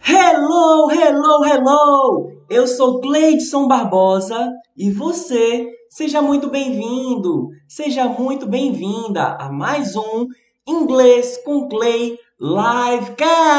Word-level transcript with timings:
Hello, 0.00 0.90
hello, 0.90 1.44
hello! 1.44 2.32
Eu 2.48 2.66
sou 2.66 3.00
Cleidson 3.00 3.66
Barbosa 3.66 4.52
e 4.76 4.90
você, 4.90 5.68
seja 5.90 6.20
muito 6.22 6.48
bem-vindo, 6.48 7.48
seja 7.66 8.04
muito 8.06 8.46
bem-vinda 8.46 9.36
a 9.40 9.50
mais 9.50 9.96
um 9.96 10.26
Inglês 10.66 11.38
com 11.44 11.68
Clay 11.68 12.18
Livecast! 12.40 13.56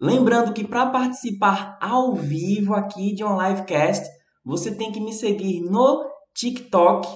Lembrando 0.00 0.52
que 0.52 0.64
para 0.64 0.86
participar 0.86 1.76
ao 1.80 2.14
vivo 2.14 2.72
aqui 2.74 3.12
de 3.14 3.24
um 3.24 3.36
livecast, 3.40 4.06
você 4.44 4.74
tem 4.74 4.90
que 4.92 5.00
me 5.00 5.12
seguir 5.12 5.60
no 5.60 6.06
TikTok 6.34 7.08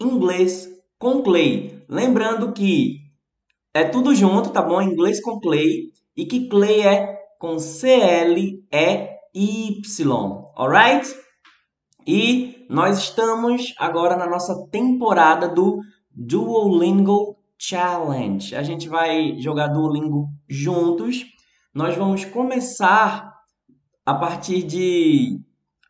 Inglês 0.00 0.68
com 0.98 1.22
Clay. 1.22 1.82
Lembrando 1.88 2.52
que 2.52 2.96
é 3.72 3.84
tudo 3.84 4.14
junto, 4.14 4.50
tá 4.50 4.60
bom? 4.60 4.82
Inglês 4.82 5.20
com 5.20 5.40
Clay 5.40 5.95
e 6.16 6.24
que 6.24 6.48
Clay 6.48 6.80
é 6.82 7.18
com 7.38 7.58
C-L-E-Y, 7.58 8.62
alright? 10.56 11.14
E 12.06 12.66
nós 12.70 12.98
estamos 12.98 13.74
agora 13.78 14.16
na 14.16 14.26
nossa 14.26 14.66
temporada 14.70 15.48
do 15.48 15.80
Duolingo 16.10 17.36
Challenge. 17.58 18.54
A 18.54 18.62
gente 18.62 18.88
vai 18.88 19.36
jogar 19.38 19.68
Duolingo 19.68 20.28
juntos. 20.48 21.24
Nós 21.74 21.96
vamos 21.96 22.24
começar 22.24 23.32
a 24.04 24.14
partir 24.14 24.62
de 24.62 25.40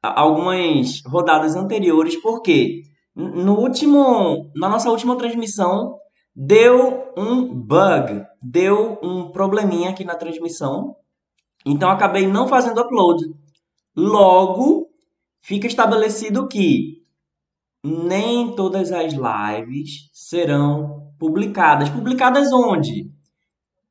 algumas 0.03 1.03
rodadas 1.07 1.55
anteriores, 1.55 2.21
porque 2.21 2.83
no 3.15 3.59
último, 3.59 4.51
na 4.57 4.69
nossa 4.69 4.91
última 4.91 5.17
transmissão 5.17 5.97
deu 6.37 7.15
um 7.17 7.55
bug, 7.55 8.23
deu 8.43 8.99
um 9.03 9.33
probleminha 9.33 9.89
aqui 9.89 10.05
na 10.05 10.15
transmissão. 10.15 10.95
Então 11.65 11.89
acabei 11.89 12.27
não 12.27 12.47
fazendo 12.47 12.81
upload. 12.81 13.25
Logo, 13.97 14.91
fica 15.41 15.67
estabelecido 15.67 16.47
que 16.47 17.03
nem 17.83 18.55
todas 18.55 18.93
as 18.93 19.15
lives 19.15 20.11
serão 20.13 21.13
publicadas. 21.19 21.89
Publicadas 21.89 22.53
onde? 22.53 23.11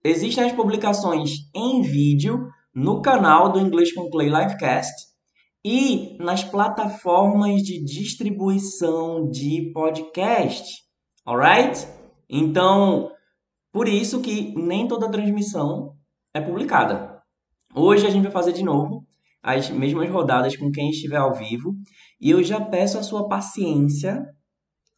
Existem 0.04 0.44
as 0.44 0.52
publicações 0.52 1.50
em 1.54 1.82
vídeo 1.82 2.48
no 2.74 3.02
canal 3.02 3.52
do 3.52 3.60
Inglês 3.60 3.92
com 3.92 4.10
Play 4.10 4.30
Livecast 4.30 4.94
e 5.64 6.16
nas 6.20 6.44
plataformas 6.44 7.64
de 7.64 7.84
distribuição 7.84 9.28
de 9.28 9.72
podcast. 9.74 10.84
Alright? 11.26 11.95
Então, 12.30 13.12
por 13.72 13.88
isso 13.88 14.22
que 14.22 14.54
nem 14.56 14.88
toda 14.88 15.12
transmissão 15.12 15.96
é 16.34 16.42
publicada. 16.42 17.22
Hoje 17.74 18.08
a 18.08 18.10
gente 18.10 18.24
vai 18.24 18.32
fazer 18.32 18.54
de 18.54 18.64
novo 18.64 19.06
as 19.44 19.70
mesmas 19.70 20.10
rodadas 20.10 20.56
com 20.56 20.72
quem 20.72 20.90
estiver 20.90 21.18
ao 21.18 21.34
vivo 21.34 21.76
e 22.20 22.32
eu 22.32 22.42
já 22.42 22.60
peço 22.60 22.98
a 22.98 23.04
sua 23.04 23.28
paciência, 23.28 24.26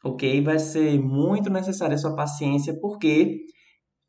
ok? 0.04 0.42
Vai 0.42 0.60
ser 0.60 1.00
muito 1.00 1.50
necessária 1.50 1.96
a 1.96 1.98
sua 1.98 2.16
paciência 2.16 2.80
porque 2.80 3.40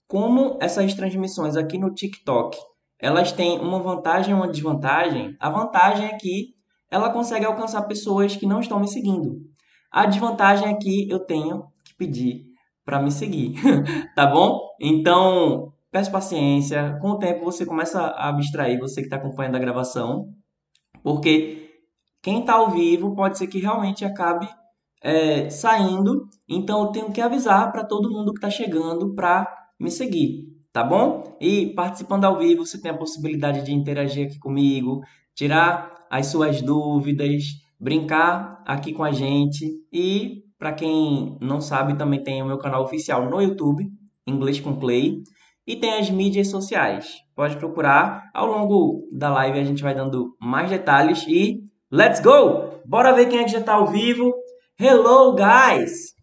como 0.06 0.58
essas 0.60 0.94
transmissões 0.94 1.56
aqui 1.56 1.78
no 1.78 1.92
TikTok 1.92 2.56
elas 3.00 3.32
têm 3.32 3.58
uma 3.58 3.80
vantagem 3.80 4.32
e 4.32 4.34
uma 4.34 4.48
desvantagem, 4.48 5.36
a 5.38 5.48
vantagem 5.50 6.06
é 6.06 6.16
que 6.16 6.54
ela 6.90 7.10
consegue 7.10 7.44
alcançar 7.44 7.82
pessoas 7.82 8.34
que 8.34 8.46
não 8.46 8.60
estão 8.60 8.80
me 8.80 8.88
seguindo. 8.88 9.40
A 9.90 10.06
desvantagem 10.06 10.68
é 10.68 10.74
que 10.76 11.08
eu 11.08 11.20
tenho 11.20 11.64
que 11.84 11.94
pedir 11.96 12.47
para 12.88 13.02
me 13.02 13.10
seguir, 13.10 13.52
tá 14.16 14.24
bom? 14.24 14.60
Então, 14.80 15.74
peço 15.90 16.10
paciência. 16.10 16.96
Com 17.02 17.10
o 17.10 17.18
tempo 17.18 17.44
você 17.44 17.66
começa 17.66 18.00
a 18.00 18.30
abstrair, 18.30 18.78
você 18.78 19.02
que 19.02 19.08
está 19.08 19.16
acompanhando 19.16 19.56
a 19.56 19.58
gravação, 19.58 20.30
porque 21.02 21.68
quem 22.22 22.40
está 22.40 22.54
ao 22.54 22.70
vivo 22.70 23.14
pode 23.14 23.36
ser 23.36 23.46
que 23.46 23.58
realmente 23.58 24.06
acabe 24.06 24.48
é, 25.02 25.50
saindo. 25.50 26.30
Então, 26.48 26.80
eu 26.80 26.86
tenho 26.86 27.12
que 27.12 27.20
avisar 27.20 27.70
para 27.70 27.84
todo 27.84 28.10
mundo 28.10 28.32
que 28.32 28.38
está 28.38 28.48
chegando 28.48 29.14
para 29.14 29.46
me 29.78 29.90
seguir, 29.90 30.46
tá 30.72 30.82
bom? 30.82 31.36
E 31.38 31.74
participando 31.74 32.24
ao 32.24 32.38
vivo, 32.38 32.64
você 32.64 32.80
tem 32.80 32.90
a 32.90 32.96
possibilidade 32.96 33.66
de 33.66 33.74
interagir 33.74 34.28
aqui 34.28 34.38
comigo, 34.38 35.02
tirar 35.34 36.06
as 36.10 36.28
suas 36.28 36.62
dúvidas, 36.62 37.42
brincar 37.78 38.62
aqui 38.66 38.94
com 38.94 39.04
a 39.04 39.12
gente 39.12 39.66
e 39.92 40.47
para 40.58 40.72
quem 40.72 41.38
não 41.40 41.60
sabe, 41.60 41.96
também 41.96 42.22
tem 42.22 42.42
o 42.42 42.46
meu 42.46 42.58
canal 42.58 42.82
oficial 42.82 43.30
no 43.30 43.40
YouTube, 43.40 43.88
Inglês 44.26 44.58
com 44.58 44.76
Clay, 44.76 45.22
e 45.66 45.76
tem 45.76 45.98
as 45.98 46.10
mídias 46.10 46.48
sociais. 46.48 47.18
Pode 47.34 47.56
procurar. 47.56 48.28
Ao 48.34 48.46
longo 48.46 49.06
da 49.12 49.30
live 49.30 49.60
a 49.60 49.64
gente 49.64 49.82
vai 49.82 49.94
dando 49.94 50.34
mais 50.40 50.68
detalhes 50.68 51.24
e 51.28 51.62
let's 51.92 52.20
go! 52.20 52.80
Bora 52.84 53.12
ver 53.12 53.26
quem 53.26 53.38
é 53.38 53.44
que 53.44 53.52
já 53.52 53.60
está 53.60 53.74
ao 53.74 53.86
vivo. 53.86 54.34
Hello, 54.80 55.34
guys! 55.34 56.14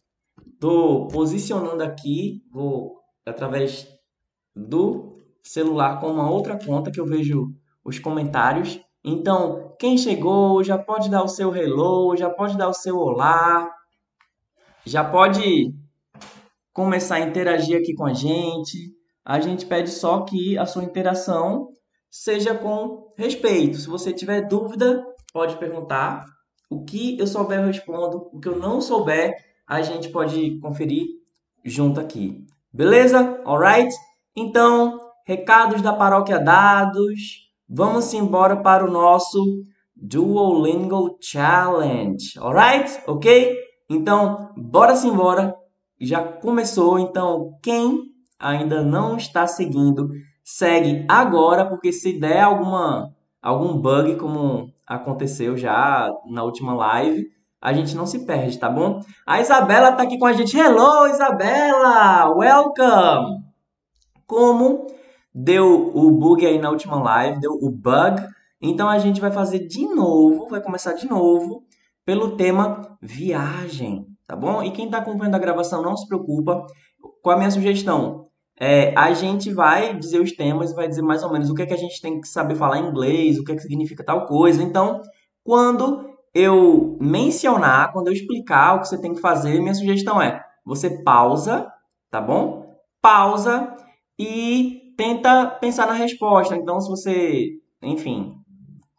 Tô 0.59 1.07
posicionando 1.07 1.83
aqui, 1.83 2.41
vou 2.51 2.95
através 3.25 3.87
do 4.55 5.17
celular 5.43 5.99
com 5.99 6.07
uma 6.07 6.29
outra 6.29 6.57
conta 6.57 6.91
que 6.91 6.99
eu 6.99 7.05
vejo 7.05 7.53
os 7.83 7.99
comentários. 7.99 8.79
Então, 9.03 9.75
quem 9.79 9.97
chegou 9.97 10.63
já 10.63 10.77
pode 10.77 11.09
dar 11.09 11.23
o 11.23 11.27
seu 11.27 11.55
hello, 11.55 12.15
já 12.17 12.29
pode 12.29 12.57
dar 12.57 12.67
o 12.67 12.73
seu 12.73 12.97
olá 12.97 13.71
já 14.85 15.03
pode 15.03 15.73
começar 16.71 17.15
a 17.15 17.21
interagir 17.21 17.77
aqui 17.77 17.93
com 17.93 18.05
a 18.05 18.13
gente. 18.13 18.93
A 19.23 19.39
gente 19.39 19.65
pede 19.65 19.89
só 19.89 20.21
que 20.21 20.57
a 20.57 20.65
sua 20.65 20.83
interação 20.83 21.69
seja 22.11 22.53
com 22.53 23.13
respeito. 23.17 23.77
Se 23.77 23.87
você 23.87 24.13
tiver 24.13 24.41
dúvida, 24.41 25.03
pode 25.33 25.57
perguntar. 25.57 26.25
O 26.69 26.83
que 26.83 27.17
eu 27.19 27.25
souber, 27.25 27.59
eu 27.59 27.67
respondo. 27.67 28.29
O 28.31 28.39
que 28.39 28.47
eu 28.47 28.59
não 28.59 28.79
souber, 28.79 29.33
a 29.67 29.81
gente 29.81 30.09
pode 30.09 30.59
conferir 30.59 31.07
junto 31.63 31.99
aqui. 31.99 32.45
Beleza? 32.71 33.41
Alright? 33.45 33.95
Então, 34.35 34.99
recados 35.25 35.81
da 35.81 35.93
paróquia 35.93 36.39
dados. 36.39 37.49
Vamos 37.67 38.13
embora 38.13 38.57
para 38.57 38.85
o 38.85 38.91
nosso 38.91 39.63
Duolingo 39.95 41.17
Challenge. 41.19 42.37
Alright? 42.37 43.01
Ok? 43.07 43.64
Então, 43.89 44.51
bora 44.57 44.95
se 44.95 45.07
embora. 45.07 45.55
Já 45.99 46.21
começou, 46.23 46.99
então 46.99 47.57
quem 47.61 48.11
ainda 48.37 48.83
não 48.83 49.15
está 49.15 49.47
seguindo, 49.47 50.09
segue 50.43 51.05
agora, 51.07 51.65
porque 51.65 51.91
se 51.93 52.19
der 52.19 52.41
alguma 52.41 53.13
algum 53.41 53.77
bug 53.77 54.17
como 54.17 54.73
aconteceu 54.85 55.55
já 55.55 56.11
na 56.27 56.43
última 56.43 56.73
live, 56.73 57.27
a 57.61 57.71
gente 57.71 57.95
não 57.95 58.05
se 58.05 58.25
perde, 58.25 58.59
tá 58.59 58.69
bom? 58.69 58.99
A 59.25 59.39
Isabela 59.39 59.91
está 59.91 60.03
aqui 60.03 60.17
com 60.17 60.25
a 60.25 60.33
gente. 60.33 60.57
Hello, 60.57 61.07
Isabela! 61.07 62.29
Welcome! 62.35 63.45
Como 64.27 64.87
deu 65.33 65.91
o 65.95 66.11
bug 66.11 66.45
aí 66.45 66.59
na 66.59 66.71
última 66.71 67.01
live, 67.01 67.39
deu 67.39 67.53
o 67.53 67.69
bug, 67.69 68.21
então 68.61 68.89
a 68.89 68.99
gente 68.99 69.21
vai 69.21 69.31
fazer 69.31 69.59
de 69.67 69.87
novo, 69.87 70.47
vai 70.49 70.61
começar 70.61 70.93
de 70.93 71.07
novo 71.07 71.63
pelo 72.05 72.37
tema 72.37 72.97
viagem, 73.01 74.05
tá 74.27 74.35
bom? 74.35 74.63
E 74.63 74.71
quem 74.71 74.85
está 74.85 74.99
acompanhando 74.99 75.35
a 75.35 75.39
gravação, 75.39 75.81
não 75.81 75.97
se 75.97 76.07
preocupa 76.07 76.65
com 77.21 77.29
a 77.31 77.37
minha 77.37 77.51
sugestão. 77.51 78.27
É, 78.57 78.97
a 78.97 79.11
gente 79.13 79.51
vai 79.51 79.97
dizer 79.97 80.21
os 80.21 80.31
temas, 80.31 80.73
vai 80.73 80.87
dizer 80.87 81.01
mais 81.01 81.23
ou 81.23 81.31
menos 81.31 81.49
o 81.49 81.53
que 81.53 81.63
é 81.63 81.65
que 81.65 81.73
a 81.73 81.77
gente 81.77 81.99
tem 81.99 82.21
que 82.21 82.27
saber 82.27 82.55
falar 82.55 82.79
em 82.79 82.87
inglês, 82.87 83.37
o 83.37 83.43
que 83.43 83.51
é 83.51 83.55
que 83.55 83.61
significa 83.61 84.03
tal 84.03 84.25
coisa. 84.25 84.61
Então, 84.63 85.01
quando 85.43 86.09
eu 86.33 86.97
mencionar, 87.01 87.91
quando 87.91 88.07
eu 88.07 88.13
explicar 88.13 88.75
o 88.75 88.81
que 88.81 88.87
você 88.87 88.97
tem 88.97 89.13
que 89.13 89.19
fazer, 89.19 89.59
minha 89.59 89.73
sugestão 89.73 90.21
é: 90.21 90.41
você 90.63 91.03
pausa, 91.03 91.67
tá 92.09 92.21
bom? 92.21 92.75
Pausa 93.01 93.75
e 94.17 94.93
tenta 94.97 95.47
pensar 95.47 95.87
na 95.87 95.93
resposta. 95.93 96.55
Então, 96.55 96.79
se 96.79 96.89
você, 96.89 97.49
enfim, 97.81 98.35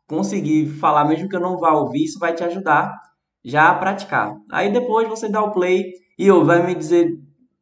conseguir 0.06 0.67
falar, 0.67 1.05
mesmo 1.05 1.29
que 1.29 1.37
eu 1.37 1.41
não 1.41 1.58
vá 1.58 1.73
ouvir, 1.73 2.05
isso 2.05 2.19
vai 2.19 2.35
te 2.35 2.44
ajudar 2.44 2.93
já 3.44 3.69
a 3.69 3.75
praticar. 3.75 4.35
Aí 4.50 4.73
depois 4.73 5.08
você 5.08 5.29
dá 5.29 5.43
o 5.43 5.53
play 5.53 5.93
e 6.19 6.31
vai 6.31 6.67
me 6.67 6.75
dizer, 6.75 7.12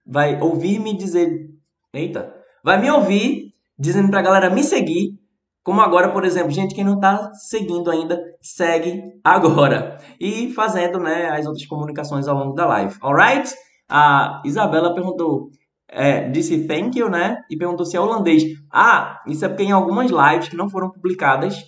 vai 0.06 0.40
ouvir 0.40 0.78
me 0.78 0.96
dizer, 0.96 1.50
eita, 1.92 2.34
vai 2.62 2.80
me 2.80 2.90
ouvir 2.90 3.52
dizendo 3.78 4.10
pra 4.10 4.22
galera 4.22 4.50
me 4.50 4.62
seguir. 4.62 5.18
Como 5.62 5.80
agora, 5.80 6.10
por 6.10 6.24
exemplo, 6.24 6.50
gente 6.50 6.74
que 6.74 6.84
não 6.84 7.00
tá 7.00 7.32
seguindo 7.34 7.90
ainda, 7.90 8.20
segue 8.40 9.02
agora. 9.24 9.98
E 10.20 10.52
fazendo, 10.52 10.98
né, 10.98 11.30
as 11.30 11.46
outras 11.46 11.66
comunicações 11.66 12.28
ao 12.28 12.36
longo 12.36 12.54
da 12.54 12.66
live. 12.66 12.94
Alright? 13.00 13.50
A 13.88 14.42
Isabela 14.44 14.94
perguntou, 14.94 15.48
é, 15.88 16.28
disse 16.28 16.66
thank 16.66 16.98
you, 16.98 17.08
né? 17.08 17.38
E 17.50 17.56
perguntou 17.56 17.86
se 17.86 17.96
é 17.96 18.00
holandês. 18.00 18.42
Ah, 18.70 19.22
isso 19.26 19.44
é 19.44 19.48
porque 19.48 19.62
em 19.62 19.72
algumas 19.72 20.10
lives 20.10 20.48
que 20.48 20.56
não 20.56 20.68
foram 20.68 20.90
publicadas, 20.90 21.62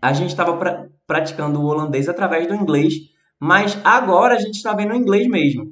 a 0.00 0.12
gente 0.12 0.30
estava 0.30 0.56
pra, 0.56 0.86
praticando 1.06 1.60
o 1.60 1.66
holandês 1.66 2.08
através 2.08 2.46
do 2.46 2.54
inglês, 2.54 2.94
mas 3.40 3.78
agora 3.84 4.34
a 4.34 4.38
gente 4.38 4.56
está 4.56 4.74
vendo 4.74 4.92
o 4.92 4.96
inglês 4.96 5.28
mesmo. 5.28 5.64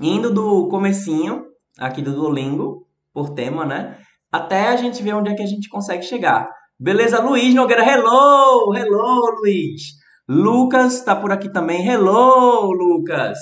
Indo 0.00 0.32
do 0.32 0.68
comecinho 0.68 1.46
aqui 1.78 2.02
do 2.02 2.14
Duolingo, 2.14 2.86
por 3.12 3.30
tema, 3.30 3.64
né? 3.64 3.98
até 4.30 4.68
a 4.68 4.76
gente 4.76 5.02
ver 5.02 5.14
onde 5.14 5.30
é 5.30 5.34
que 5.34 5.42
a 5.42 5.46
gente 5.46 5.68
consegue 5.68 6.02
chegar. 6.02 6.48
Beleza, 6.78 7.20
Luiz 7.20 7.54
Nogueira, 7.54 7.84
hello, 7.84 8.74
hello, 8.74 9.40
Luiz. 9.40 9.98
Lucas 10.28 11.02
tá 11.02 11.16
por 11.16 11.32
aqui 11.32 11.50
também, 11.50 11.86
hello, 11.86 12.70
Lucas. 12.72 13.38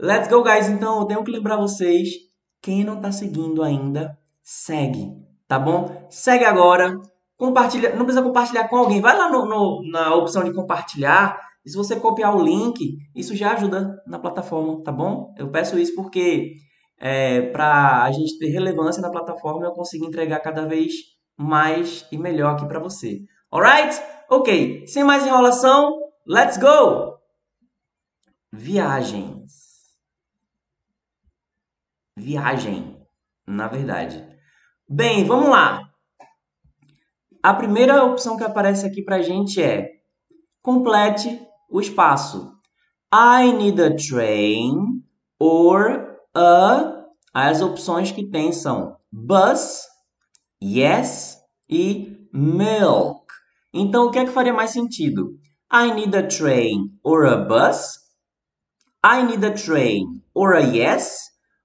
Let's 0.00 0.28
go, 0.28 0.42
guys. 0.42 0.68
Então, 0.68 1.00
eu 1.00 1.06
tenho 1.06 1.22
que 1.22 1.30
lembrar 1.30 1.56
vocês, 1.56 2.08
quem 2.60 2.84
não 2.84 3.00
tá 3.00 3.12
seguindo 3.12 3.62
ainda, 3.62 4.18
segue, 4.42 5.12
tá 5.46 5.58
bom? 5.58 6.06
Segue 6.10 6.44
agora, 6.44 7.00
compartilha, 7.42 7.96
não 7.96 8.04
precisa 8.04 8.22
compartilhar 8.22 8.68
com 8.68 8.76
alguém, 8.76 9.00
vai 9.00 9.18
lá 9.18 9.28
no, 9.28 9.44
no, 9.44 9.82
na 9.90 10.14
opção 10.14 10.44
de 10.44 10.54
compartilhar, 10.54 11.36
e 11.66 11.70
se 11.70 11.76
você 11.76 11.98
copiar 11.98 12.36
o 12.36 12.40
link, 12.40 12.98
isso 13.16 13.34
já 13.34 13.52
ajuda 13.52 14.00
na 14.06 14.16
plataforma, 14.16 14.80
tá 14.84 14.92
bom? 14.92 15.34
Eu 15.36 15.50
peço 15.50 15.76
isso 15.76 15.92
porque 15.96 16.52
é, 17.00 17.42
para 17.50 18.04
a 18.04 18.12
gente 18.12 18.38
ter 18.38 18.46
relevância 18.46 19.02
na 19.02 19.10
plataforma, 19.10 19.66
eu 19.66 19.72
consigo 19.72 20.06
entregar 20.06 20.38
cada 20.38 20.66
vez 20.66 20.92
mais 21.36 22.06
e 22.12 22.16
melhor 22.16 22.52
aqui 22.52 22.64
para 22.64 22.78
você. 22.78 23.18
Alright? 23.50 24.00
Ok. 24.30 24.86
Sem 24.86 25.02
mais 25.02 25.26
enrolação, 25.26 25.98
let's 26.24 26.56
go! 26.56 27.16
Viagens. 28.52 29.50
Viagem, 32.16 33.04
na 33.44 33.66
verdade. 33.66 34.24
Bem, 34.88 35.24
vamos 35.24 35.48
lá. 35.48 35.91
A 37.42 37.52
primeira 37.52 38.04
opção 38.04 38.36
que 38.36 38.44
aparece 38.44 38.86
aqui 38.86 39.02
para 39.02 39.16
a 39.16 39.22
gente 39.22 39.60
é 39.60 39.88
complete 40.62 41.40
o 41.68 41.80
espaço. 41.80 42.52
I 43.12 43.52
need 43.52 43.82
a 43.82 43.96
train 43.96 45.02
or 45.40 46.18
a. 46.32 47.00
As 47.34 47.62
opções 47.62 48.12
que 48.12 48.28
tem 48.28 48.52
são 48.52 48.94
bus, 49.10 49.86
yes 50.62 51.38
e 51.68 52.28
milk. 52.32 53.26
Então, 53.72 54.06
o 54.06 54.10
que 54.10 54.18
é 54.18 54.24
que 54.24 54.30
faria 54.30 54.52
mais 54.52 54.70
sentido? 54.70 55.32
I 55.72 55.92
need 55.94 56.14
a 56.14 56.28
train 56.28 56.96
or 57.02 57.24
a 57.24 57.36
bus. 57.36 57.98
I 59.04 59.24
need 59.24 59.44
a 59.44 59.52
train 59.52 60.22
or 60.34 60.54
a 60.54 60.60
yes. 60.60 61.18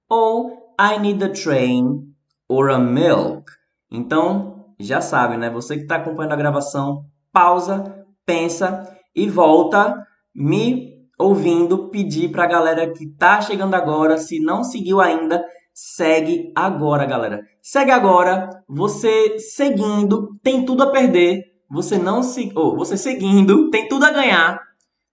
Ou 0.08 0.74
I 0.80 0.98
need 0.98 1.22
a 1.22 1.28
train 1.28 2.14
or 2.48 2.70
a 2.70 2.78
milk. 2.78 3.52
Então, 3.90 4.57
já 4.78 5.00
sabe, 5.00 5.36
né? 5.36 5.50
Você 5.50 5.76
que 5.76 5.82
está 5.82 5.96
acompanhando 5.96 6.32
a 6.32 6.36
gravação, 6.36 7.04
pausa, 7.32 8.06
pensa 8.24 8.88
e 9.14 9.28
volta 9.28 10.06
me 10.34 10.98
ouvindo 11.18 11.88
pedir 11.88 12.30
para 12.30 12.44
a 12.44 12.48
galera 12.48 12.92
que 12.92 13.04
está 13.04 13.40
chegando 13.40 13.74
agora, 13.74 14.16
se 14.18 14.38
não 14.38 14.62
seguiu 14.62 15.00
ainda, 15.00 15.44
segue 15.74 16.52
agora, 16.54 17.04
galera. 17.04 17.40
Segue 17.60 17.90
agora. 17.90 18.48
Você 18.68 19.38
seguindo 19.38 20.38
tem 20.42 20.64
tudo 20.64 20.84
a 20.84 20.90
perder. 20.90 21.42
Você 21.70 21.98
não 21.98 22.22
se, 22.22 22.50
ou 22.54 22.76
você 22.76 22.96
seguindo 22.96 23.70
tem 23.70 23.88
tudo 23.88 24.04
a 24.04 24.10
ganhar. 24.10 24.60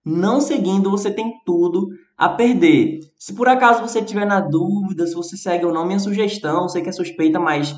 Não 0.04 0.40
seguindo 0.40 0.90
você 0.90 1.10
tem 1.10 1.34
tudo 1.44 1.88
a 2.16 2.28
perder. 2.28 3.00
Se 3.18 3.34
por 3.34 3.48
acaso 3.48 3.82
você 3.82 4.02
tiver 4.02 4.24
na 4.24 4.40
dúvida 4.40 5.06
se 5.06 5.14
você 5.14 5.36
segue 5.36 5.66
ou 5.66 5.72
não, 5.72 5.84
minha 5.84 5.98
sugestão, 5.98 6.68
sei 6.68 6.82
que 6.82 6.88
é 6.88 6.92
suspeita, 6.92 7.38
mas 7.38 7.74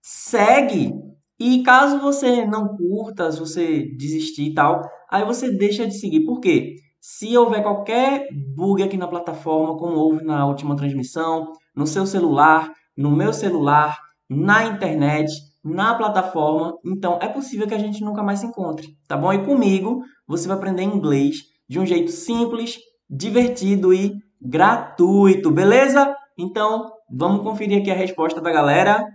segue. 0.00 0.94
E 1.40 1.62
caso 1.62 1.98
você 1.98 2.44
não 2.44 2.76
curta, 2.76 3.32
se 3.32 3.40
você 3.40 3.86
desistir 3.96 4.50
e 4.50 4.54
tal, 4.54 4.82
aí 5.10 5.24
você 5.24 5.50
deixa 5.50 5.86
de 5.86 5.94
seguir. 5.94 6.26
Por 6.26 6.38
quê? 6.38 6.74
Se 7.00 7.34
houver 7.34 7.62
qualquer 7.62 8.28
bug 8.54 8.82
aqui 8.82 8.98
na 8.98 9.08
plataforma, 9.08 9.78
como 9.78 9.96
houve 9.96 10.22
na 10.22 10.46
última 10.46 10.76
transmissão, 10.76 11.54
no 11.74 11.86
seu 11.86 12.04
celular, 12.04 12.70
no 12.94 13.10
meu 13.10 13.32
celular, 13.32 13.98
na 14.28 14.66
internet, 14.66 15.32
na 15.64 15.94
plataforma, 15.94 16.74
então 16.84 17.18
é 17.22 17.28
possível 17.28 17.66
que 17.66 17.74
a 17.74 17.78
gente 17.78 18.04
nunca 18.04 18.22
mais 18.22 18.40
se 18.40 18.46
encontre, 18.46 18.88
tá 19.08 19.16
bom? 19.16 19.32
E 19.32 19.44
comigo 19.44 20.02
você 20.26 20.46
vai 20.46 20.58
aprender 20.58 20.82
inglês 20.82 21.38
de 21.66 21.80
um 21.80 21.86
jeito 21.86 22.10
simples, 22.10 22.78
divertido 23.08 23.94
e 23.94 24.12
gratuito, 24.40 25.50
beleza? 25.50 26.14
Então, 26.38 26.90
vamos 27.10 27.42
conferir 27.42 27.80
aqui 27.80 27.90
a 27.90 27.94
resposta 27.94 28.40
da 28.40 28.50
galera. 28.50 29.06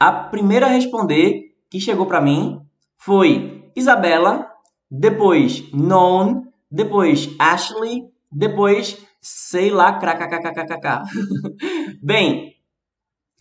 A 0.00 0.12
primeira 0.12 0.66
a 0.66 0.70
responder 0.70 1.56
que 1.68 1.80
chegou 1.80 2.06
para 2.06 2.20
mim 2.20 2.60
foi 2.96 3.70
Isabela, 3.74 4.48
depois 4.90 5.70
Non, 5.72 6.44
depois 6.70 7.28
Ashley, 7.38 8.04
depois 8.30 8.96
sei 9.20 9.70
lá, 9.70 9.98
kkkkkk. 9.98 11.02
Bem, 12.02 12.54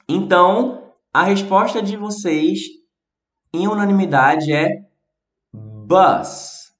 então 0.09 0.93
a 1.13 1.23
resposta 1.23 1.81
de 1.81 1.95
vocês 1.95 2.59
em 3.53 3.67
unanimidade 3.67 4.51
é 4.51 4.83
bus. 5.53 6.71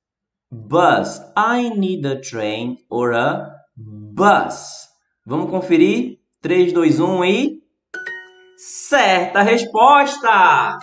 Bus. 0.51 1.21
I 1.37 1.69
need 1.77 2.05
a 2.07 2.19
train 2.19 2.77
or 2.89 3.13
a 3.13 3.49
bus. 3.75 4.87
Vamos 5.25 5.49
conferir? 5.49 6.19
3, 6.41 6.73
2, 6.73 6.99
1 6.99 7.25
e. 7.25 7.66
Certa 8.69 9.43
resposta! 9.43 10.77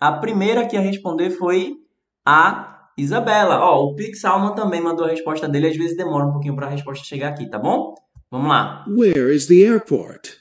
A 0.00 0.12
primeira 0.12 0.66
que 0.66 0.78
a 0.78 0.80
responder 0.80 1.28
foi 1.28 1.74
a 2.24 2.88
Isabela. 2.96 3.60
Ó, 3.60 3.84
o 3.84 3.94
Pix 3.94 4.24
Alman 4.24 4.54
também 4.54 4.80
mandou 4.80 5.04
a 5.04 5.10
resposta 5.10 5.46
dele. 5.46 5.68
Às 5.68 5.76
vezes 5.76 5.94
demora 5.94 6.24
um 6.24 6.32
pouquinho 6.32 6.56
para 6.56 6.66
a 6.66 6.70
resposta 6.70 7.04
chegar 7.04 7.28
aqui, 7.28 7.50
tá 7.50 7.58
bom? 7.58 7.94
Vamos 8.30 8.48
lá. 8.48 8.82
Where 8.88 9.30
is 9.30 9.46
the 9.46 9.60
airport? 9.60 10.38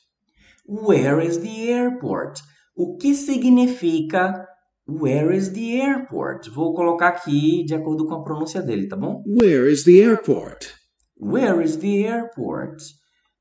Where 0.65 1.21
is 1.21 1.39
the 1.39 1.71
airport? 1.73 2.39
O 2.73 2.95
que 2.95 3.13
significa 3.13 4.47
Where 4.87 5.35
is 5.35 5.49
the 5.49 5.81
airport? 5.81 6.49
Vou 6.49 6.73
colocar 6.73 7.09
aqui 7.09 7.65
de 7.65 7.75
acordo 7.75 8.07
com 8.07 8.15
a 8.15 8.23
pronúncia 8.23 8.61
dele, 8.61 8.87
tá 8.87 8.95
bom? 8.95 9.21
Where 9.27 9.69
is 9.69 9.83
the 9.83 9.99
airport? 9.99 10.73
Where 11.19 11.61
is 11.61 11.75
the 11.75 12.07
airport? 12.07 12.81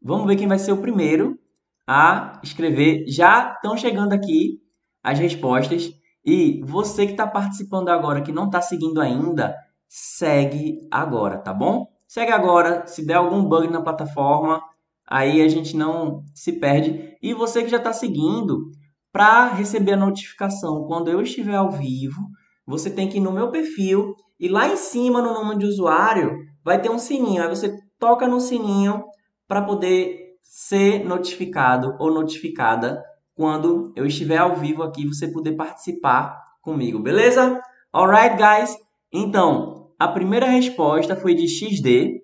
Vamos 0.03 0.27
ver 0.27 0.35
quem 0.35 0.49
vai 0.49 0.59
ser 0.59 0.73
o 0.73 0.79
primeiro 0.79 1.39
a 1.87 2.41
escrever. 2.43 3.05
Já 3.06 3.53
estão 3.55 3.77
chegando 3.77 4.12
aqui 4.12 4.61
as 5.03 5.19
respostas. 5.19 5.91
E 6.25 6.61
você 6.65 7.06
que 7.06 7.12
está 7.12 7.27
participando 7.27 7.88
agora, 7.88 8.21
que 8.21 8.33
não 8.33 8.47
está 8.47 8.61
seguindo 8.61 9.00
ainda, 9.00 9.55
segue 9.88 10.81
agora, 10.91 11.38
tá 11.38 11.55
bom? 11.55 11.87
Segue 12.09 12.33
agora. 12.33 12.87
Se 12.87 13.06
der 13.06 13.15
algum 13.15 13.44
bug 13.44 13.69
na 13.69 13.81
plataforma, 13.81 14.61
aí 15.09 15.41
a 15.41 15.49
gente 15.49 15.77
não 15.77 16.25
se 16.35 16.55
perde. 16.55 17.17
E 17.23 17.33
você 17.33 17.62
que 17.62 17.71
já 17.71 17.77
está 17.77 17.93
seguindo, 17.93 18.71
para 19.12 19.47
receber 19.47 19.93
a 19.93 19.97
notificação 19.97 20.84
quando 20.87 21.08
eu 21.08 21.22
estiver 21.22 21.55
ao 21.55 21.70
vivo, 21.70 22.20
você 22.67 22.91
tem 22.91 23.08
que 23.08 23.19
ir 23.19 23.20
no 23.20 23.32
meu 23.32 23.51
perfil 23.51 24.15
e 24.39 24.49
lá 24.49 24.69
em 24.69 24.77
cima 24.77 25.22
no 25.22 25.32
nome 25.32 25.56
de 25.56 25.65
usuário 25.65 26.37
vai 26.63 26.79
ter 26.81 26.91
um 26.91 26.99
sininho. 26.99 27.43
Aí 27.43 27.49
você 27.49 27.79
toca 27.99 28.27
no 28.27 28.41
sininho 28.41 29.05
para 29.49 29.63
poder 29.63 30.26
ser 30.48 31.05
notificado 31.05 31.96
ou 31.98 32.12
notificada 32.12 33.05
quando 33.34 33.93
eu 33.94 34.06
estiver 34.06 34.38
ao 34.38 34.56
vivo 34.56 34.82
aqui, 34.82 35.06
você 35.06 35.29
poder 35.29 35.53
participar 35.53 36.41
comigo, 36.62 36.98
beleza? 36.98 37.60
Alright, 37.93 38.36
guys? 38.36 38.76
Então, 39.12 39.91
a 39.98 40.08
primeira 40.08 40.46
resposta 40.46 41.15
foi 41.15 41.34
de 41.34 41.46
XD, 41.46 42.22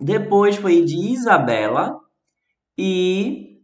depois 0.00 0.56
foi 0.56 0.82
de 0.82 1.12
Isabela 1.12 1.98
e 2.78 3.60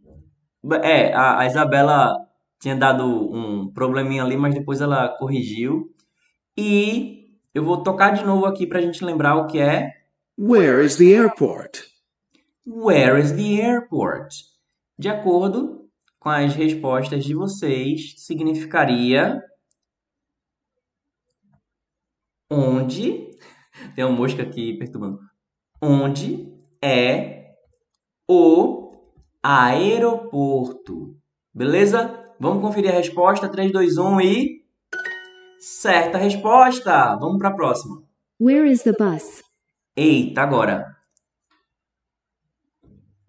é, 0.83 1.13
a, 1.13 1.39
a 1.39 1.47
Isabela 1.47 2.13
tinha 2.59 2.75
dado 2.75 3.03
um 3.05 3.71
probleminha 3.73 4.23
ali, 4.23 4.37
mas 4.37 4.53
depois 4.53 4.81
ela 4.81 5.09
corrigiu. 5.17 5.91
E 6.55 7.27
eu 7.53 7.63
vou 7.63 7.81
tocar 7.81 8.11
de 8.11 8.23
novo 8.23 8.45
aqui 8.45 8.67
para 8.67 8.79
a 8.79 8.81
gente 8.81 9.03
lembrar 9.03 9.35
o 9.35 9.47
que 9.47 9.59
é. 9.59 9.91
Where 10.37 10.85
is 10.85 10.97
the 10.97 11.05
airport? 11.05 11.96
Where 12.69 13.17
is 13.17 13.31
the 13.31 13.61
airport? 13.61 14.27
De 14.99 15.07
acordo 15.07 15.89
com 16.19 16.27
as 16.27 16.53
respostas 16.53 17.23
de 17.23 17.33
vocês, 17.33 18.15
significaria 18.17 19.41
onde. 22.51 23.31
Tem 23.95 24.03
uma 24.03 24.17
mosca 24.17 24.43
aqui 24.43 24.77
perturbando. 24.77 25.17
Onde 25.81 26.53
é 26.83 27.53
o 28.27 28.91
aeroporto? 29.41 31.15
Beleza? 31.53 32.33
Vamos 32.37 32.61
conferir 32.61 32.91
a 32.91 32.97
resposta. 32.97 33.47
3, 33.47 33.71
2, 33.71 33.97
1 33.97 34.21
e. 34.21 34.65
Certa 35.57 36.17
resposta! 36.17 37.15
Vamos 37.15 37.37
para 37.37 37.47
a 37.47 37.55
próxima. 37.55 38.03
Where 38.37 38.69
is 38.69 38.83
the 38.83 38.91
bus? 38.91 39.41
Eita, 39.95 40.41
agora. 40.41 40.96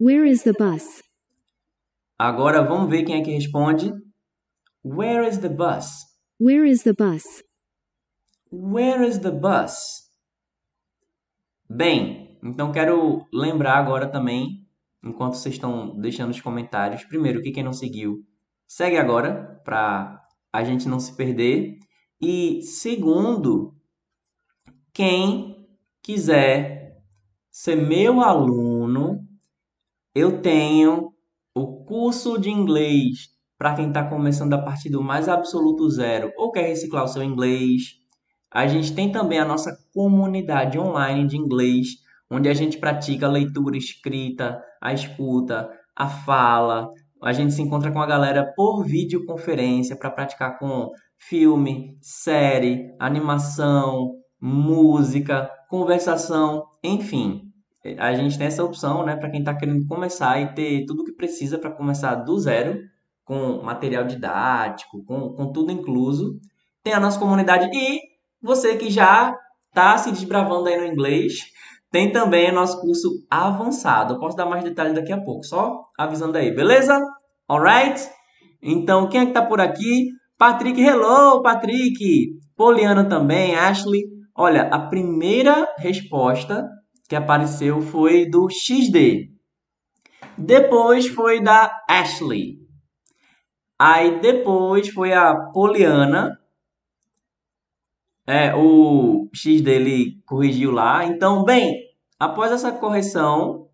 Where 0.01 0.25
is 0.25 0.43
the 0.43 0.53
bus? 0.53 1.03
Agora 2.17 2.63
vamos 2.63 2.89
ver 2.89 3.03
quem 3.03 3.19
é 3.19 3.21
que 3.21 3.31
responde. 3.31 3.91
Where 4.81 5.27
is 5.27 5.39
the 5.39 5.49
bus? 5.49 6.05
Where 6.39 6.65
is 6.65 6.83
the 6.83 6.93
bus? 6.93 7.43
Where 8.49 9.05
is 9.05 9.19
the 9.19 9.31
bus? 9.31 10.09
Bem, 11.69 12.39
então 12.41 12.71
quero 12.71 13.27
lembrar 13.33 13.77
agora 13.77 14.07
também 14.07 14.65
enquanto 15.03 15.33
vocês 15.33 15.55
estão 15.55 15.99
deixando 15.99 16.31
os 16.31 16.39
comentários. 16.39 17.03
Primeiro, 17.03 17.41
que 17.41 17.51
quem 17.51 17.63
não 17.63 17.73
seguiu, 17.73 18.25
segue 18.65 18.95
agora 18.95 19.61
para 19.65 20.25
a 20.53 20.63
gente 20.63 20.87
não 20.87 21.01
se 21.01 21.13
perder. 21.13 21.77
E 22.21 22.61
segundo, 22.61 23.75
quem 24.93 25.67
quiser 26.01 27.03
ser 27.51 27.75
meu 27.75 28.21
aluno, 28.21 28.78
eu 30.19 30.41
tenho 30.41 31.13
o 31.55 31.85
curso 31.85 32.37
de 32.37 32.49
inglês 32.49 33.29
para 33.57 33.73
quem 33.73 33.87
está 33.87 34.03
começando 34.03 34.53
a 34.53 34.61
partir 34.61 34.89
do 34.89 35.01
mais 35.01 35.29
absoluto 35.29 35.89
zero 35.89 36.31
ou 36.37 36.51
quer 36.51 36.67
reciclar 36.67 37.05
o 37.05 37.07
seu 37.07 37.23
inglês. 37.23 37.93
A 38.51 38.67
gente 38.67 38.93
tem 38.93 39.11
também 39.11 39.39
a 39.39 39.45
nossa 39.45 39.77
comunidade 39.93 40.77
online 40.77 41.25
de 41.25 41.37
inglês, 41.37 41.87
onde 42.29 42.49
a 42.49 42.53
gente 42.53 42.77
pratica 42.77 43.27
a 43.27 43.31
leitura 43.31 43.77
escrita, 43.77 44.61
a 44.81 44.91
escuta, 44.91 45.69
a 45.95 46.09
fala. 46.09 46.89
A 47.23 47.31
gente 47.31 47.53
se 47.53 47.61
encontra 47.61 47.91
com 47.91 48.01
a 48.01 48.07
galera 48.07 48.51
por 48.55 48.83
videoconferência 48.83 49.95
para 49.95 50.11
praticar 50.11 50.59
com 50.59 50.89
filme, 51.17 51.97
série, 52.01 52.93
animação, 52.99 54.15
música, 54.41 55.49
conversação, 55.69 56.65
enfim. 56.83 57.48
A 57.97 58.13
gente 58.13 58.37
tem 58.37 58.47
essa 58.47 58.63
opção, 58.63 59.05
né, 59.05 59.15
para 59.15 59.29
quem 59.29 59.39
está 59.39 59.55
querendo 59.55 59.87
começar 59.87 60.39
e 60.41 60.53
ter 60.53 60.85
tudo 60.85 61.05
que 61.05 61.13
precisa 61.13 61.57
para 61.57 61.71
começar 61.71 62.15
do 62.15 62.37
zero, 62.37 62.77
com 63.23 63.61
material 63.61 64.03
didático, 64.03 65.03
com, 65.05 65.33
com 65.33 65.51
tudo 65.51 65.71
incluso. 65.71 66.39
Tem 66.83 66.93
a 66.93 66.99
nossa 66.99 67.19
comunidade 67.19 67.69
e 67.73 67.99
você 68.41 68.75
que 68.75 68.89
já 68.89 69.33
está 69.69 69.97
se 69.97 70.11
desbravando 70.11 70.67
aí 70.67 70.77
no 70.77 70.85
inglês, 70.85 71.45
tem 71.91 72.11
também 72.11 72.49
o 72.51 72.55
nosso 72.55 72.81
curso 72.81 73.09
avançado. 73.29 74.15
Eu 74.15 74.19
posso 74.19 74.35
dar 74.35 74.45
mais 74.45 74.63
detalhes 74.63 74.93
daqui 74.93 75.11
a 75.11 75.21
pouco, 75.21 75.43
só 75.43 75.85
avisando 75.97 76.37
aí, 76.37 76.53
beleza? 76.53 77.01
Alright? 77.47 78.09
Então, 78.61 79.07
quem 79.07 79.21
é 79.21 79.25
que 79.25 79.33
tá 79.33 79.45
por 79.45 79.61
aqui? 79.61 80.09
Patrick, 80.37 80.79
hello, 80.81 81.41
Patrick! 81.41 82.37
Poliana 82.55 83.05
também, 83.05 83.55
Ashley. 83.55 84.03
Olha, 84.35 84.63
a 84.63 84.79
primeira 84.79 85.67
resposta 85.77 86.67
que 87.09 87.15
apareceu 87.15 87.81
foi 87.81 88.29
do 88.29 88.47
XD. 88.47 89.31
Depois 90.37 91.07
foi 91.07 91.41
da 91.41 91.83
Ashley. 91.89 92.59
Aí 93.79 94.21
depois 94.21 94.89
foi 94.89 95.11
a 95.11 95.35
Poliana. 95.51 96.39
É, 98.27 98.53
o 98.55 99.27
X 99.33 99.59
dele 99.61 100.21
corrigiu 100.23 100.69
lá. 100.69 101.03
Então, 101.03 101.43
bem, 101.43 101.81
após 102.19 102.51
essa 102.51 102.71
correção, 102.71 103.67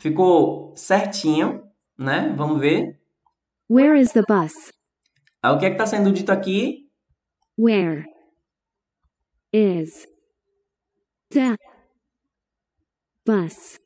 ficou 0.00 0.74
certinho, 0.74 1.62
né? 1.96 2.34
Vamos 2.36 2.58
ver. 2.58 3.00
Where 3.70 3.98
is 4.00 4.10
the 4.10 4.22
bus? 4.22 4.72
Aí 5.40 5.54
o 5.54 5.58
que 5.58 5.66
é 5.66 5.68
que 5.68 5.74
está 5.74 5.86
sendo 5.86 6.10
dito 6.12 6.32
aqui? 6.32 6.90
Where 7.56 8.04
is 9.52 10.04
the 11.30 11.56
bus? 13.26 13.80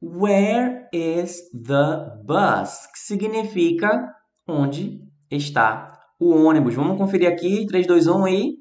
Where 0.00 0.88
is 0.92 1.50
the 1.50 2.22
bus? 2.24 2.86
Que 2.86 2.98
significa 2.98 4.14
onde 4.46 5.02
está 5.28 5.98
o 6.20 6.30
ônibus. 6.30 6.74
Vamos 6.74 6.96
conferir 6.96 7.28
aqui. 7.28 7.66
3, 7.66 7.86
2, 7.86 8.06
1 8.06 8.28
e. 8.28 8.58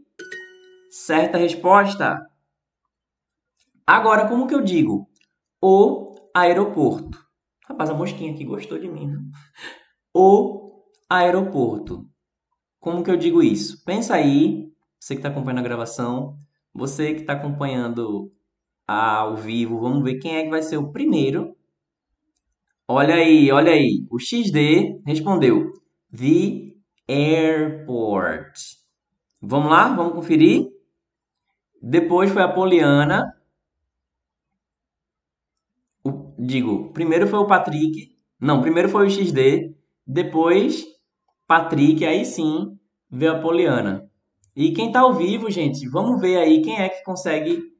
Certa 0.89 1.37
resposta. 1.37 2.19
Agora, 3.85 4.27
como 4.27 4.47
que 4.47 4.55
eu 4.55 4.61
digo? 4.61 5.07
O 5.61 6.15
aeroporto. 6.33 7.23
Rapaz, 7.67 7.89
a 7.89 7.93
mosquinha 7.93 8.33
aqui 8.33 8.43
gostou 8.43 8.79
de 8.79 8.89
mim. 8.89 9.07
Né? 9.07 9.19
O 10.13 10.83
aeroporto. 11.09 12.09
Como 12.79 13.03
que 13.03 13.11
eu 13.11 13.17
digo 13.17 13.43
isso? 13.43 13.83
Pensa 13.85 14.15
aí, 14.15 14.71
você 14.99 15.15
que 15.15 15.19
está 15.19 15.29
acompanhando 15.29 15.59
a 15.59 15.63
gravação, 15.63 16.37
você 16.73 17.13
que 17.13 17.21
está 17.21 17.33
acompanhando 17.33 18.33
ao 18.87 19.35
vivo, 19.35 19.79
vamos 19.79 20.03
ver 20.03 20.19
quem 20.19 20.35
é 20.35 20.43
que 20.43 20.49
vai 20.49 20.61
ser 20.61 20.77
o 20.77 20.91
primeiro. 20.91 21.55
Olha 22.87 23.15
aí, 23.15 23.51
olha 23.51 23.71
aí. 23.71 24.05
O 24.09 24.19
XD 24.19 25.01
respondeu: 25.05 25.73
The 26.15 26.73
airport. 27.07 28.59
Vamos 29.41 29.69
lá, 29.69 29.93
vamos 29.93 30.13
conferir. 30.13 30.67
Depois 31.81 32.31
foi 32.31 32.41
a 32.41 32.47
Poliana. 32.47 33.35
O, 36.03 36.33
digo, 36.37 36.91
primeiro 36.93 37.27
foi 37.27 37.39
o 37.39 37.47
Patrick. 37.47 38.15
Não, 38.39 38.61
primeiro 38.61 38.89
foi 38.89 39.07
o 39.07 39.09
XD. 39.09 39.75
Depois, 40.05 40.85
Patrick. 41.47 42.05
Aí 42.05 42.25
sim, 42.25 42.77
veio 43.09 43.33
a 43.33 43.39
Poliana. 43.39 44.09
E 44.55 44.71
quem 44.71 44.91
tá 44.91 45.01
ao 45.01 45.13
vivo, 45.13 45.49
gente, 45.49 45.87
vamos 45.89 46.21
ver 46.21 46.37
aí 46.37 46.61
quem 46.61 46.79
é 46.79 46.89
que 46.89 47.03
consegue. 47.03 47.72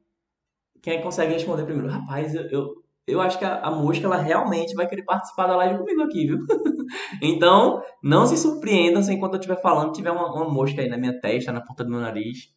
Quem 0.84 0.98
que 0.98 1.02
consegue 1.02 1.32
responder 1.32 1.64
primeiro. 1.64 1.88
Rapaz, 1.88 2.34
eu, 2.34 2.42
eu, 2.50 2.74
eu 3.06 3.20
acho 3.22 3.38
que 3.38 3.44
a, 3.46 3.58
a 3.60 3.70
mosca 3.70 4.04
ela 4.04 4.18
realmente 4.18 4.74
vai 4.74 4.86
querer 4.86 5.02
participar 5.02 5.46
da 5.46 5.56
live 5.56 5.78
comigo 5.78 6.02
aqui, 6.02 6.26
viu? 6.26 6.38
então, 7.22 7.82
não 8.02 8.26
se 8.26 8.36
surpreendam 8.36 9.02
se 9.02 9.10
enquanto 9.10 9.32
eu 9.32 9.40
estiver 9.40 9.58
falando 9.62 9.94
tiver 9.94 10.10
uma, 10.10 10.30
uma 10.30 10.46
mosca 10.46 10.82
aí 10.82 10.88
na 10.90 10.98
minha 10.98 11.18
testa, 11.18 11.50
na 11.50 11.62
ponta 11.62 11.82
do 11.82 11.90
meu 11.90 12.00
nariz. 12.00 12.50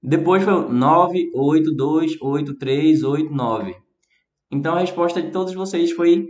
Depois 0.00 0.44
foi 0.44 0.68
9, 0.72 1.32
8, 1.34 1.74
2, 1.74 2.22
8, 2.22 2.58
3, 2.58 3.02
8, 3.02 3.34
9. 3.34 3.76
Então 4.48 4.76
a 4.76 4.78
resposta 4.78 5.20
de 5.20 5.32
todos 5.32 5.52
vocês 5.52 5.90
foi 5.90 6.28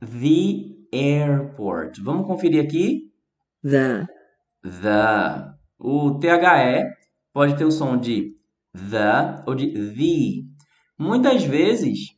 The 0.00 0.98
Airport. 0.98 1.98
Vamos 2.02 2.26
conferir 2.26 2.62
aqui? 2.62 3.10
The. 3.62 4.06
The. 4.62 5.54
O 5.78 6.18
THE 6.18 6.28
pode 7.32 7.56
ter 7.56 7.64
o 7.64 7.72
som 7.72 7.96
de 7.96 8.33
the 8.74 9.42
ou 9.46 9.54
de 9.54 9.70
the. 9.72 10.48
Muitas 10.98 11.44
vezes 11.44 12.16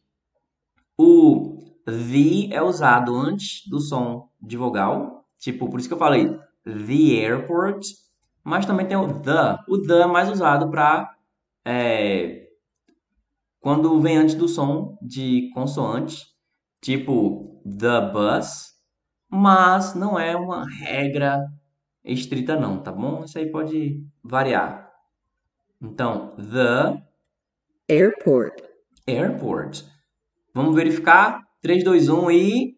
o 0.98 1.58
the 1.84 2.54
é 2.54 2.62
usado 2.62 3.14
antes 3.14 3.68
do 3.68 3.78
som 3.78 4.28
de 4.40 4.56
vogal, 4.56 5.24
tipo, 5.38 5.68
por 5.68 5.78
isso 5.78 5.88
que 5.88 5.94
eu 5.94 5.98
falei 5.98 6.28
the 6.64 7.24
airport, 7.24 7.86
mas 8.42 8.66
também 8.66 8.86
tem 8.86 8.96
o 8.96 9.20
the. 9.20 9.58
O 9.68 9.80
the 9.80 10.02
é 10.02 10.06
mais 10.06 10.30
usado 10.30 10.70
para 10.70 11.14
é, 11.64 12.48
quando 13.60 14.00
vem 14.00 14.16
antes 14.16 14.34
do 14.34 14.48
som 14.48 14.96
de 15.02 15.50
consoante, 15.52 16.24
tipo 16.80 17.60
the 17.64 18.00
bus, 18.12 18.74
mas 19.28 19.94
não 19.94 20.18
é 20.18 20.36
uma 20.36 20.64
regra 20.64 21.44
estrita 22.04 22.58
não, 22.58 22.80
tá 22.80 22.92
bom? 22.92 23.24
Isso 23.24 23.38
aí 23.38 23.50
pode 23.50 24.04
variar. 24.22 24.85
Então, 25.80 26.34
the 26.36 27.02
Airport. 27.88 28.62
airport. 29.06 29.84
Vamos 30.54 30.74
verificar? 30.74 31.42
3, 31.62 31.84
2, 31.84 32.08
1 32.08 32.30
e. 32.30 32.76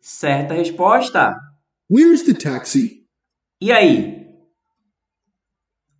Certa 0.00 0.54
resposta. 0.54 1.34
Where's 1.90 2.22
the 2.22 2.34
taxi? 2.34 3.06
E 3.60 3.72
aí? 3.72 4.26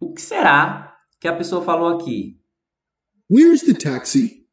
O 0.00 0.12
que 0.12 0.20
será 0.20 0.96
que 1.20 1.26
a 1.26 1.36
pessoa 1.36 1.64
falou 1.64 1.96
aqui? 1.98 2.40
Where's 3.30 3.62
the 3.62 3.74
taxi? 3.74 4.46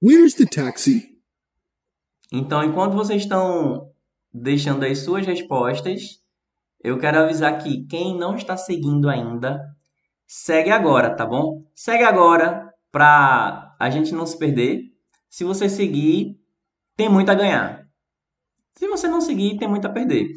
Where's 0.00 0.34
the 0.34 0.46
taxi? 0.46 1.20
Então, 2.32 2.62
enquanto 2.64 2.94
vocês 2.94 3.22
estão 3.22 3.92
deixando 4.32 4.84
as 4.84 4.98
suas 5.00 5.26
respostas, 5.26 6.21
eu 6.82 6.98
quero 6.98 7.18
avisar 7.20 7.58
que 7.58 7.86
quem 7.86 8.16
não 8.18 8.34
está 8.34 8.56
seguindo 8.56 9.08
ainda, 9.08 9.60
segue 10.26 10.70
agora, 10.70 11.14
tá 11.14 11.24
bom? 11.24 11.62
Segue 11.74 12.04
agora 12.04 12.72
para 12.90 13.74
a 13.78 13.90
gente 13.90 14.12
não 14.12 14.26
se 14.26 14.38
perder. 14.38 14.82
Se 15.30 15.44
você 15.44 15.68
seguir, 15.68 16.36
tem 16.96 17.08
muito 17.08 17.30
a 17.30 17.34
ganhar. 17.34 17.86
Se 18.74 18.88
você 18.88 19.06
não 19.06 19.20
seguir, 19.20 19.58
tem 19.58 19.68
muito 19.68 19.86
a 19.86 19.90
perder. 19.90 20.28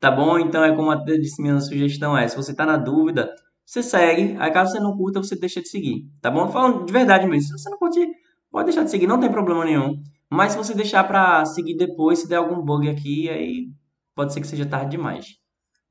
Tá 0.00 0.10
bom? 0.10 0.38
Então 0.38 0.64
é 0.64 0.74
como 0.74 0.92
eu 0.92 1.20
disse, 1.20 1.40
minha 1.40 1.60
sugestão 1.60 2.16
é, 2.16 2.26
se 2.26 2.36
você 2.36 2.50
está 2.50 2.66
na 2.66 2.76
dúvida, 2.76 3.32
você 3.64 3.82
segue. 3.82 4.36
Aí 4.38 4.50
caso 4.50 4.72
você 4.72 4.80
não 4.80 4.96
curta, 4.96 5.22
você 5.22 5.36
deixa 5.36 5.62
de 5.62 5.68
seguir. 5.68 6.08
Tá 6.20 6.30
bom? 6.30 6.48
Falando 6.48 6.84
de 6.84 6.92
verdade 6.92 7.26
mesmo. 7.26 7.48
Se 7.48 7.62
você 7.62 7.70
não 7.70 7.78
curtir, 7.78 8.08
pode 8.50 8.66
deixar 8.66 8.82
de 8.82 8.90
seguir, 8.90 9.06
não 9.06 9.20
tem 9.20 9.30
problema 9.30 9.64
nenhum. 9.64 10.02
Mas 10.28 10.52
se 10.52 10.58
você 10.58 10.74
deixar 10.74 11.04
para 11.04 11.44
seguir 11.44 11.76
depois, 11.76 12.20
se 12.20 12.28
der 12.28 12.36
algum 12.36 12.60
bug 12.60 12.88
aqui, 12.88 13.28
aí 13.30 13.68
pode 14.14 14.32
ser 14.32 14.40
que 14.40 14.46
seja 14.46 14.66
tarde 14.66 14.90
demais. 14.90 15.45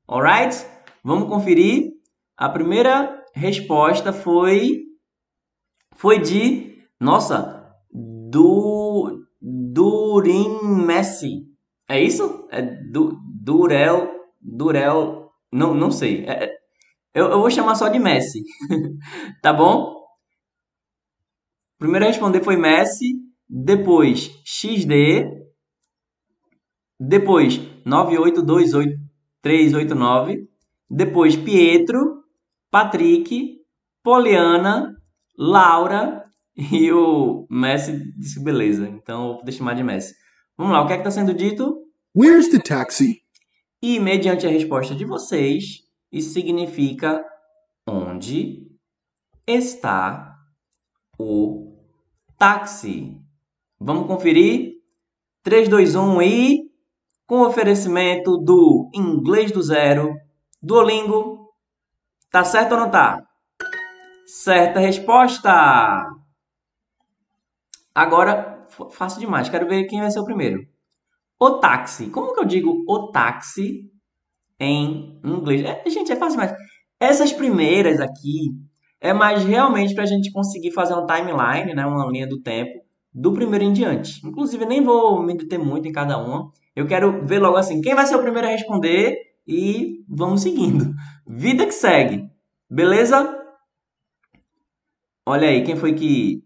Alright? 0.08 0.64
Vamos 1.02 1.28
conferir. 1.28 1.92
A 2.36 2.48
primeira 2.48 3.24
resposta 3.34 4.12
foi 4.12 4.84
foi 5.94 6.20
de 6.20 6.78
nossa 7.00 7.74
do 7.90 9.26
Durin 9.40 10.84
Messi. 10.84 11.46
É 11.88 12.00
isso? 12.00 12.46
É 12.52 12.62
du, 12.62 13.18
Durel 13.42 14.10
Durel 14.40 15.30
não 15.52 15.74
não 15.74 15.90
sei. 15.90 16.24
É, 16.26 16.54
eu, 17.14 17.26
eu 17.30 17.40
vou 17.40 17.50
chamar 17.50 17.74
só 17.74 17.88
de 17.88 17.98
Messi. 17.98 18.42
tá 19.42 19.52
bom? 19.52 19.96
primeiro 21.78 22.06
a 22.06 22.08
responder 22.08 22.42
foi 22.42 22.56
Messi, 22.56 23.12
depois 23.48 24.30
XD, 24.44 25.30
depois 26.98 27.60
9828389, 29.46 30.46
depois 30.88 31.36
Pietro, 31.36 32.22
Patrick, 32.70 33.58
Poliana, 34.02 34.94
Laura 35.36 36.24
e 36.56 36.90
o 36.92 37.46
Messi 37.50 38.12
disse 38.16 38.42
beleza. 38.42 38.88
Então 38.88 39.40
vou 39.42 39.52
chamar 39.52 39.74
de 39.74 39.82
Messi. 39.82 40.14
Vamos 40.56 40.72
lá, 40.72 40.82
o 40.82 40.86
que 40.86 40.92
é 40.92 40.96
que 40.96 41.02
está 41.06 41.10
sendo 41.10 41.34
dito? 41.34 41.82
Where's 42.14 42.48
the 42.48 42.58
taxi? 42.58 43.20
E 43.82 44.00
mediante 44.00 44.46
a 44.46 44.50
resposta 44.50 44.94
de 44.94 45.04
vocês, 45.04 45.82
isso 46.10 46.32
significa 46.32 47.22
onde 47.86 48.66
está 49.46 50.34
o 51.18 51.76
táxi. 52.38 53.20
Vamos 53.78 54.06
conferir? 54.06 54.76
3, 55.42 55.68
2, 55.68 55.94
1 55.94 56.22
e 56.22 56.65
com 57.26 57.42
oferecimento 57.42 58.36
do 58.38 58.88
Inglês 58.94 59.50
do 59.50 59.62
Zero, 59.62 60.14
Duolingo. 60.62 61.50
Tá 62.30 62.44
certo 62.44 62.72
ou 62.72 62.80
não 62.80 62.90
tá? 62.90 63.22
Certa 64.26 64.80
resposta! 64.80 66.04
Agora, 67.94 68.66
fácil 68.90 69.20
demais. 69.20 69.48
Quero 69.48 69.68
ver 69.68 69.84
quem 69.84 70.00
vai 70.00 70.10
ser 70.10 70.20
o 70.20 70.24
primeiro. 70.24 70.60
O 71.40 71.52
táxi. 71.52 72.10
Como 72.10 72.34
que 72.34 72.40
eu 72.40 72.44
digo 72.44 72.84
o 72.86 73.10
táxi 73.10 73.90
em 74.60 75.20
inglês? 75.24 75.64
É, 75.64 75.88
gente, 75.88 76.12
é 76.12 76.16
fácil 76.16 76.38
demais. 76.38 76.56
Essas 77.00 77.32
primeiras 77.32 78.00
aqui 78.00 78.50
é 79.00 79.12
mais 79.12 79.44
realmente 79.44 79.94
para 79.94 80.04
a 80.04 80.06
gente 80.06 80.32
conseguir 80.32 80.72
fazer 80.72 80.94
um 80.94 81.06
timeline, 81.06 81.74
né, 81.74 81.86
uma 81.86 82.06
linha 82.10 82.26
do 82.26 82.40
tempo, 82.40 82.85
do 83.16 83.32
primeiro 83.32 83.64
em 83.64 83.72
diante. 83.72 84.20
Inclusive, 84.26 84.66
nem 84.66 84.84
vou 84.84 85.22
me 85.22 85.34
deter 85.34 85.58
muito 85.58 85.88
em 85.88 85.92
cada 85.92 86.18
uma. 86.18 86.52
Eu 86.74 86.86
quero 86.86 87.24
ver 87.24 87.38
logo 87.38 87.56
assim, 87.56 87.80
quem 87.80 87.94
vai 87.94 88.06
ser 88.06 88.14
o 88.14 88.22
primeiro 88.22 88.46
a 88.46 88.50
responder 88.50 89.16
e 89.48 90.04
vamos 90.06 90.42
seguindo. 90.42 90.94
Vida 91.26 91.64
que 91.64 91.72
segue. 91.72 92.28
Beleza? 92.68 93.34
Olha 95.24 95.48
aí, 95.48 95.64
quem 95.64 95.76
foi 95.76 95.94
que 95.94 96.44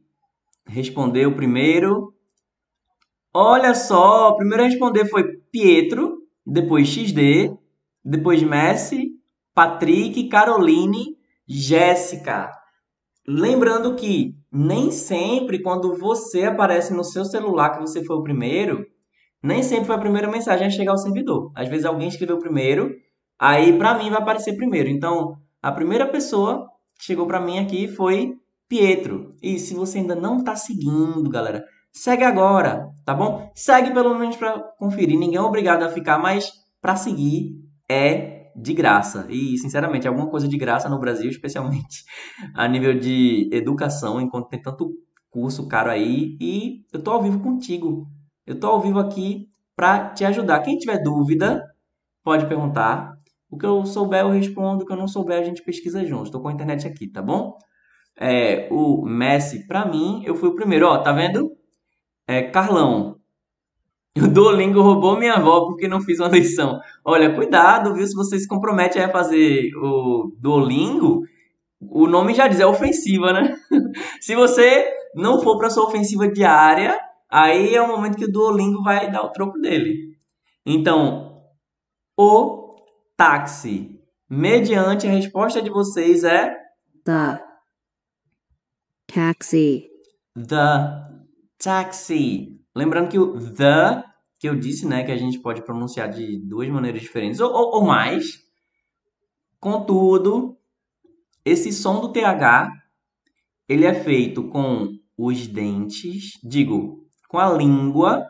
respondeu 0.65 1.35
primeiro? 1.35 2.15
Olha 3.35 3.75
só, 3.75 4.29
o 4.29 4.37
primeiro 4.37 4.63
a 4.63 4.67
responder 4.67 5.07
foi 5.07 5.39
Pietro, 5.51 6.19
depois 6.47 6.87
XD, 6.89 7.53
depois 8.05 8.43
Messi, 8.45 9.11
Patrick, 9.53 10.29
Caroline, 10.29 11.17
Jéssica. 11.49 12.60
Lembrando 13.27 13.95
que 13.95 14.35
nem 14.51 14.91
sempre 14.91 15.63
quando 15.63 15.97
você 15.97 16.45
aparece 16.45 16.93
no 16.93 17.05
seu 17.05 17.25
celular 17.25 17.71
que 17.71 17.81
você 17.81 18.05
foi 18.05 18.17
o 18.17 18.23
primeiro, 18.23 18.85
nem 19.43 19.63
sempre 19.63 19.87
foi 19.87 19.95
a 19.95 20.01
primeira 20.01 20.31
mensagem 20.31 20.67
a 20.67 20.71
chegar 20.71 20.93
ao 20.93 20.99
servidor. 20.99 21.53
Às 21.55 21.69
vezes 21.69 21.85
alguém 21.85 22.09
escreveu 22.09 22.39
primeiro, 22.39 22.91
aí 23.39 23.77
pra 23.79 23.95
mim 23.95 24.11
vai 24.11 24.21
aparecer 24.21 24.57
primeiro. 24.57 24.89
Então, 24.89 25.37
a 25.63 25.71
primeira 25.71 26.07
pessoa 26.07 26.67
que 26.99 27.05
chegou 27.05 27.27
pra 27.27 27.41
mim 27.41 27.59
aqui 27.59 27.89
foi 27.89 28.35
Pietro. 28.69 29.35
E 29.43 29.59
se 29.59 29.75
você 29.75 29.99
ainda 29.99 30.15
não 30.15 30.45
tá 30.45 30.55
seguindo, 30.55 31.29
galera, 31.29 31.65
segue 31.93 32.25
agora, 32.25 32.89
tá 33.05 33.13
bom? 33.13 33.51
Segue 33.55 33.93
pelo 33.93 34.17
menos 34.17 34.37
pra 34.37 34.59
conferir. 34.79 35.19
Ninguém 35.19 35.39
é 35.39 35.43
obrigado 35.43 35.83
a 35.83 35.89
ficar, 35.89 36.19
mas 36.19 36.53
pra 36.81 36.97
seguir 36.97 37.57
é 37.91 38.40
de 38.57 38.75
graça. 38.75 39.27
E, 39.29 39.57
sinceramente, 39.59 40.07
alguma 40.09 40.29
coisa 40.29 40.49
de 40.49 40.57
graça 40.57 40.89
no 40.89 40.99
Brasil, 40.99 41.29
especialmente 41.31 42.05
a 42.55 42.67
nível 42.69 42.99
de 42.99 43.49
educação, 43.53 44.21
enquanto 44.21 44.49
tem 44.49 44.61
tanto 44.61 44.91
curso 45.31 45.69
caro 45.69 45.91
aí. 45.91 46.37
E 46.41 46.85
eu 46.93 47.03
tô 47.03 47.13
ao 47.13 47.23
vivo 47.23 47.41
contigo. 47.41 48.07
Eu 48.47 48.59
tô 48.59 48.67
ao 48.69 48.81
vivo 48.81 48.99
aqui 48.99 49.49
pra 49.77 50.11
te 50.11 50.25
ajudar. 50.25 50.61
Quem 50.61 50.77
tiver 50.79 51.03
dúvida, 51.03 51.65
pode 52.23 52.47
perguntar. 52.47 53.13
O 53.51 53.59
que 53.59 53.67
eu 53.67 53.85
souber, 53.85 54.21
eu 54.21 54.31
respondo. 54.31 54.85
O 54.85 54.87
que 54.87 54.93
eu 54.93 54.97
não 54.97 55.09
souber, 55.09 55.41
a 55.41 55.45
gente 55.45 55.63
pesquisa 55.63 56.05
junto. 56.05 56.25
Estou 56.25 56.41
com 56.41 56.49
a 56.49 56.53
internet 56.53 56.87
aqui, 56.87 57.09
tá 57.09 57.23
bom? 57.23 57.57
É, 58.19 58.69
o 58.71 59.05
Messi, 59.07 59.67
pra 59.67 59.87
mim, 59.87 60.23
eu 60.25 60.35
fui 60.35 60.49
o 60.49 60.55
primeiro. 60.55 60.87
Ó, 60.87 60.99
tá 60.99 61.13
vendo? 61.13 61.51
É, 62.27 62.43
Carlão. 62.43 63.20
O 64.17 64.27
Duolingo 64.27 64.83
roubou 64.83 65.17
minha 65.17 65.35
avó 65.35 65.67
porque 65.67 65.87
não 65.87 66.01
fiz 66.01 66.19
uma 66.19 66.29
lição. 66.37 66.81
Olha, 67.05 67.35
cuidado, 67.35 67.95
viu? 67.95 68.07
Se 68.07 68.15
você 68.15 68.39
se 68.39 68.49
compromete 68.49 68.99
a 68.99 69.11
fazer 69.11 69.71
o 69.77 70.35
Duolingo, 70.39 71.25
o 71.81 72.07
nome 72.07 72.35
já 72.35 72.49
diz, 72.49 72.61
é 72.61 72.67
ofensiva, 72.67 73.33
né? 73.33 73.57
Se 74.21 74.35
você 74.35 74.87
não 75.15 75.41
for 75.41 75.57
para 75.59 75.71
sua 75.71 75.87
ofensiva 75.87 76.29
diária, 76.29 76.99
aí 77.29 77.75
é 77.75 77.81
o 77.81 77.89
momento 77.89 78.17
que 78.17 78.25
o 78.25 78.33
Duolingo 78.33 78.83
vai 78.83 79.11
dar 79.11 79.23
o 79.23 79.33
troco 79.33 79.59
dele. 79.59 80.17
Então, 80.67 81.43
o 82.17 82.77
táxi, 83.17 83.99
mediante 84.29 85.07
a 85.07 85.11
resposta 85.11 85.63
de 85.63 85.71
vocês, 85.71 86.23
é 86.23 86.55
the, 87.05 87.43
taxi, 89.07 89.89
the 90.35 91.09
taxi. 91.59 92.60
Lembrando 92.75 93.09
que 93.09 93.19
o 93.19 93.53
the, 93.55 94.05
que 94.39 94.49
eu 94.49 94.55
disse, 94.55 94.87
né, 94.87 95.05
que 95.05 95.13
a 95.13 95.17
gente 95.17 95.39
pode 95.39 95.63
pronunciar 95.63 96.09
de 96.09 96.39
duas 96.39 96.69
maneiras 96.69 97.03
diferentes, 97.03 97.41
ou, 97.41 97.53
ou, 97.53 97.77
ou 97.77 97.85
mais. 97.85 98.41
Contudo, 99.59 100.57
esse 101.45 101.73
som 101.73 102.01
do 102.01 102.13
TH, 102.13 102.71
ele 103.69 103.85
é 103.85 103.95
feito 103.95 104.45
com 104.45 104.99
os 105.17 105.47
dentes, 105.47 106.39
digo, 106.43 107.07
com 107.29 107.39
a 107.39 107.53
língua 107.53 108.27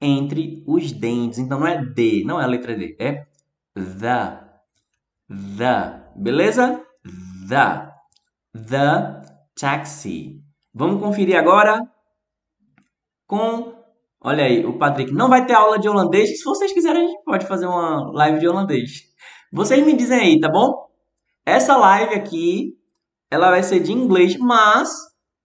entre 0.00 0.62
os 0.66 0.92
dentes. 0.92 1.38
Então 1.38 1.60
não 1.60 1.66
é 1.66 1.84
D, 1.84 2.22
não 2.24 2.40
é 2.40 2.44
a 2.44 2.46
letra 2.46 2.76
D, 2.76 2.96
é 2.98 3.26
the. 3.74 4.40
The. 5.56 6.12
Beleza? 6.16 6.84
The. 7.48 7.90
The 8.52 9.22
taxi. 9.58 10.42
Vamos 10.74 11.00
conferir 11.00 11.36
agora 11.36 11.82
com. 13.30 13.72
Olha 14.20 14.44
aí, 14.44 14.66
o 14.66 14.76
Patrick. 14.76 15.12
Não 15.12 15.28
vai 15.28 15.46
ter 15.46 15.54
aula 15.54 15.78
de 15.78 15.88
holandês. 15.88 16.38
Se 16.38 16.44
vocês 16.44 16.72
quiserem, 16.72 17.04
a 17.04 17.06
gente 17.06 17.24
pode 17.24 17.46
fazer 17.46 17.66
uma 17.66 18.10
live 18.12 18.40
de 18.40 18.48
holandês. 18.48 18.90
Vocês 19.52 19.86
me 19.86 19.96
dizem 19.96 20.20
aí, 20.20 20.40
tá 20.40 20.50
bom? 20.50 20.74
Essa 21.46 21.76
live 21.76 22.14
aqui, 22.14 22.74
ela 23.30 23.50
vai 23.50 23.62
ser 23.62 23.80
de 23.80 23.92
inglês, 23.92 24.36
mas, 24.36 24.90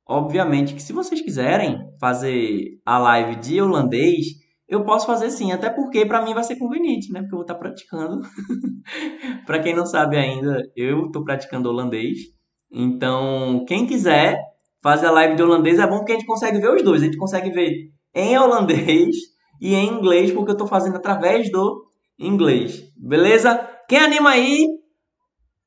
obviamente, 0.06 0.74
que 0.74 0.82
se 0.82 0.92
vocês 0.92 1.22
quiserem 1.22 1.78
fazer 2.00 2.82
a 2.86 2.98
live 2.98 3.38
de 3.38 3.62
holandês, 3.62 4.26
eu 4.68 4.84
posso 4.84 5.06
fazer 5.06 5.30
sim. 5.30 5.52
Até 5.52 5.70
porque 5.70 6.06
para 6.06 6.22
mim 6.22 6.34
vai 6.34 6.44
ser 6.44 6.58
conveniente, 6.58 7.14
né? 7.14 7.22
Porque 7.22 7.34
eu 7.34 7.38
vou 7.38 7.46
estar 7.46 7.56
praticando. 7.56 8.22
para 9.46 9.60
quem 9.60 9.76
não 9.76 9.86
sabe 9.86 10.18
ainda, 10.18 10.62
eu 10.76 11.06
estou 11.06 11.24
praticando 11.24 11.70
holandês. 11.70 12.18
Então, 12.72 13.64
quem 13.68 13.86
quiser 13.86 14.38
fazer 14.86 15.08
a 15.08 15.12
live 15.12 15.36
de 15.36 15.42
holandês 15.42 15.80
é 15.80 15.88
bom 15.88 15.98
porque 15.98 16.12
a 16.12 16.16
gente 16.16 16.28
consegue 16.28 16.60
ver 16.60 16.70
os 16.70 16.84
dois. 16.84 17.02
A 17.02 17.06
gente 17.06 17.18
consegue 17.18 17.50
ver 17.50 17.92
em 18.14 18.38
holandês 18.38 19.16
e 19.60 19.74
em 19.74 19.88
inglês, 19.88 20.32
porque 20.32 20.52
eu 20.52 20.54
estou 20.54 20.68
fazendo 20.68 20.98
através 20.98 21.52
do 21.52 21.88
inglês. 22.20 22.84
Beleza? 22.96 23.68
Quem 23.90 23.98
anima 23.98 24.30
aí? 24.30 24.64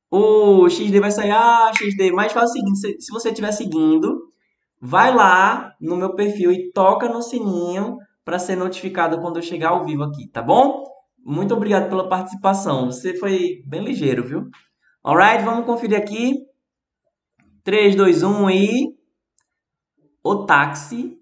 O 0.09 0.69
XD 0.71 1.01
vai 1.01 1.11
sair. 1.11 1.33
Ah, 1.33 1.73
XD. 1.77 2.13
Mas 2.13 2.31
faz 2.31 2.51
o 2.51 2.53
seguinte: 2.53 3.03
se, 3.03 3.11
você 3.11 3.31
estiver 3.31 3.51
seguindo, 3.51 4.31
vai 4.81 5.13
lá 5.13 5.75
no 5.81 5.97
meu 5.97 6.15
perfil 6.15 6.53
e 6.53 6.71
toca 6.71 7.09
no 7.09 7.21
sininho 7.21 7.97
para 8.25 8.39
ser 8.39 8.55
notificado 8.55 9.21
quando 9.21 9.39
eu 9.39 9.43
chegar 9.43 9.71
ao 9.71 9.85
vivo 9.85 10.05
aqui, 10.05 10.29
tá 10.29 10.41
bom? 10.41 10.85
Muito 11.25 11.53
obrigado 11.53 11.89
pela 11.89 12.09
participação. 12.09 12.87
Você 12.87 13.17
foi 13.17 13.65
bem 13.67 13.83
ligeiro, 13.83 14.23
viu? 14.23 14.45
Alright, 15.03 15.45
vamos 15.45 15.67
conferir 15.67 15.99
aqui. 15.99 16.37
3, 17.65 17.97
2, 17.97 18.23
1 18.23 18.51
e. 18.51 18.98
O 20.31 20.45
táxi. 20.45 21.19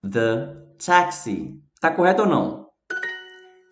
The 0.00 0.54
taxi. 0.78 1.60
Tá 1.80 1.90
correto 1.90 2.22
ou 2.22 2.28
não? 2.28 2.68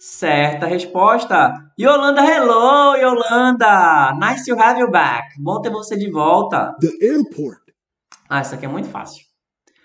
Certa 0.01 0.67
resposta. 0.67 1.55
Yolanda, 1.79 2.21
hello, 2.21 2.97
Yolanda. 2.97 4.13
Nice 4.19 4.45
to 4.45 4.61
have 4.61 4.81
you 4.81 4.91
back. 4.91 5.41
Bom 5.41 5.61
ter 5.61 5.71
você 5.71 5.97
de 5.97 6.11
volta. 6.11 6.75
The 6.81 6.89
airport. 7.01 7.61
Ah, 8.29 8.41
isso 8.41 8.57
aqui 8.57 8.65
é 8.65 8.69
muito 8.69 8.89
fácil. 8.89 9.25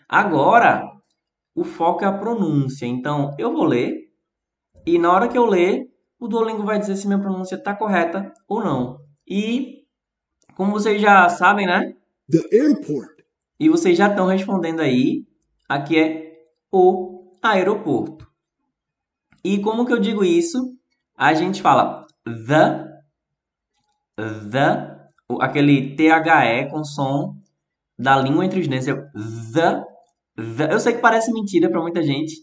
Agora, 0.10 0.92
o 1.54 1.64
foco 1.64 2.04
é 2.04 2.08
a 2.08 2.18
pronúncia. 2.18 2.88
Então, 2.88 3.36
eu 3.38 3.54
vou 3.54 3.66
ler 3.66 4.10
e 4.84 4.98
na 4.98 5.14
hora 5.14 5.28
que 5.28 5.38
eu 5.38 5.46
ler, 5.46 5.94
o 6.20 6.28
Duolingo 6.28 6.64
vai 6.64 6.80
dizer 6.80 6.96
se 6.96 7.06
minha 7.06 7.22
pronúncia 7.22 7.54
está 7.54 7.76
correta 7.76 8.34
ou 8.48 8.64
não. 8.64 9.00
E, 9.28 9.84
como 10.56 10.72
vocês 10.72 11.00
já 11.00 11.30
sabem, 11.30 11.68
né? 11.68 11.94
The 12.32 12.40
airport. 12.52 13.15
E 13.60 13.70
vocês 13.70 13.98
já 13.98 14.08
estão 14.08 14.28
respondendo 14.28 14.82
aí, 14.82 15.26
aqui 15.68 15.98
é 15.98 16.34
o 16.72 17.32
aeroporto. 17.42 18.28
E 19.44 19.60
como 19.60 19.86
que 19.86 19.94
eu 19.94 20.00
digo 20.00 20.24
isso? 20.24 20.74
A 21.18 21.34
gente 21.34 21.62
fala 21.62 22.06
the, 22.26 22.86
the, 24.52 24.96
aquele 25.40 25.96
THE 25.96 26.70
com 26.70 26.84
som 26.84 27.36
da 27.98 28.18
língua 28.18 28.46
entre 28.46 28.60
os 28.60 28.68
dentes 28.68 28.88
é 28.88 28.94
the, 28.94 29.84
the. 30.58 30.74
Eu 30.74 30.80
sei 30.80 30.94
que 30.94 31.02
parece 31.02 31.32
mentira 31.32 31.70
para 31.70 31.82
muita 31.82 32.04
gente. 32.04 32.34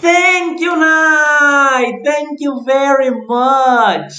Thank 0.00 0.64
you, 0.64 0.76
Nai! 0.76 2.00
Thank 2.02 2.42
you 2.42 2.64
very 2.64 3.10
much! 3.10 4.14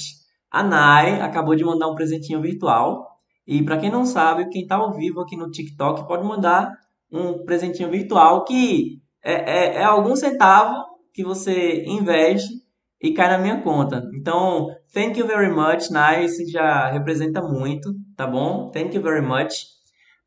A 0.51 0.61
Nai 0.61 1.21
acabou 1.21 1.55
de 1.55 1.63
mandar 1.63 1.87
um 1.87 1.95
presentinho 1.95 2.39
virtual. 2.39 3.14
E 3.47 3.63
para 3.63 3.77
quem 3.77 3.91
não 3.91 4.05
sabe, 4.05 4.49
quem 4.49 4.65
tá 4.65 4.75
ao 4.75 4.93
vivo 4.93 5.21
aqui 5.21 5.35
no 5.35 5.49
TikTok 5.49 6.07
pode 6.07 6.25
mandar 6.25 6.71
um 7.11 7.45
presentinho 7.45 7.91
virtual 7.91 8.43
que 8.43 9.01
é, 9.23 9.33
é, 9.33 9.75
é 9.77 9.83
algum 9.83 10.15
centavo 10.15 10.83
que 11.13 11.23
você 11.23 11.83
investe 11.85 12.53
e 13.01 13.13
cai 13.13 13.29
na 13.29 13.37
minha 13.37 13.61
conta. 13.61 14.03
Então, 14.13 14.67
thank 14.93 15.19
you 15.19 15.27
very 15.27 15.49
much, 15.49 15.89
nice, 15.91 16.49
já 16.49 16.89
representa 16.89 17.41
muito, 17.41 17.93
tá 18.15 18.25
bom? 18.25 18.69
Thank 18.71 18.95
you 18.95 19.01
very 19.01 19.21
much. 19.21 19.65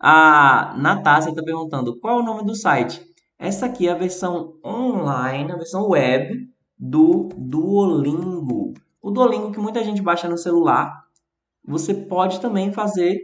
A 0.00 0.74
Natácia 0.78 1.31
está 1.31 1.42
perguntando 1.42 1.98
qual 1.98 2.18
é 2.18 2.22
o 2.22 2.24
nome 2.24 2.44
do 2.44 2.54
site. 2.54 3.02
Essa 3.38 3.66
aqui 3.66 3.88
é 3.88 3.92
a 3.92 3.96
versão 3.96 4.54
online, 4.64 5.52
a 5.52 5.57
versão 5.57 5.88
web 5.88 6.48
do 6.78 7.28
Duolingo. 7.37 8.74
O 9.02 9.11
Duolingo 9.11 9.52
que 9.52 9.59
muita 9.59 9.83
gente 9.83 10.02
baixa 10.02 10.28
no 10.28 10.38
celular, 10.38 10.92
você 11.68 11.92
pode 11.92 12.40
também 12.40 12.72
fazer 12.72 13.18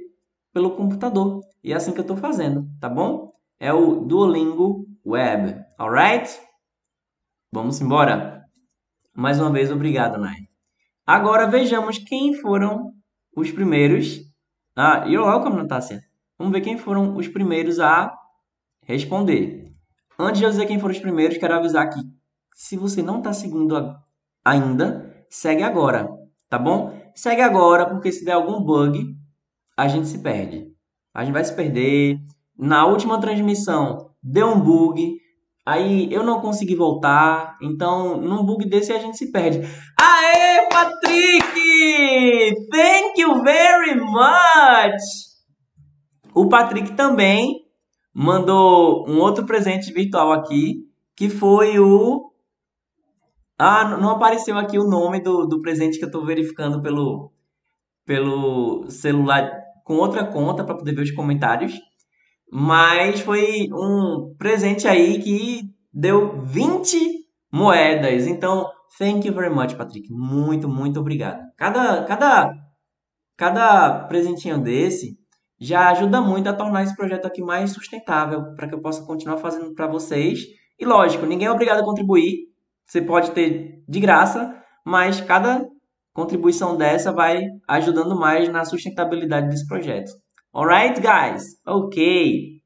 pelo 0.53 0.77
computador. 0.77 1.41
E 1.63 1.73
é 1.73 1.77
assim 1.77 1.93
que 1.93 1.99
eu 1.99 2.03
estou 2.03 2.17
fazendo, 2.17 2.69
tá 2.79 2.89
bom? 2.89 3.33
É 3.59 3.73
o 3.73 4.05
Duolingo 4.05 4.87
Web, 5.05 5.57
alright? 5.79 6.31
Vamos 7.51 7.81
embora? 7.81 8.45
Mais 9.15 9.41
uma 9.41 9.51
vez, 9.51 9.71
obrigado, 9.71 10.19
Nai. 10.19 10.37
Agora 11.07 11.47
vejamos 11.47 11.99
quem 11.99 12.35
foram 12.35 12.93
os 13.35 13.51
primeiros. 13.51 14.21
Ah, 14.77 15.07
you're 15.07 15.27
welcome, 15.27 15.57
Natácia. 15.57 16.03
Vamos 16.39 16.53
ver 16.53 16.61
quem 16.61 16.77
foram 16.77 17.17
os 17.17 17.29
primeiros 17.29 17.81
a 17.81 18.15
responder. 18.83 19.73
Antes 20.19 20.41
de 20.41 20.45
eu 20.45 20.51
dizer 20.51 20.67
quem 20.67 20.79
foram 20.79 20.95
os 20.95 21.01
primeiros, 21.01 21.39
quero 21.39 21.55
avisar 21.55 21.89
que 21.89 22.01
se 22.55 22.77
você 22.77 23.03
não 23.03 23.19
está 23.19 23.33
seguindo 23.33 23.75
ainda, 24.45 25.25
segue 25.31 25.63
agora, 25.63 26.09
tá 26.49 26.59
bom? 26.59 27.04
Segue 27.15 27.43
agora, 27.43 27.87
porque 27.87 28.11
se 28.11 28.25
der 28.25 28.33
algum 28.33 28.61
bug, 28.61 29.15
a 29.77 29.89
gente 29.89 30.09
se 30.09 30.19
perde. 30.19 30.67
A 31.15 31.25
gente 31.25 31.33
vai 31.33 31.45
se 31.45 31.55
perder. 31.55 32.19
Na 32.59 32.87
última 32.87 33.21
transmissão, 33.21 34.11
deu 34.23 34.49
um 34.49 34.61
bug. 34.61 35.17
Aí 35.67 36.13
eu 36.13 36.23
não 36.23 36.41
consegui 36.41 36.75
voltar, 36.75 37.57
então 37.63 38.21
num 38.21 38.45
bug 38.45 38.69
desse 38.69 38.93
a 38.93 38.99
gente 38.99 39.17
se 39.17 39.33
perde. 39.33 39.61
Aê, 39.99 40.69
Patrick! 40.69 42.55
Thank 42.71 43.21
you 43.21 43.43
very 43.43 43.99
much! 43.99 45.01
O 46.35 46.49
Patrick 46.49 46.93
também 46.93 47.65
mandou 48.13 49.09
um 49.09 49.19
outro 49.21 49.47
presente 49.47 49.93
virtual 49.93 50.33
aqui, 50.33 50.83
que 51.17 51.29
foi 51.29 51.79
o. 51.79 52.31
Ah, 53.59 53.97
não 53.97 54.11
apareceu 54.11 54.59
aqui 54.59 54.79
o 54.79 54.89
nome 54.89 55.21
do, 55.21 55.47
do 55.47 55.61
presente 55.63 55.99
que 55.99 56.05
eu 56.05 56.09
estou 56.09 56.25
verificando 56.25 56.83
pelo, 56.83 57.33
pelo 58.05 58.91
celular 58.91 59.51
com 59.85 59.95
outra 59.95 60.25
conta 60.25 60.65
para 60.65 60.77
poder 60.77 60.95
ver 60.95 61.03
os 61.03 61.11
comentários. 61.13 61.73
Mas 62.51 63.21
foi 63.21 63.69
um 63.73 64.35
presente 64.39 64.89
aí 64.89 65.23
que 65.23 65.63
deu 65.93 66.43
20 66.43 66.97
moedas. 67.53 68.27
Então, 68.27 68.69
thank 68.99 69.27
you 69.27 69.35
very 69.35 69.55
much, 69.55 69.75
Patrick. 69.75 70.09
Muito, 70.11 70.69
muito 70.69 70.99
obrigado. 70.99 71.41
Cada, 71.57 72.05
cada, 72.05 72.53
cada 73.37 74.05
presentinho 74.07 74.59
desse 74.59 75.17
já 75.61 75.91
ajuda 75.91 76.21
muito 76.21 76.49
a 76.49 76.53
tornar 76.53 76.83
esse 76.83 76.97
projeto 76.97 77.27
aqui 77.27 77.41
mais 77.43 77.71
sustentável 77.71 78.55
para 78.55 78.69
que 78.69 78.75
eu 78.75 78.81
possa 78.81 79.05
continuar 79.05 79.39
fazendo 79.39 79.73
para 79.75 79.87
vocês. 79.87 80.41
E 80.79 80.85
lógico, 80.85 81.25
ninguém 81.27 81.47
é 81.47 81.51
obrigado 81.51 81.81
a 81.81 81.85
contribuir. 81.85 82.54
Você 82.87 83.01
pode 83.01 83.31
ter 83.33 83.83
de 83.89 84.01
graça, 84.01 84.55
mas 84.85 85.21
cada 85.21 85.67
contribuição 86.13 86.77
dessa 86.77 87.13
vai 87.13 87.43
ajudando 87.69 88.19
mais 88.19 88.49
na 88.49 88.65
sustentabilidade 88.65 89.49
desse 89.49 89.67
projeto. 89.67 90.13
Alright, 90.55 91.01
guys? 91.01 91.43
Ok. 91.67 92.61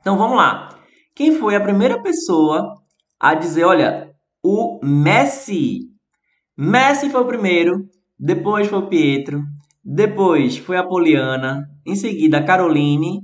Então 0.00 0.18
vamos 0.18 0.36
lá. 0.36 0.68
Quem 1.14 1.34
foi 1.34 1.56
a 1.56 1.60
primeira 1.60 2.02
pessoa 2.02 2.74
a 3.18 3.34
dizer, 3.34 3.64
olha, 3.64 4.14
o 4.42 4.78
Messi? 4.84 5.80
Messi 6.56 7.08
foi 7.10 7.22
o 7.22 7.26
primeiro, 7.26 7.88
depois 8.18 8.68
foi 8.68 8.78
o 8.78 8.88
Pietro, 8.88 9.42
depois 9.82 10.58
foi 10.58 10.76
a 10.76 10.86
Poliana, 10.86 11.68
em 11.86 11.94
seguida 11.94 12.38
a 12.38 12.44
Caroline 12.44 13.22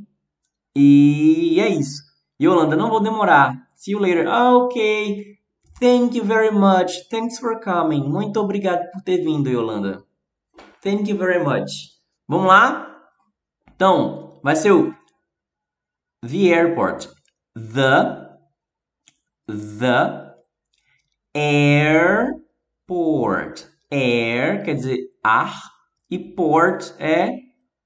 e 0.74 1.61
é 1.61 1.68
isso. 1.68 2.03
Yolanda, 2.40 2.74
não 2.74 2.88
vou 2.88 3.03
demorar. 3.03 3.55
See 3.74 3.92
you 3.92 4.00
later. 4.00 4.27
Ok. 4.27 5.34
Thank 5.80 6.14
you 6.14 6.24
very 6.24 6.52
much. 6.52 7.08
Thanks 7.10 7.38
for 7.38 7.58
coming. 7.60 8.08
Muito 8.08 8.40
obrigado 8.40 8.90
por 8.92 9.02
ter 9.02 9.18
vindo, 9.18 9.50
Yolanda. 9.50 10.04
Thank 10.80 11.10
you 11.10 11.16
very 11.18 11.42
much. 11.42 11.70
Vamos 12.28 12.46
lá? 12.46 12.94
Então, 13.74 14.38
vai 14.42 14.54
ser 14.54 14.70
o 14.70 14.94
the 16.22 16.52
airport. 16.52 17.08
The 17.54 18.24
the 19.46 20.34
airport. 21.34 22.44
Air 23.90 24.64
quer 24.64 24.74
dizer 24.74 24.98
ar 25.22 25.60
e 26.10 26.18
port 26.18 26.92
é 26.98 27.30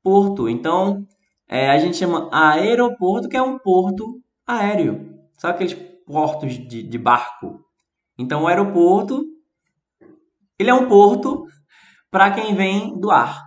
porto. 0.03 0.49
Então, 0.49 1.07
é, 1.49 1.71
a 1.71 1.79
gente 1.79 1.97
chama 1.97 2.29
aeroporto, 2.33 3.29
que 3.29 3.37
é 3.37 3.43
um 3.43 3.59
porto 3.59 4.21
aéreo. 4.47 5.19
Sabe 5.39 5.55
aqueles 5.55 5.75
portos 6.07 6.53
de, 6.53 6.83
de 6.83 6.99
barco? 6.99 7.68
Então, 8.19 8.43
o 8.43 8.47
aeroporto, 8.49 9.25
ele 10.59 10.71
é 10.71 10.75
um 10.75 10.89
porto 10.89 11.47
para 12.11 12.31
quem 12.33 12.55
vem 12.55 12.99
do 12.99 13.11
ar, 13.11 13.43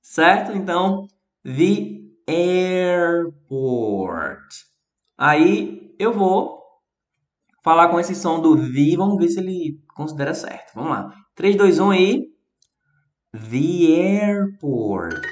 certo? 0.00 0.52
Então, 0.52 1.06
the 1.44 2.00
airport. 2.26 3.60
Aí 5.18 5.94
eu 5.98 6.12
vou 6.12 6.60
falar 7.62 7.88
com 7.88 8.00
esse 8.00 8.14
som 8.14 8.40
do 8.40 8.56
the, 8.56 8.96
vamos 8.96 9.18
ver 9.18 9.28
se 9.28 9.40
ele 9.40 9.78
considera 9.94 10.32
certo. 10.32 10.72
Vamos 10.74 10.90
lá. 10.90 11.14
3, 11.34 11.56
2, 11.56 11.78
1 11.78 11.90
aí. 11.90 12.24
The 13.32 14.22
airport. 14.22 15.26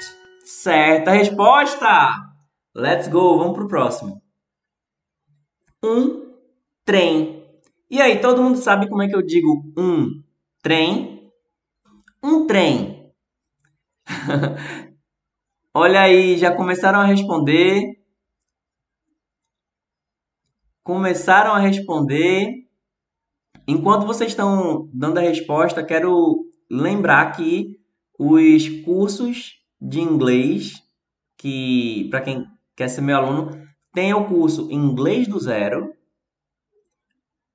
Certa 0.44 1.12
resposta! 1.12 2.28
Let's 2.74 3.08
go, 3.08 3.38
vamos 3.38 3.54
pro 3.54 3.66
próximo. 3.66 4.22
Um 5.82 6.34
trem. 6.84 7.37
E 7.90 8.00
aí, 8.02 8.20
todo 8.20 8.42
mundo 8.42 8.58
sabe 8.58 8.88
como 8.88 9.02
é 9.02 9.08
que 9.08 9.16
eu 9.16 9.22
digo 9.22 9.64
um 9.76 10.22
trem? 10.62 11.32
Um 12.22 12.46
trem. 12.46 13.10
Olha 15.74 16.02
aí, 16.02 16.36
já 16.36 16.54
começaram 16.54 17.00
a 17.00 17.04
responder. 17.04 17.98
Começaram 20.82 21.52
a 21.52 21.58
responder. 21.58 22.66
Enquanto 23.66 24.06
vocês 24.06 24.32
estão 24.32 24.88
dando 24.92 25.18
a 25.18 25.22
resposta, 25.22 25.84
quero 25.84 26.46
lembrar 26.70 27.32
que 27.32 27.78
os 28.18 28.68
cursos 28.84 29.54
de 29.80 30.00
inglês, 30.00 30.82
que 31.36 32.08
para 32.10 32.20
quem 32.20 32.44
quer 32.76 32.88
ser 32.88 33.00
meu 33.00 33.16
aluno, 33.16 33.50
tem 33.92 34.12
o 34.12 34.26
curso 34.26 34.70
Inglês 34.70 35.26
do 35.26 35.38
Zero. 35.38 35.92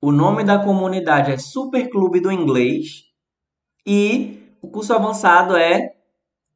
O 0.06 0.12
nome 0.12 0.44
da 0.44 0.60
comunidade 0.60 1.32
é 1.32 1.38
Super 1.38 1.90
Clube 1.90 2.20
do 2.20 2.30
Inglês. 2.30 3.06
E 3.88 4.54
o 4.62 4.68
curso 4.68 4.94
avançado 4.94 5.56
é 5.56 5.94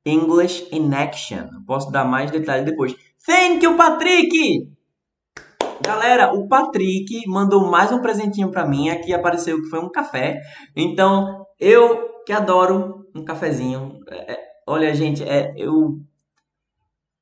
English 0.06 0.68
in 0.70 0.94
Action. 0.94 1.48
Posso 1.66 1.90
dar 1.90 2.04
mais 2.04 2.30
detalhes 2.30 2.66
depois. 2.66 2.94
Thank 3.26 3.64
you, 3.64 3.78
Patrick! 3.78 4.70
Galera, 5.82 6.34
o 6.34 6.46
Patrick 6.50 7.26
mandou 7.26 7.66
mais 7.72 7.90
um 7.90 8.02
presentinho 8.02 8.52
para 8.52 8.68
mim. 8.68 8.90
Aqui 8.90 9.14
apareceu 9.14 9.62
que 9.62 9.70
foi 9.70 9.80
um 9.80 9.90
café. 9.90 10.42
Então, 10.76 11.46
eu 11.58 12.22
que 12.26 12.34
adoro 12.34 13.08
um 13.16 13.24
cafezinho. 13.24 14.02
É, 14.10 14.34
é, 14.34 14.40
olha, 14.68 14.94
gente, 14.94 15.24
é, 15.24 15.54
eu 15.56 16.02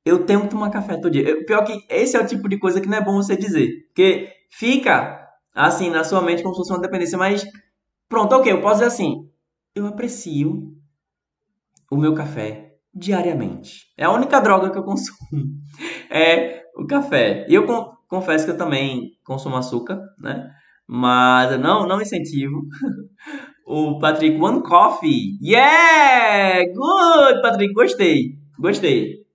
eu 0.04 0.26
tenho 0.26 0.40
que 0.40 0.48
tomar 0.48 0.70
café 0.70 0.96
todo 0.96 1.08
dia. 1.08 1.44
pior 1.46 1.62
que 1.62 1.86
esse 1.88 2.16
é 2.16 2.20
o 2.20 2.26
tipo 2.26 2.48
de 2.48 2.58
coisa 2.58 2.80
que 2.80 2.88
não 2.88 2.98
é 2.98 3.00
bom 3.00 3.14
você 3.14 3.36
dizer. 3.36 3.68
Porque 3.86 4.28
fica 4.50 5.25
assim 5.56 5.88
na 5.88 6.04
sua 6.04 6.20
mente 6.20 6.42
como 6.42 6.54
se 6.54 6.60
fosse 6.60 6.72
uma 6.72 6.80
dependência, 6.80 7.16
mas 7.16 7.44
pronto, 8.08 8.34
ok, 8.34 8.52
eu 8.52 8.60
posso 8.60 8.74
dizer 8.74 8.86
assim. 8.86 9.28
Eu 9.74 9.86
aprecio 9.86 10.74
o 11.90 11.96
meu 11.96 12.14
café 12.14 12.76
diariamente. 12.94 13.86
É 13.96 14.04
a 14.04 14.12
única 14.12 14.40
droga 14.40 14.70
que 14.70 14.78
eu 14.78 14.84
consumo. 14.84 15.16
É 16.08 16.62
o 16.76 16.86
café. 16.86 17.44
E 17.48 17.54
eu 17.54 17.66
confesso 18.08 18.44
que 18.44 18.52
eu 18.52 18.56
também 18.56 19.10
consumo 19.24 19.56
açúcar, 19.56 20.00
né? 20.18 20.48
Mas 20.86 21.58
não, 21.60 21.86
não 21.86 22.00
incentivo. 22.00 22.62
o 23.66 23.98
Patrick, 23.98 24.40
one 24.40 24.62
coffee. 24.62 25.36
Yeah! 25.42 26.64
Good, 26.72 27.42
Patrick, 27.42 27.74
gostei. 27.74 28.38
Gostei. 28.58 29.26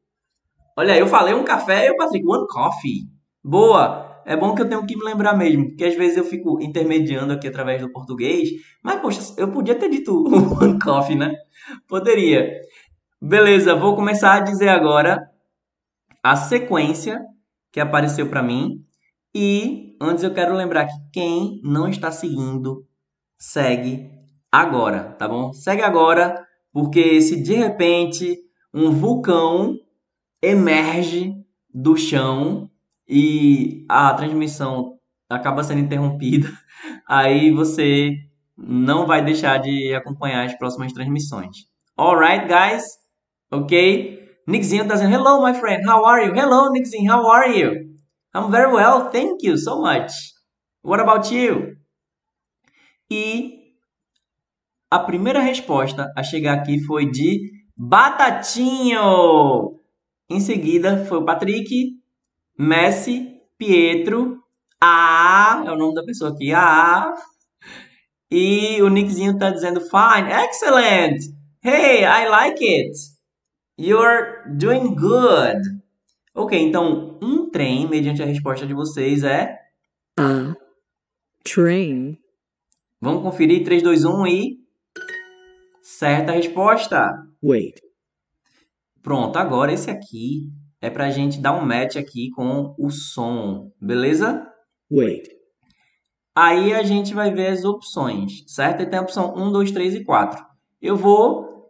Olha 0.77 0.97
eu 0.97 1.05
falei 1.05 1.33
um 1.33 1.43
café 1.43 1.87
e 1.87 1.91
o 1.91 1.97
Patrick, 1.97 2.25
one 2.25 2.47
coffee. 2.47 3.09
Boa! 3.43 4.10
É 4.25 4.35
bom 4.35 4.53
que 4.55 4.61
eu 4.61 4.69
tenho 4.69 4.85
que 4.85 4.95
me 4.95 5.03
lembrar 5.03 5.37
mesmo, 5.37 5.69
porque 5.69 5.85
às 5.85 5.95
vezes 5.95 6.17
eu 6.17 6.23
fico 6.23 6.61
intermediando 6.61 7.33
aqui 7.33 7.47
através 7.47 7.81
do 7.81 7.91
português, 7.91 8.49
mas 8.83 8.99
poxa, 9.01 9.33
eu 9.37 9.51
podia 9.51 9.75
ter 9.75 9.89
dito 9.89 10.23
one 10.61 10.79
coffee, 10.79 11.15
né? 11.15 11.33
Poderia. 11.87 12.49
Beleza, 13.21 13.75
vou 13.75 13.95
começar 13.95 14.35
a 14.35 14.39
dizer 14.39 14.69
agora 14.69 15.21
a 16.23 16.35
sequência 16.35 17.21
que 17.71 17.79
apareceu 17.79 18.27
para 18.27 18.43
mim. 18.43 18.83
E 19.33 19.95
antes 20.01 20.23
eu 20.23 20.33
quero 20.33 20.55
lembrar 20.55 20.85
que 20.85 20.93
quem 21.13 21.61
não 21.63 21.87
está 21.87 22.11
seguindo, 22.11 22.85
segue 23.37 24.09
agora, 24.51 25.15
tá 25.17 25.27
bom? 25.27 25.53
Segue 25.53 25.81
agora, 25.81 26.45
porque 26.73 27.21
se 27.21 27.41
de 27.41 27.53
repente 27.53 28.37
um 28.73 28.91
vulcão 28.91 29.77
emerge 30.41 31.33
do 31.73 31.95
chão 31.95 32.70
e 33.11 33.85
a 33.89 34.13
transmissão 34.13 34.97
acaba 35.29 35.65
sendo 35.65 35.81
interrompida, 35.81 36.47
aí 37.05 37.51
você 37.51 38.11
não 38.57 39.05
vai 39.05 39.21
deixar 39.23 39.57
de 39.57 39.93
acompanhar 39.93 40.45
as 40.45 40.57
próximas 40.57 40.93
transmissões. 40.93 41.57
Alright, 41.99 42.47
guys? 42.47 42.83
Ok? 43.51 44.29
Nickzinho 44.47 44.87
tá 44.87 44.93
dizendo, 44.93 45.13
hello, 45.13 45.45
my 45.45 45.53
friend, 45.53 45.85
how 45.85 46.05
are 46.05 46.25
you? 46.25 46.33
Hello, 46.33 46.71
Nickzinho, 46.71 47.11
how 47.11 47.29
are 47.29 47.59
you? 47.59 47.71
I'm 48.33 48.49
very 48.49 48.71
well, 48.71 49.11
thank 49.11 49.45
you 49.45 49.57
so 49.57 49.81
much. 49.81 50.13
What 50.81 51.01
about 51.01 51.35
you? 51.35 51.75
E 53.11 53.59
a 54.89 54.99
primeira 54.99 55.41
resposta 55.41 56.09
a 56.15 56.23
chegar 56.23 56.53
aqui 56.53 56.81
foi 56.85 57.11
de 57.11 57.41
Batatinho. 57.75 59.01
Em 60.29 60.39
seguida 60.39 61.05
foi 61.05 61.17
o 61.17 61.25
Patrick, 61.25 62.00
Messi, 62.61 63.41
Pietro, 63.57 64.39
A, 64.79 65.63
é 65.65 65.71
o 65.71 65.75
nome 65.75 65.95
da 65.95 66.03
pessoa 66.03 66.29
aqui, 66.29 66.53
A. 66.53 67.11
E 68.29 68.79
o 68.83 68.87
Nickzinho 68.87 69.35
tá 69.35 69.49
dizendo 69.49 69.81
fine, 69.81 70.31
excellent. 70.31 71.17
Hey, 71.63 72.03
I 72.03 72.29
like 72.29 72.63
it. 72.63 72.95
You're 73.79 74.43
doing 74.59 74.93
good. 74.93 75.57
Ok, 76.35 76.55
então 76.55 77.17
um 77.19 77.49
trem, 77.49 77.89
mediante 77.89 78.21
a 78.21 78.27
resposta 78.27 78.67
de 78.67 78.75
vocês, 78.75 79.23
é. 79.23 79.57
A 80.19 80.55
train. 81.43 82.19
Vamos 83.01 83.23
conferir 83.23 83.63
3, 83.65 83.81
2, 83.81 84.05
1 84.05 84.27
e. 84.27 84.59
Certa 85.81 86.33
resposta. 86.33 87.11
Wait. 87.41 87.81
Pronto, 89.01 89.39
agora 89.39 89.73
esse 89.73 89.89
aqui 89.89 90.60
é 90.81 90.89
pra 90.89 91.11
gente 91.11 91.39
dar 91.39 91.53
um 91.53 91.65
match 91.65 91.95
aqui 91.95 92.31
com 92.31 92.75
o 92.77 92.89
som, 92.89 93.71
beleza? 93.79 94.45
Wait. 94.91 95.29
Aí 96.35 96.73
a 96.73 96.81
gente 96.81 97.13
vai 97.13 97.31
ver 97.31 97.47
as 97.47 97.63
opções, 97.63 98.43
certo? 98.47 98.81
E 98.81 98.89
tem 98.89 98.97
a 98.97 99.03
opção 99.03 99.33
1, 99.35 99.51
2, 99.51 99.71
3 99.71 99.95
e 99.95 100.03
4. 100.03 100.43
Eu 100.81 100.95
vou 100.97 101.69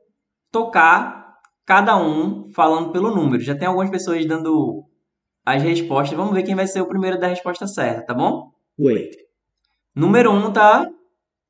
tocar 0.52 1.38
cada 1.66 1.98
um 1.98 2.50
falando 2.54 2.92
pelo 2.92 3.14
número. 3.14 3.44
Já 3.44 3.56
tem 3.56 3.68
algumas 3.68 3.90
pessoas 3.90 4.26
dando 4.26 4.86
as 5.46 5.62
respostas. 5.62 6.16
Vamos 6.18 6.34
ver 6.34 6.44
quem 6.44 6.56
vai 6.56 6.68
ser 6.68 6.82
o 6.82 6.88
primeiro 6.88 7.20
da 7.20 7.28
resposta 7.28 7.68
certa, 7.68 8.06
tá 8.06 8.14
bom? 8.14 8.52
Wait. 8.80 9.16
Número 9.94 10.32
1 10.32 10.54
tá 10.54 10.90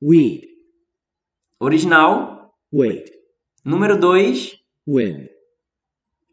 Weed. 0.01 0.47
original. 1.59 2.55
Wait. 2.73 3.11
Número 3.63 3.99
2, 3.99 4.57
Wind. 4.87 5.29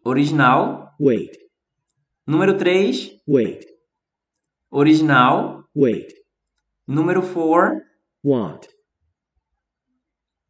original. 0.03 0.88
Wait. 1.01 1.39
Número 2.27 2.57
3, 2.59 3.21
Wait. 3.27 3.67
original. 4.71 5.65
Wait. 5.75 6.13
Número 6.87 7.23
4, 7.23 7.81
Want. 8.25 8.67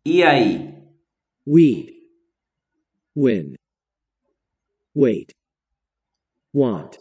e 0.04 0.22
aí? 0.22 0.74
Weed. 1.46 1.92
Wind. 3.16 3.54
Wait. 4.94 5.34
Want. 6.54 6.98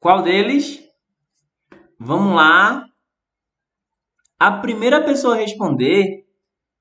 Qual 0.00 0.22
deles? 0.22 0.82
Vamos 1.98 2.34
lá. 2.34 2.86
A 4.38 4.50
primeira 4.60 5.04
pessoa 5.04 5.34
a 5.34 5.38
responder 5.38 6.26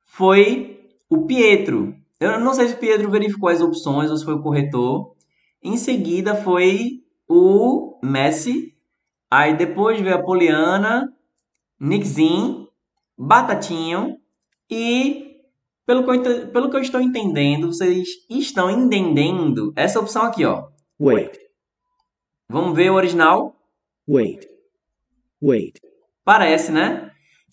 foi 0.06 0.90
o 1.10 1.26
Pietro. 1.28 1.96
Eu 2.20 2.40
não 2.40 2.54
sei 2.54 2.68
se 2.68 2.74
o 2.76 2.80
Pietro 2.80 3.12
verificou 3.12 3.50
as 3.50 3.62
opções 3.62 4.10
ou 4.10 4.18
se 4.18 4.26
foi 4.26 4.34
o 4.34 4.42
corretor. 4.42 5.16
Em 5.64 5.78
seguida 5.78 6.36
foi 6.36 7.04
o 7.28 8.00
Messi. 8.04 8.76
Aí 9.30 9.56
depois 9.56 10.00
veio 10.00 10.16
a 10.16 10.24
Poliana, 10.24 11.14
Nickzin, 11.80 12.68
Batatinho 13.18 14.18
e 14.70 15.32
pelo 15.86 16.04
que, 16.04 16.12
eu, 16.12 16.48
pelo 16.48 16.70
que 16.70 16.78
eu 16.78 16.82
estou 16.82 17.02
entendendo, 17.02 17.68
vocês 17.68 18.08
estão 18.30 18.70
entendendo 18.70 19.74
essa 19.76 20.00
opção 20.00 20.24
aqui, 20.24 20.46
ó. 20.46 20.68
Wait. 21.00 21.38
Vamos 22.50 22.76
ver 22.76 22.92
o 22.92 22.96
original? 22.96 23.56
Wait. 24.08 24.46
Wait. 25.42 25.80
Parece, 26.24 26.72
né? 26.72 27.12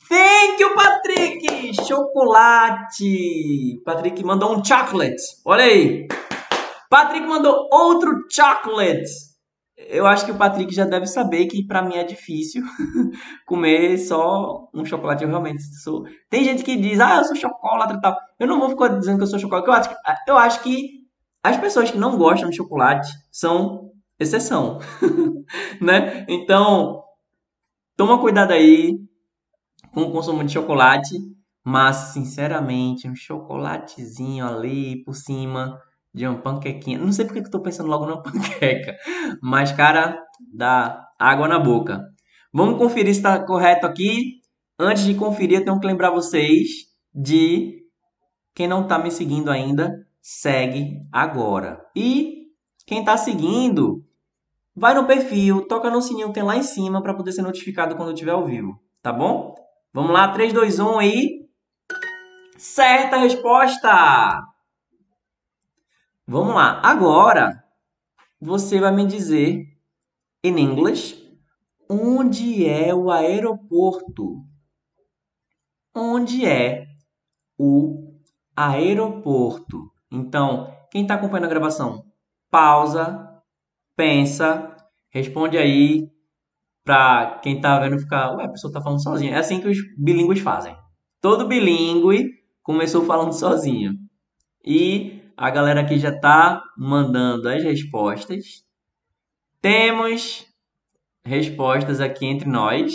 Thank 0.09 0.63
you, 0.63 0.75
Patrick! 0.75 1.75
Chocolate! 1.87 3.83
Patrick 3.85 4.25
mandou 4.25 4.57
um 4.57 4.65
chocolate. 4.65 5.17
Olha 5.45 5.65
aí. 5.65 6.07
Patrick 6.89 7.27
mandou 7.27 7.69
outro 7.71 8.25
chocolate. 8.31 9.29
Eu 9.77 10.07
acho 10.07 10.25
que 10.25 10.33
o 10.33 10.37
Patrick 10.37 10.75
já 10.75 10.85
deve 10.85 11.07
saber 11.07 11.47
que 11.47 11.65
pra 11.65 11.83
mim 11.83 11.95
é 11.95 12.03
difícil 12.03 12.65
comer 13.47 13.97
só 13.99 14.69
um 14.75 14.85
chocolate. 14.85 15.23
Eu 15.23 15.31
realmente 15.31 15.63
sou. 15.63 16.05
Tem 16.29 16.43
gente 16.43 16.65
que 16.65 16.77
diz, 16.77 16.99
ah, 16.99 17.19
eu 17.19 17.25
sou 17.25 17.37
chocolate 17.37 17.95
e 17.95 18.01
tal. 18.01 18.17
Eu 18.41 18.47
não 18.49 18.59
vou 18.59 18.71
ficar 18.71 18.89
dizendo 18.89 19.19
que 19.19 19.23
eu 19.23 19.29
sou 19.29 19.39
chocolate. 19.39 19.69
Eu 19.69 19.73
acho 19.75 19.89
que, 19.91 20.31
eu 20.31 20.37
acho 20.37 20.63
que 20.63 20.99
as 21.43 21.57
pessoas 21.57 21.91
que 21.91 21.99
não 21.99 22.19
gostam 22.19 22.51
de 22.51 22.57
chocolate 22.57 23.13
são 23.31 23.93
exceção, 24.19 24.81
né? 25.81 26.27
Então, 26.29 27.05
toma 27.97 28.21
cuidado 28.21 28.53
aí 28.53 28.99
com 29.93 30.03
o 30.03 30.13
consumo 30.13 30.43
de 30.43 30.53
chocolate, 30.53 31.17
mas 31.65 31.97
sinceramente, 32.13 33.09
um 33.09 33.15
chocolatezinho 33.15 34.45
ali 34.45 35.05
por 35.05 35.15
cima 35.15 35.81
de 36.15 36.27
uma 36.27 36.41
panquequinha. 36.41 36.99
Não 36.99 37.13
sei 37.13 37.25
porque 37.25 37.41
que 37.41 37.47
eu 37.47 37.53
tô 37.53 37.61
pensando 37.61 37.89
logo 37.89 38.07
numa 38.07 38.21
panqueca, 38.23 38.97
mas 39.43 39.73
cara, 39.73 40.23
dá 40.55 41.07
água 41.19 41.49
na 41.49 41.59
boca. 41.59 42.05
Vamos 42.53 42.79
conferir 42.79 43.15
se 43.15 43.21
está 43.21 43.45
correto 43.45 43.87
aqui. 43.87 44.41
Antes 44.79 45.05
de 45.05 45.15
conferir, 45.15 45.59
eu 45.59 45.65
tenho 45.65 45.81
que 45.81 45.87
lembrar 45.87 46.11
vocês 46.11 46.69
de 47.15 47.79
quem 48.55 48.69
não 48.69 48.83
está 48.83 48.99
me 48.99 49.11
seguindo 49.11 49.51
ainda, 49.51 49.93
segue 50.21 51.01
agora. 51.13 51.81
E 51.95 52.47
quem 52.87 53.01
está 53.01 53.17
seguindo, 53.17 54.05
vai 54.75 54.95
no 54.95 55.07
perfil, 55.07 55.67
toca 55.67 55.91
no 55.91 56.01
sininho 56.01 56.29
que 56.29 56.35
tem 56.35 56.43
lá 56.43 56.57
em 56.57 56.63
cima 56.63 57.03
para 57.03 57.15
poder 57.15 57.33
ser 57.33 57.43
notificado 57.43 57.97
quando 57.97 58.09
eu 58.09 58.15
estiver 58.15 58.33
ao 58.33 58.47
vivo, 58.47 58.81
tá 59.03 59.13
bom? 59.13 59.55
Vamos 59.93 60.13
lá, 60.13 60.29
3, 60.33 60.53
2, 60.53 60.79
1 60.79 60.99
aí. 60.99 61.49
Certa 62.57 63.17
resposta! 63.19 64.48
Vamos 66.31 66.55
lá. 66.55 66.79
Agora, 66.85 67.65
você 68.39 68.79
vai 68.79 68.95
me 68.95 69.07
dizer, 69.07 69.67
em 70.45 70.61
inglês, 70.61 71.17
onde 71.89 72.69
é 72.69 72.95
o 72.95 73.11
aeroporto? 73.11 74.45
Onde 75.97 76.45
é 76.45 76.87
o 77.57 78.13
aeroporto? 78.55 79.91
Então, 80.13 80.71
quem 80.91 81.01
está 81.01 81.15
acompanhando 81.15 81.47
a 81.47 81.49
gravação, 81.49 82.05
pausa, 82.51 83.43
pensa, 83.97 84.77
responde 85.09 85.57
aí 85.57 86.13
para 86.85 87.39
quem 87.43 87.59
tá 87.59 87.81
vendo 87.81 87.99
ficar, 87.99 88.37
ué, 88.37 88.45
a 88.45 88.51
pessoa 88.51 88.71
tá 88.71 88.83
falando 88.83 89.03
sozinha. 89.03 89.35
É 89.35 89.39
assim 89.39 89.63
que 89.63 89.69
os 89.69 89.79
bilíngues 89.97 90.41
fazem. 90.41 90.77
Todo 91.23 91.49
bilíngue 91.49 92.35
começou 92.63 93.07
falando 93.07 93.33
sozinho. 93.33 93.95
E 94.63 95.18
a 95.39 95.51
galera 95.51 95.83
aqui 95.83 96.01
já 96.01 96.11
tá 96.11 96.61
mandando 96.77 97.49
as 97.49 97.63
respostas. 97.63 98.65
Temos 99.63 100.45
respostas 101.25 102.01
aqui 102.01 102.27
entre 102.27 102.49
nós. 102.49 102.93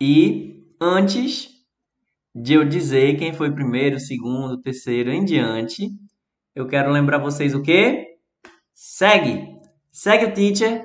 E 0.00 0.64
antes 0.80 1.48
de 2.32 2.54
eu 2.54 2.64
dizer 2.64 3.16
quem 3.18 3.32
foi 3.32 3.50
primeiro, 3.50 3.98
segundo, 3.98 4.60
terceiro 4.60 5.10
em 5.10 5.24
diante, 5.24 5.88
eu 6.54 6.68
quero 6.68 6.92
lembrar 6.92 7.18
vocês 7.18 7.52
o 7.52 7.62
quê? 7.62 8.18
Segue! 8.72 9.44
Segue 9.90 10.26
o 10.26 10.34
teacher, 10.34 10.84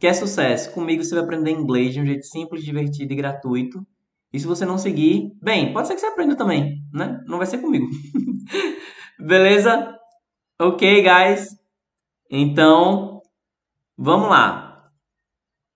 que 0.00 0.08
é 0.08 0.14
sucesso. 0.14 0.72
Comigo 0.72 1.04
você 1.04 1.14
vai 1.14 1.22
aprender 1.22 1.52
inglês 1.52 1.92
de 1.92 2.00
um 2.00 2.06
jeito 2.06 2.26
simples, 2.26 2.64
divertido 2.64 3.12
e 3.12 3.16
gratuito. 3.16 3.86
E 4.32 4.40
se 4.40 4.46
você 4.46 4.66
não 4.66 4.78
seguir, 4.78 5.30
bem, 5.40 5.72
pode 5.72 5.86
ser 5.86 5.94
que 5.94 6.00
você 6.00 6.06
aprenda 6.06 6.34
também, 6.34 6.82
né? 6.92 7.20
Não 7.28 7.38
vai 7.38 7.46
ser 7.46 7.58
comigo. 7.58 7.86
Beleza? 9.18 9.98
Ok, 10.60 11.02
guys. 11.02 11.56
Então, 12.30 13.20
vamos 13.96 14.28
lá. 14.28 14.92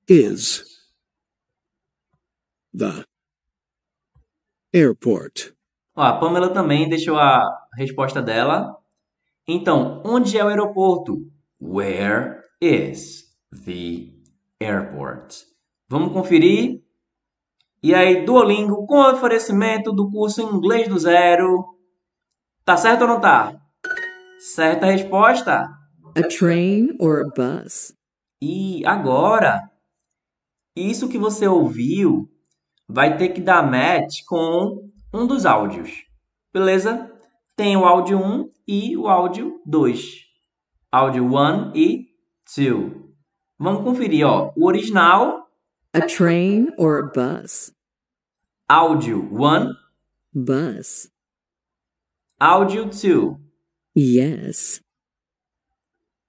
is 0.07 0.63
the 2.77 3.07
airport? 4.75 5.55
Ó, 5.97 6.03
a 6.03 6.19
Pamela 6.19 6.53
também 6.53 6.87
deixou 6.87 7.19
a 7.19 7.49
resposta 7.75 8.21
dela. 8.21 8.77
Então, 9.49 10.03
onde 10.05 10.37
é 10.37 10.45
o 10.45 10.49
aeroporto? 10.49 11.27
Where 11.59 12.43
is 12.61 13.25
the 13.51 14.13
airport? 14.61 15.47
Vamos 15.89 16.13
conferir? 16.13 16.85
E 17.83 17.95
aí, 17.95 18.27
Duolingo 18.27 18.87
com 18.87 19.01
oferecimento 19.01 19.93
do 19.93 20.11
curso 20.11 20.43
Inglês 20.43 20.89
do 20.89 20.99
Zero. 20.99 21.65
Tá 22.67 22.77
certo 22.77 23.03
ou 23.03 23.09
não 23.09 23.19
tá? 23.19 23.59
Certa 24.41 24.87
resposta. 24.87 25.69
A 26.17 26.23
train 26.29 26.97
or 26.99 27.21
a 27.21 27.29
bus? 27.29 27.93
E 28.43 28.85
agora, 28.87 29.71
isso 30.75 31.09
que 31.09 31.19
você 31.19 31.47
ouviu 31.47 32.29
vai 32.89 33.17
ter 33.17 33.29
que 33.31 33.41
dar 33.41 33.63
match 33.71 34.25
com 34.27 34.89
um 35.13 35.27
dos 35.27 35.45
áudios. 35.45 35.91
Beleza? 36.53 37.13
Tem 37.55 37.77
o 37.77 37.85
áudio 37.85 38.19
1 38.19 38.51
e 38.67 38.97
o 38.97 39.07
áudio 39.07 39.61
2. 39.67 40.01
Áudio 40.91 41.25
1 41.27 41.73
e 41.77 42.07
2. 42.57 42.93
Vamos 43.59 43.85
conferir, 43.85 44.27
ó. 44.27 44.53
O 44.57 44.67
original, 44.67 45.47
A 45.93 46.01
train 46.07 46.69
or 46.79 47.05
a 47.05 47.13
bus? 47.13 47.73
áudio 48.69 49.29
1, 49.33 49.75
Bus. 50.33 51.11
áudio 52.39 52.87
2. 52.87 53.50
Yes. 54.01 54.81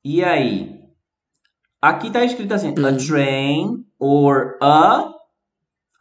E 0.04 0.22
aí? 0.24 0.82
Aqui 1.82 2.12
tá 2.12 2.24
escrito 2.26 2.54
assim, 2.54 2.70
a 2.70 2.90
Hum. 2.90 2.98
train 2.98 3.86
or 3.98 4.58
a. 4.62 5.14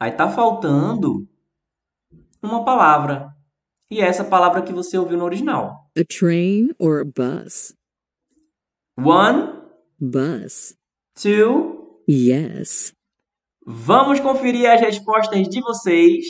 Aí 0.01 0.11
tá 0.11 0.29
faltando 0.31 1.29
uma 2.43 2.65
palavra. 2.65 3.33
E 3.91 4.01
é 4.01 4.07
essa 4.07 4.25
palavra 4.25 4.63
que 4.63 4.73
você 4.73 4.99
ouviu 4.99 5.17
no 5.17 5.25
original. 5.25 5.91
A 5.97 6.03
train 6.05 6.71
or 6.79 7.01
a 7.01 7.05
bus? 7.05 7.73
One, 8.99 9.61
Bus. 9.99 10.77
two. 11.15 12.03
Yes. 12.09 12.93
Vamos 13.65 14.19
conferir 14.21 14.69
as 14.71 14.81
respostas 14.81 15.47
de 15.49 15.61
vocês. 15.61 16.25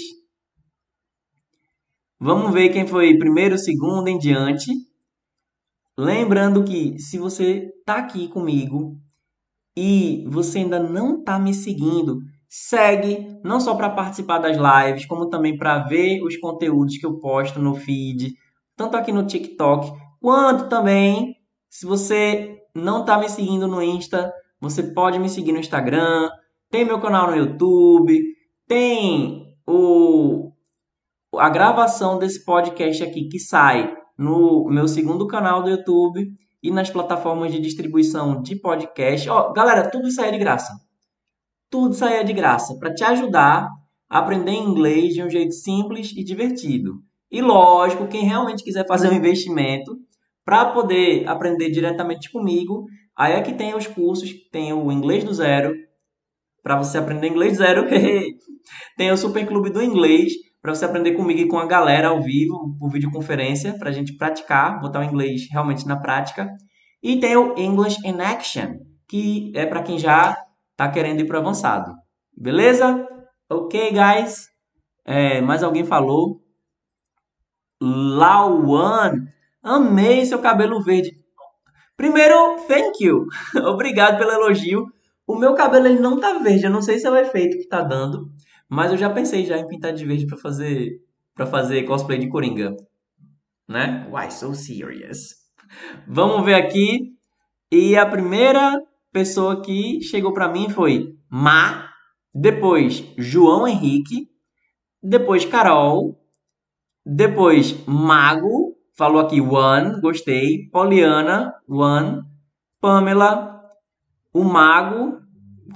Vamos 2.18 2.52
ver 2.52 2.68
quem 2.70 2.86
foi 2.86 3.16
primeiro, 3.16 3.56
segundo 3.56 4.08
em 4.08 4.18
diante. 4.18 4.70
Lembrando 5.98 6.64
que 6.64 6.98
se 6.98 7.18
você 7.18 7.70
tá 7.84 7.96
aqui 7.96 8.28
comigo 8.28 8.96
e 9.76 10.24
você 10.28 10.58
ainda 10.58 10.78
não 10.78 11.22
tá 11.22 11.38
me 11.38 11.52
seguindo, 11.52 12.20
segue 12.48 13.38
não 13.44 13.60
só 13.60 13.74
para 13.74 13.90
participar 13.90 14.38
das 14.38 14.56
lives, 14.56 15.06
como 15.06 15.28
também 15.28 15.56
para 15.56 15.80
ver 15.80 16.22
os 16.22 16.36
conteúdos 16.36 16.96
que 16.98 17.06
eu 17.06 17.18
posto 17.18 17.60
no 17.60 17.74
feed, 17.74 18.34
tanto 18.76 18.96
aqui 18.96 19.12
no 19.12 19.26
TikTok, 19.26 19.92
quanto 20.20 20.68
também 20.68 21.36
se 21.68 21.86
você 21.86 22.58
não 22.74 23.04
tá 23.04 23.18
me 23.18 23.28
seguindo 23.28 23.68
no 23.68 23.82
Insta, 23.82 24.32
você 24.60 24.82
pode 24.82 25.18
me 25.18 25.28
seguir 25.28 25.52
no 25.52 25.60
Instagram, 25.60 26.28
tem 26.70 26.84
meu 26.84 27.00
canal 27.00 27.30
no 27.30 27.36
YouTube, 27.36 28.18
tem 28.66 29.54
o 29.66 30.52
a 31.36 31.48
gravação 31.48 32.18
desse 32.18 32.44
podcast 32.44 33.04
aqui 33.04 33.28
que 33.28 33.38
sai 33.38 33.99
no 34.20 34.68
meu 34.68 34.86
segundo 34.86 35.26
canal 35.26 35.62
do 35.62 35.70
YouTube 35.70 36.30
e 36.62 36.70
nas 36.70 36.90
plataformas 36.90 37.50
de 37.50 37.58
distribuição 37.58 38.42
de 38.42 38.54
podcast. 38.54 39.26
Ó, 39.30 39.50
galera, 39.50 39.88
tudo 39.88 40.08
isso 40.08 40.20
aí 40.20 40.28
é 40.28 40.32
de 40.32 40.38
graça. 40.38 40.74
Tudo 41.70 41.94
isso 41.94 42.04
aí 42.04 42.16
é 42.16 42.22
de 42.22 42.34
graça 42.34 42.76
para 42.78 42.92
te 42.92 43.02
ajudar 43.02 43.66
a 44.10 44.18
aprender 44.18 44.52
inglês 44.52 45.14
de 45.14 45.22
um 45.22 45.30
jeito 45.30 45.54
simples 45.54 46.12
e 46.14 46.22
divertido. 46.22 47.00
E 47.30 47.40
lógico, 47.40 48.08
quem 48.08 48.24
realmente 48.24 48.62
quiser 48.62 48.86
fazer 48.86 49.08
um 49.08 49.14
investimento 49.16 49.96
para 50.44 50.66
poder 50.66 51.26
aprender 51.26 51.70
diretamente 51.70 52.30
comigo, 52.30 52.84
aí 53.16 53.32
é 53.32 53.40
que 53.40 53.54
tem 53.54 53.74
os 53.74 53.86
cursos, 53.86 54.30
tem 54.50 54.70
o 54.70 54.92
Inglês 54.92 55.24
do 55.24 55.32
Zero, 55.32 55.72
para 56.62 56.76
você 56.76 56.98
aprender 56.98 57.28
inglês 57.28 57.54
do 57.54 57.58
zero. 57.58 57.86
tem 58.98 59.10
o 59.10 59.16
Super 59.16 59.46
Clube 59.46 59.70
do 59.70 59.82
Inglês, 59.82 60.32
para 60.62 60.74
você 60.74 60.84
aprender 60.84 61.12
comigo 61.12 61.40
e 61.40 61.48
com 61.48 61.58
a 61.58 61.66
galera 61.66 62.08
ao 62.08 62.22
vivo, 62.22 62.76
por 62.78 62.90
videoconferência, 62.90 63.78
para 63.78 63.88
a 63.88 63.92
gente 63.92 64.16
praticar, 64.16 64.80
botar 64.80 65.00
o 65.00 65.04
inglês 65.04 65.48
realmente 65.50 65.86
na 65.86 65.96
prática. 65.96 66.48
E 67.02 67.18
tem 67.18 67.36
o 67.36 67.58
English 67.58 67.96
in 68.06 68.20
Action, 68.20 68.74
que 69.08 69.52
é 69.54 69.64
para 69.64 69.82
quem 69.82 69.98
já 69.98 70.36
está 70.72 70.90
querendo 70.90 71.20
ir 71.20 71.26
para 71.26 71.38
avançado. 71.38 71.94
Beleza? 72.36 73.06
Ok, 73.48 73.90
guys? 73.90 74.48
É, 75.04 75.40
mais 75.40 75.62
alguém 75.62 75.84
falou? 75.84 76.40
Lauan, 77.80 79.26
amei 79.62 80.26
seu 80.26 80.40
cabelo 80.40 80.82
verde. 80.82 81.18
Primeiro, 81.96 82.56
thank 82.68 83.02
you. 83.02 83.26
Obrigado 83.66 84.18
pelo 84.18 84.32
elogio. 84.32 84.86
O 85.26 85.36
meu 85.36 85.54
cabelo 85.54 85.86
ele 85.86 86.00
não 86.00 86.18
tá 86.18 86.38
verde, 86.38 86.64
eu 86.64 86.70
não 86.70 86.82
sei 86.82 86.98
se 86.98 87.06
é 87.06 87.10
o 87.10 87.16
efeito 87.16 87.56
que 87.56 87.68
tá 87.68 87.82
dando, 87.82 88.28
mas 88.70 88.92
eu 88.92 88.96
já 88.96 89.10
pensei 89.10 89.44
já 89.44 89.58
em 89.58 89.66
pintar 89.66 89.92
de 89.92 90.06
verde 90.06 90.26
para 90.26 90.38
fazer 90.38 91.00
para 91.34 91.46
fazer 91.46 91.84
cosplay 91.84 92.18
de 92.18 92.28
Coringa, 92.28 92.76
né? 93.68 94.06
Why 94.10 94.30
so 94.30 94.54
serious? 94.54 95.34
Vamos 96.06 96.44
ver 96.44 96.54
aqui. 96.54 97.12
E 97.72 97.96
a 97.96 98.04
primeira 98.04 98.80
pessoa 99.12 99.62
que 99.62 100.00
chegou 100.02 100.32
para 100.32 100.48
mim 100.48 100.68
foi 100.68 101.14
Ma, 101.30 101.88
depois 102.34 103.04
João 103.16 103.66
Henrique, 103.66 104.28
depois 105.02 105.44
Carol, 105.44 106.20
depois 107.04 107.84
Mago, 107.86 108.76
falou 108.96 109.20
aqui 109.20 109.40
One, 109.40 110.00
gostei, 110.00 110.68
Poliana, 110.70 111.54
One, 111.66 112.22
Pamela, 112.80 113.62
o 114.32 114.44
Mago, 114.44 115.20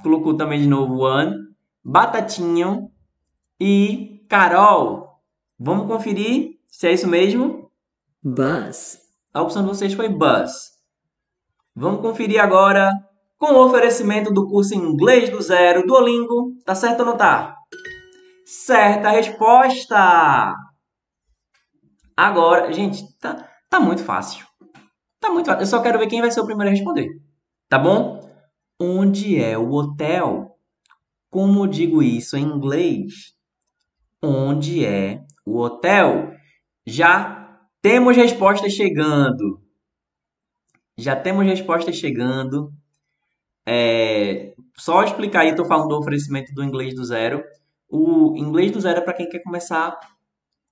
colocou 0.03 0.35
também 0.35 0.61
de 0.61 0.67
novo 0.67 0.99
One, 0.99 1.44
Batatinho 1.87 2.91
e 3.59 4.25
Carol. 4.27 5.21
Vamos 5.59 5.85
conferir 5.85 6.57
se 6.67 6.87
é 6.87 6.91
isso 6.91 7.07
mesmo? 7.07 7.69
Bus. 8.23 8.97
A 9.31 9.43
opção 9.43 9.61
de 9.61 9.67
vocês 9.67 9.93
foi 9.93 10.09
Buzz. 10.09 10.71
Vamos 11.75 12.01
conferir 12.01 12.41
agora 12.41 12.89
com 13.37 13.53
o 13.53 13.65
oferecimento 13.67 14.33
do 14.33 14.47
curso 14.47 14.73
Inglês 14.73 15.29
do 15.29 15.39
Zero 15.39 15.85
Duolingo. 15.85 16.55
Tá 16.65 16.73
certo 16.73 17.01
ou 17.01 17.05
não 17.05 17.17
tá? 17.17 17.55
Certa 18.47 19.09
resposta! 19.09 20.55
Agora, 22.17 22.73
gente, 22.73 23.15
tá, 23.19 23.47
tá 23.69 23.79
muito 23.79 24.03
fácil. 24.03 24.43
Tá 25.19 25.29
muito 25.29 25.45
fácil. 25.45 25.61
Eu 25.61 25.67
só 25.67 25.81
quero 25.83 25.99
ver 25.99 26.07
quem 26.07 26.21
vai 26.21 26.31
ser 26.31 26.41
o 26.41 26.45
primeiro 26.45 26.69
a 26.69 26.75
responder. 26.75 27.09
Tá 27.69 27.77
bom? 27.77 28.27
Onde 28.79 29.39
é 29.39 29.55
o 29.55 29.71
hotel? 29.71 30.54
Como 31.35 31.67
digo 31.67 32.01
isso 32.01 32.37
em 32.37 32.43
inglês? 32.43 33.33
Onde 34.23 34.85
é 34.85 35.21
o 35.45 35.57
hotel? 35.57 36.31
Já 36.85 37.59
temos 37.81 38.15
respostas 38.15 38.71
chegando. 38.71 39.61
Já 40.97 41.13
temos 41.13 41.45
respostas 41.45 41.97
chegando. 41.97 42.71
É, 43.67 44.55
só 44.77 45.03
explicar 45.03 45.41
aí, 45.41 45.49
estou 45.49 45.65
falando 45.65 45.89
do 45.89 45.97
oferecimento 45.97 46.53
do 46.53 46.63
inglês 46.63 46.95
do 46.95 47.03
zero. 47.03 47.43
O 47.89 48.37
inglês 48.37 48.71
do 48.71 48.79
zero 48.79 48.99
é 48.99 49.03
para 49.03 49.15
quem 49.15 49.27
quer 49.27 49.39
começar 49.39 49.99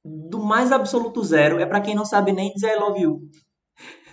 do 0.02 0.42
mais 0.42 0.72
absoluto 0.72 1.22
zero, 1.26 1.60
é 1.60 1.66
para 1.66 1.82
quem 1.82 1.94
não 1.94 2.06
sabe 2.06 2.32
nem 2.32 2.54
dizer 2.54 2.78
I 2.78 2.80
love 2.80 3.02
you. 3.02 3.30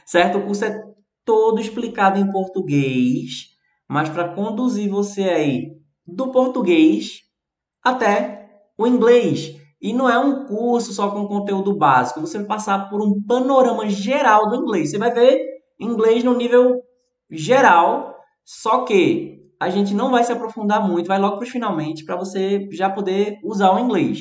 Certo? 0.05 0.39
O 0.39 0.47
curso 0.47 0.65
é 0.65 0.83
todo 1.25 1.61
explicado 1.61 2.19
em 2.19 2.29
português, 2.29 3.57
mas 3.89 4.09
para 4.09 4.35
conduzir 4.35 4.91
você 4.91 5.23
aí 5.23 5.80
do 6.15 6.31
português 6.33 7.21
até 7.83 8.49
o 8.77 8.87
inglês. 8.87 9.57
E 9.81 9.93
não 9.93 10.09
é 10.09 10.19
um 10.19 10.47
curso 10.47 10.93
só 10.93 11.11
com 11.11 11.27
conteúdo 11.27 11.75
básico, 11.77 12.21
você 12.21 12.39
vai 12.39 12.47
passar 12.47 12.91
por 12.91 13.01
um 13.01 13.23
panorama 13.23 13.89
geral 13.89 14.49
do 14.49 14.57
inglês. 14.57 14.91
Você 14.91 14.99
vai 14.99 15.13
ver 15.13 15.41
inglês 15.79 16.23
no 16.23 16.35
nível 16.35 16.83
geral, 17.31 18.17
Só 18.45 18.85
que 18.85 19.39
a 19.61 19.71
gente 19.71 19.95
não 19.95 20.11
vai 20.11 20.25
se 20.25 20.33
aprofundar 20.33 20.87
muito, 20.87 21.07
vai 21.07 21.19
logo 21.19 21.37
para 21.37 21.45
os 21.45 21.51
finalmente 21.51 22.05
para 22.05 22.17
você 22.17 22.69
já 22.73 22.91
poder 22.91 23.39
usar 23.45 23.73
o 23.73 23.79
inglês. 23.79 24.21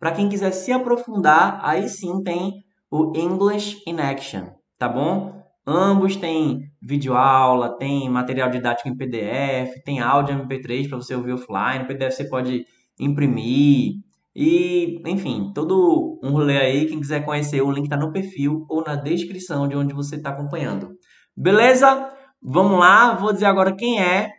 Para 0.00 0.12
quem 0.12 0.28
quiser 0.28 0.50
se 0.52 0.72
aprofundar, 0.72 1.60
aí 1.62 1.88
sim 1.88 2.22
tem 2.22 2.64
o 2.90 3.12
English 3.16 3.82
in 3.86 4.00
Action, 4.00 4.46
tá 4.78 4.88
bom? 4.88 5.42
Ambos 5.66 6.16
têm 6.16 6.67
videoaula, 6.80 7.76
tem 7.76 8.08
material 8.08 8.50
didático 8.50 8.88
em 8.88 8.96
PDF, 8.96 9.82
tem 9.84 10.00
áudio 10.00 10.36
MP3 10.36 10.88
para 10.88 10.98
você 10.98 11.14
ouvir 11.14 11.32
offline, 11.32 11.86
PDF 11.86 12.14
você 12.14 12.28
pode 12.28 12.64
imprimir 12.98 13.94
e, 14.40 15.02
enfim, 15.04 15.50
todo 15.52 16.20
um 16.22 16.30
rolê 16.30 16.58
aí. 16.58 16.86
Quem 16.86 17.00
quiser 17.00 17.24
conhecer, 17.24 17.60
o 17.60 17.72
link 17.72 17.84
está 17.84 17.96
no 17.96 18.12
perfil 18.12 18.64
ou 18.68 18.84
na 18.84 18.94
descrição 18.94 19.66
de 19.66 19.76
onde 19.76 19.92
você 19.92 20.14
está 20.14 20.30
acompanhando. 20.30 20.96
Beleza? 21.36 22.12
Vamos 22.40 22.78
lá, 22.78 23.14
vou 23.14 23.32
dizer 23.32 23.46
agora 23.46 23.74
quem 23.74 24.00
é, 24.00 24.30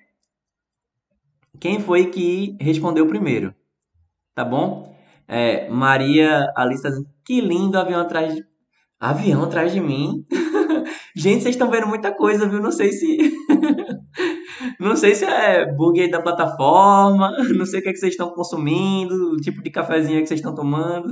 quem 1.60 1.82
foi 1.82 2.06
que 2.06 2.56
respondeu 2.62 3.06
primeiro, 3.08 3.54
tá 4.34 4.46
bom? 4.46 4.96
É, 5.28 5.70
Maria 5.70 6.50
Alice 6.56 6.82
tá 6.82 6.90
que 7.26 7.42
lindo 7.42 7.78
avião 7.78 8.00
atrás 8.00 8.34
de... 8.34 8.44
Avião 8.98 9.44
atrás 9.44 9.74
de 9.74 9.82
mim? 9.82 10.26
Gente, 11.16 11.42
vocês 11.44 11.56
estão 11.56 11.72
vendo 11.72 11.88
muita 11.88 12.14
coisa, 12.14 12.48
viu? 12.48 12.62
Não 12.62 12.72
sei 12.72 12.92
se. 12.92 13.18
não 14.80 14.96
sei 14.96 15.16
se 15.16 15.26
é 15.26 15.66
bug 15.74 16.10
da 16.10 16.22
plataforma, 16.22 17.32
não 17.58 17.66
sei 17.66 17.80
o 17.80 17.84
que, 17.84 17.90
é 17.90 17.94
que 17.94 18.00
vocês 18.00 18.14
estão 18.14 18.32
consumindo, 18.32 19.34
o 19.34 19.38
tipo 19.38 19.62
de 19.62 19.72
cafezinho 19.72 20.22
que 20.22 20.28
vocês 20.28 20.40
estão 20.40 20.54
tomando. 20.54 21.10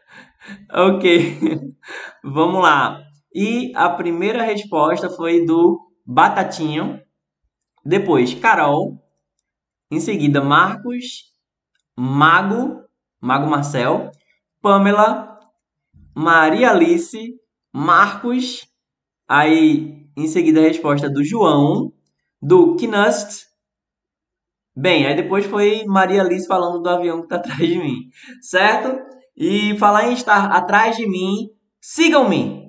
ok, 0.72 1.74
vamos 2.24 2.62
lá. 2.62 3.02
E 3.34 3.72
a 3.74 3.90
primeira 3.90 4.42
resposta 4.42 5.10
foi 5.10 5.44
do 5.44 5.78
Batatinho, 6.06 7.00
depois 7.84 8.32
Carol, 8.32 8.98
em 9.90 10.00
seguida 10.00 10.40
Marcos, 10.42 11.34
Mago, 11.94 12.82
Mago 13.20 13.48
Marcel, 13.48 14.10
Pamela, 14.62 15.38
Maria 16.14 16.70
Alice, 16.70 17.34
Marcos 17.72 18.66
Aí, 19.28 20.06
em 20.16 20.26
seguida, 20.26 20.60
a 20.60 20.64
resposta 20.64 21.10
do 21.10 21.24
João, 21.24 21.92
do 22.40 22.76
Knust. 22.76 23.46
Bem, 24.74 25.06
aí 25.06 25.16
depois 25.16 25.46
foi 25.46 25.84
Maria 25.86 26.22
Alice 26.22 26.46
falando 26.46 26.80
do 26.80 26.88
avião 26.88 27.18
que 27.18 27.24
está 27.24 27.36
atrás 27.52 27.58
de 27.58 27.78
mim, 27.78 28.08
certo? 28.40 28.96
E 29.36 29.76
falar 29.78 30.08
em 30.08 30.12
estar 30.12 30.52
atrás 30.52 30.96
de 30.96 31.08
mim, 31.08 31.48
sigam-me. 31.80 32.66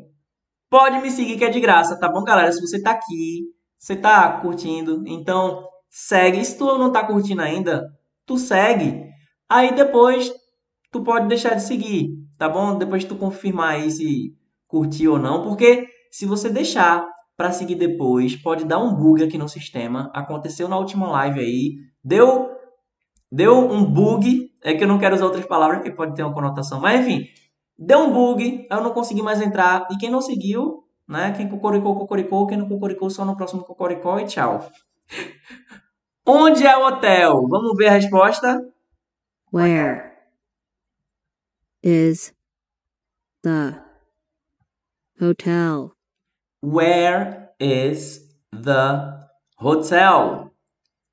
Pode 0.69 0.99
me 0.99 1.11
seguir 1.11 1.37
que 1.37 1.45
é 1.45 1.49
de 1.49 1.59
graça, 1.59 1.99
tá 1.99 2.11
bom, 2.11 2.23
galera? 2.23 2.51
Se 2.51 2.59
você 2.59 2.81
tá 2.81 2.91
aqui, 2.91 3.45
você 3.77 3.95
tá 3.95 4.39
curtindo, 4.41 5.03
então 5.05 5.63
segue. 5.89 6.43
Se 6.43 6.57
tu 6.57 6.77
não 6.77 6.91
tá 6.91 7.05
curtindo 7.05 7.41
ainda, 7.41 7.85
tu 8.25 8.37
segue. 8.37 9.03
Aí 9.49 9.73
depois 9.73 10.31
tu 10.91 11.03
pode 11.03 11.27
deixar 11.27 11.53
de 11.53 11.63
seguir, 11.63 12.09
tá 12.37 12.49
bom? 12.49 12.77
Depois 12.77 13.05
tu 13.05 13.15
confirmar 13.15 13.75
aí 13.75 13.91
se 13.91 14.35
curtiu 14.67 15.13
ou 15.13 15.19
não, 15.19 15.41
porque 15.43 15.87
se 16.17 16.25
você 16.25 16.49
deixar 16.49 17.07
para 17.37 17.51
seguir 17.51 17.75
depois, 17.75 18.35
pode 18.35 18.65
dar 18.65 18.79
um 18.79 18.95
bug 18.95 19.23
aqui 19.23 19.37
no 19.37 19.47
sistema. 19.47 20.09
Aconteceu 20.15 20.67
na 20.67 20.75
última 20.75 21.07
live 21.11 21.39
aí. 21.39 21.75
Deu 22.03 22.49
deu 23.31 23.59
um 23.59 23.85
bug, 23.85 24.49
é 24.63 24.73
que 24.73 24.83
eu 24.83 24.87
não 24.87 24.97
quero 24.97 25.13
usar 25.13 25.25
outras 25.25 25.45
palavras 25.45 25.83
que 25.83 25.91
pode 25.91 26.15
ter 26.15 26.23
uma 26.23 26.33
conotação, 26.33 26.79
mas 26.79 27.01
enfim, 27.01 27.27
deu 27.77 27.99
um 27.99 28.11
bug, 28.11 28.65
eu 28.67 28.81
não 28.81 28.93
consegui 28.93 29.21
mais 29.21 29.39
entrar 29.39 29.87
e 29.91 29.97
quem 29.97 30.09
não 30.09 30.19
seguiu, 30.19 30.85
né, 31.07 31.33
quem 31.33 31.47
cocoricou, 31.47 31.95
cocoricou, 31.95 32.47
quem 32.47 32.57
não 32.57 32.67
cocoricou 32.67 33.11
só 33.11 33.23
no 33.23 33.37
próximo 33.37 33.63
cocoricó 33.63 34.17
e 34.17 34.25
tchau. 34.25 34.67
Onde 36.25 36.65
é 36.65 36.75
o 36.75 36.87
hotel? 36.87 37.47
Vamos 37.47 37.77
ver 37.77 37.89
a 37.89 37.91
resposta? 37.91 38.59
Where 39.53 40.13
is 41.83 42.33
the 43.43 43.79
hotel? 45.21 45.96
Where 46.61 47.49
is 47.59 48.21
the 48.51 49.27
hotel? 49.59 50.51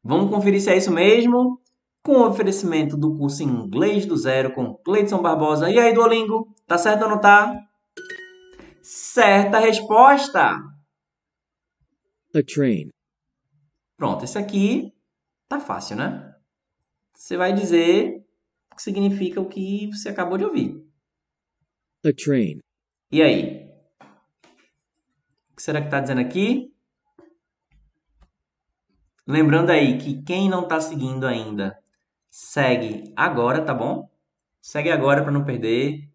Vamos 0.03 0.31
conferir 0.31 0.61
se 0.61 0.71
é 0.71 0.77
isso 0.77 0.91
mesmo? 0.91 1.61
Com 2.03 2.17
o 2.17 2.29
oferecimento 2.29 2.97
do 2.97 3.17
curso 3.17 3.43
Inglês 3.43 4.07
do 4.07 4.17
Zero 4.17 4.53
com 4.53 4.75
Cleiton 4.75 5.23
Barbosa. 5.23 5.71
E 5.71 5.79
aí, 5.79 5.93
Duolingo? 5.95 6.55
Tá 6.67 6.77
certo 6.77 7.03
ou 7.03 7.11
não 7.11 7.21
tá? 7.21 7.59
Certa 8.83 9.59
resposta! 9.59 10.57
A 12.35 12.43
train. 12.43 12.91
Pronto, 13.97 14.25
esse 14.25 14.37
aqui 14.37 14.93
tá 15.49 15.61
fácil, 15.61 15.97
né? 15.97 16.35
Você 17.15 17.37
vai 17.37 17.53
dizer 17.53 18.25
o 18.73 18.77
que 18.77 18.83
significa 18.83 19.41
o 19.41 19.49
que 19.49 19.87
você 19.93 20.09
acabou 20.09 20.37
de 20.37 20.45
ouvir. 20.45 20.85
A 22.05 22.13
train. 22.13 22.59
E 23.11 23.23
aí? 23.23 23.64
O 25.55 25.57
que 25.57 25.63
será 25.63 25.81
que 25.81 25.87
está 25.87 26.01
dizendo 26.01 26.21
aqui? 26.21 26.75
Lembrando 29.25 29.71
aí 29.71 29.99
que 29.99 30.21
quem 30.25 30.51
não 30.51 30.65
está 30.65 30.81
seguindo 30.81 31.29
ainda, 31.29 31.79
segue 32.29 33.13
agora, 33.15 33.65
tá 33.65 33.73
bom? 33.73 34.11
Segue 34.61 34.91
agora 34.91 35.23
para 35.23 35.31
não 35.31 35.45
perder. 35.45 36.11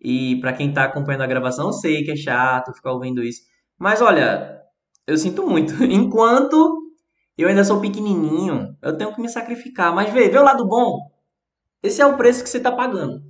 E 0.00 0.40
para 0.40 0.54
quem 0.54 0.70
está 0.70 0.84
acompanhando 0.84 1.20
a 1.20 1.26
gravação, 1.26 1.66
eu 1.66 1.72
sei 1.74 2.02
que 2.02 2.12
é 2.12 2.16
chato 2.16 2.72
ficar 2.72 2.92
ouvindo 2.92 3.22
isso. 3.22 3.42
Mas 3.78 4.00
olha, 4.00 4.62
eu 5.06 5.18
sinto 5.18 5.46
muito. 5.46 5.74
Enquanto 5.84 6.90
eu 7.36 7.48
ainda 7.48 7.64
sou 7.64 7.78
pequenininho, 7.78 8.74
eu 8.80 8.96
tenho 8.96 9.14
que 9.14 9.20
me 9.20 9.28
sacrificar. 9.28 9.94
Mas 9.94 10.10
vê, 10.14 10.30
vê 10.30 10.38
o 10.38 10.42
lado 10.42 10.66
bom. 10.66 11.10
Esse 11.82 12.00
é 12.00 12.06
o 12.06 12.16
preço 12.16 12.42
que 12.42 12.48
você 12.48 12.56
está 12.56 12.72
pagando. 12.72 13.22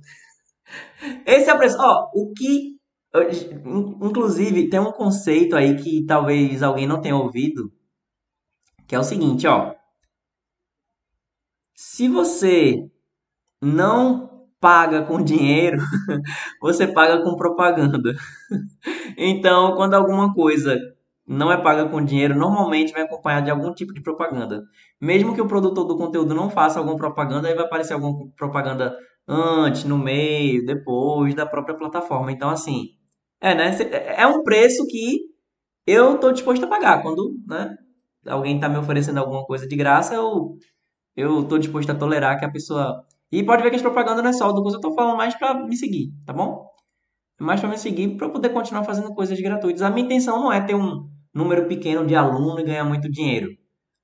Esse 1.27 1.49
é 1.49 1.53
o 1.53 1.57
preço. 1.57 1.75
Ó, 1.81 2.11
o 2.13 2.31
que 2.31 2.79
Inclusive, 4.01 4.69
tem 4.69 4.79
um 4.79 4.91
conceito 4.91 5.55
aí 5.55 5.75
que 5.75 6.05
talvez 6.05 6.63
alguém 6.63 6.87
não 6.87 6.99
tenha 7.01 7.15
ouvido, 7.15 7.71
que 8.87 8.95
é 8.95 8.99
o 8.99 9.03
seguinte, 9.03 9.45
ó. 9.47 9.73
Se 11.75 12.07
você 12.07 12.89
não 13.61 14.47
paga 14.59 15.03
com 15.03 15.23
dinheiro, 15.23 15.77
você 16.61 16.87
paga 16.87 17.23
com 17.23 17.35
propaganda. 17.35 18.13
Então, 19.17 19.75
quando 19.75 19.93
alguma 19.93 20.33
coisa 20.33 20.77
não 21.27 21.51
é 21.51 21.57
paga 21.61 21.87
com 21.89 22.03
dinheiro, 22.03 22.35
normalmente 22.35 22.93
vem 22.93 23.03
acompanhado 23.03 23.45
de 23.45 23.51
algum 23.51 23.73
tipo 23.73 23.93
de 23.93 24.01
propaganda. 24.01 24.63
Mesmo 25.01 25.33
que 25.35 25.41
o 25.41 25.47
produtor 25.47 25.85
do 25.85 25.97
conteúdo 25.97 26.33
não 26.33 26.49
faça 26.49 26.79
alguma 26.79 26.97
propaganda, 26.97 27.47
aí 27.47 27.55
vai 27.55 27.65
aparecer 27.65 27.93
alguma 27.93 28.27
propaganda 28.37 28.95
antes, 29.27 29.85
no 29.85 29.97
meio, 29.97 30.65
depois 30.65 31.35
da 31.35 31.45
própria 31.45 31.77
plataforma. 31.77 32.31
Então, 32.31 32.49
assim, 32.49 32.89
é, 33.43 33.53
né? 33.53 33.77
É, 33.91 34.21
é 34.21 34.27
um 34.27 34.41
preço 34.41 34.87
que 34.87 35.19
eu 35.85 36.17
tô 36.17 36.31
disposto 36.31 36.63
a 36.63 36.67
pagar. 36.67 37.01
Quando, 37.01 37.35
né, 37.45 37.75
alguém 38.25 38.57
tá 38.59 38.69
me 38.69 38.77
oferecendo 38.77 39.19
alguma 39.19 39.45
coisa 39.45 39.67
de 39.67 39.75
graça, 39.75 40.15
eu, 40.15 40.57
eu 41.15 41.43
tô 41.43 41.57
disposto 41.57 41.91
a 41.91 41.95
tolerar 41.95 42.39
que 42.39 42.45
a 42.45 42.51
pessoa. 42.51 43.05
E 43.29 43.43
pode 43.43 43.61
ver 43.61 43.69
que 43.69 43.75
as 43.75 43.81
propagandas 43.81 44.23
não 44.23 44.29
é 44.29 44.33
só 44.33 44.51
do 44.53 44.61
curso, 44.61 44.77
eu 44.77 44.81
tô 44.81 44.95
falando 44.95 45.17
mais 45.17 45.35
para 45.35 45.53
me 45.55 45.75
seguir, 45.75 46.13
tá 46.25 46.31
bom? 46.31 46.65
É 47.39 47.43
mais 47.43 47.59
para 47.59 47.69
me 47.69 47.77
seguir 47.77 48.15
para 48.15 48.29
poder 48.29 48.49
continuar 48.49 48.85
fazendo 48.85 49.13
coisas 49.13 49.39
gratuitas. 49.39 49.81
A 49.81 49.89
minha 49.89 50.05
intenção 50.05 50.39
não 50.39 50.53
é 50.53 50.61
ter 50.61 50.75
um 50.75 51.09
número 51.33 51.67
pequeno 51.67 52.05
de 52.05 52.15
aluno 52.15 52.59
e 52.59 52.63
ganhar 52.63 52.85
muito 52.85 53.11
dinheiro. 53.11 53.49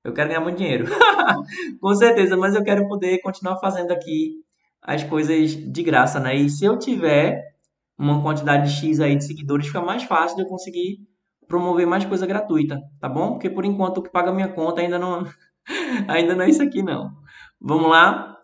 Eu 0.04 0.14
quero 0.14 0.30
ganhar 0.30 0.42
muito 0.42 0.58
dinheiro. 0.58 0.86
Com 1.80 1.96
certeza, 1.96 2.36
mas 2.36 2.56
eu 2.56 2.64
quero 2.64 2.88
poder 2.90 3.22
continuar 3.22 3.58
fazendo 3.60 3.92
aqui 3.92 4.34
as 4.82 5.04
coisas 5.04 5.52
de 5.52 5.84
graça, 5.84 6.20
né? 6.20 6.36
E 6.36 6.50
se 6.50 6.66
eu 6.66 6.78
tiver 6.78 7.49
uma 8.00 8.22
quantidade 8.22 8.72
X 8.72 9.02
aí 9.02 9.18
de 9.18 9.26
seguidores, 9.26 9.68
fica 9.68 9.82
mais 9.82 10.04
fácil 10.04 10.38
de 10.38 10.44
eu 10.44 10.48
conseguir 10.48 11.00
promover 11.48 11.86
mais 11.86 12.06
coisa 12.06 12.26
gratuita, 12.26 12.80
tá 13.00 13.10
bom? 13.10 13.34
Porque 13.34 13.50
por 13.50 13.66
enquanto 13.66 13.98
o 13.98 14.04
que 14.04 14.10
paga 14.10 14.32
minha 14.32 14.48
conta 14.48 14.80
ainda 14.80 14.98
não 14.98 15.26
ainda 16.08 16.34
não 16.34 16.46
é 16.46 16.50
isso 16.50 16.64
aqui 16.64 16.82
não. 16.82 17.12
Vamos 17.60 17.90
lá. 17.90 18.38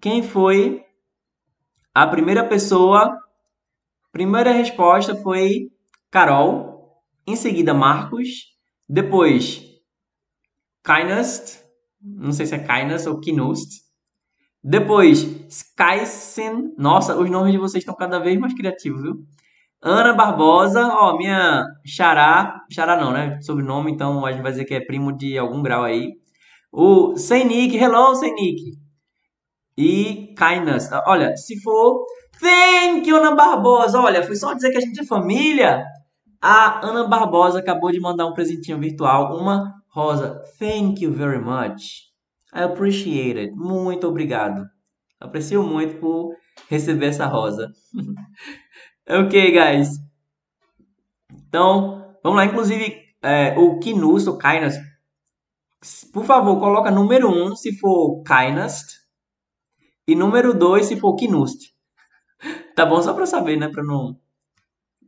Quem 0.00 0.22
foi 0.22 0.82
a 1.94 2.06
primeira 2.06 2.44
pessoa? 2.48 3.16
Primeira 4.10 4.50
resposta 4.50 5.14
foi 5.14 5.70
Carol, 6.10 7.02
em 7.26 7.36
seguida 7.36 7.72
Marcos, 7.74 8.56
depois 8.88 9.62
Kynast, 10.84 11.60
não 12.00 12.32
sei 12.32 12.46
se 12.46 12.54
é 12.54 12.58
Kynast 12.58 13.08
ou 13.08 13.20
Kinust, 13.20 13.83
depois, 14.64 15.22
Skysen. 15.48 16.72
Nossa, 16.78 17.14
os 17.16 17.28
nomes 17.30 17.52
de 17.52 17.58
vocês 17.58 17.82
estão 17.82 17.94
cada 17.94 18.18
vez 18.18 18.38
mais 18.38 18.54
criativos, 18.54 19.02
viu? 19.02 19.16
Ana 19.82 20.14
Barbosa, 20.14 20.88
ó, 20.88 21.18
minha 21.18 21.66
xará. 21.84 22.62
Xará 22.72 22.96
não, 22.96 23.12
né? 23.12 23.38
Sobrenome, 23.42 23.92
então 23.92 24.24
a 24.24 24.32
gente 24.32 24.40
vai 24.40 24.52
dizer 24.52 24.64
que 24.64 24.74
é 24.74 24.80
primo 24.80 25.12
de 25.14 25.36
algum 25.36 25.62
grau 25.62 25.84
aí. 25.84 26.12
O 26.72 27.14
Senik, 27.16 27.76
hello, 27.76 28.14
Senik. 28.14 28.62
E 29.76 30.32
Kainas. 30.34 30.88
Olha, 31.06 31.36
se 31.36 31.60
for. 31.60 32.06
Thank 32.40 33.06
you, 33.08 33.18
Ana 33.18 33.34
Barbosa. 33.34 34.00
Olha, 34.00 34.22
foi 34.22 34.36
só 34.36 34.54
dizer 34.54 34.70
que 34.70 34.78
a 34.78 34.80
gente 34.80 35.00
é 35.00 35.04
família. 35.04 35.84
A 36.40 36.86
Ana 36.86 37.06
Barbosa 37.06 37.58
acabou 37.58 37.92
de 37.92 38.00
mandar 38.00 38.26
um 38.26 38.32
presentinho 38.32 38.80
virtual, 38.80 39.36
uma 39.36 39.74
Rosa, 39.94 40.42
thank 40.58 41.04
you 41.04 41.12
very 41.12 41.38
much. 41.38 42.13
I 42.54 42.62
appreciate 42.62 43.38
it. 43.38 43.52
Muito 43.54 44.06
obrigado. 44.06 44.64
Aprecio 45.20 45.62
muito 45.62 45.98
por 45.98 46.36
receber 46.68 47.06
essa 47.06 47.26
rosa. 47.26 47.72
ok, 49.08 49.50
guys. 49.50 49.88
Então, 51.48 52.16
vamos 52.22 52.38
lá. 52.38 52.44
Inclusive, 52.44 52.96
é, 53.22 53.58
o 53.58 53.78
Kinust, 53.80 54.28
o 54.28 54.38
Kindness, 54.38 54.78
por 56.12 56.24
favor, 56.24 56.58
coloca 56.60 56.90
número 56.90 57.28
1 57.28 57.44
um, 57.44 57.56
se 57.56 57.76
for 57.78 58.22
Kindness 58.22 59.04
e 60.06 60.14
número 60.14 60.54
2 60.54 60.86
se 60.86 60.96
for 60.96 61.14
Kinust. 61.16 61.74
Tá 62.76 62.84
bom? 62.84 63.00
Só 63.00 63.14
para 63.14 63.24
saber, 63.24 63.56
né? 63.56 63.68
Para 63.68 63.82
não 63.82 64.20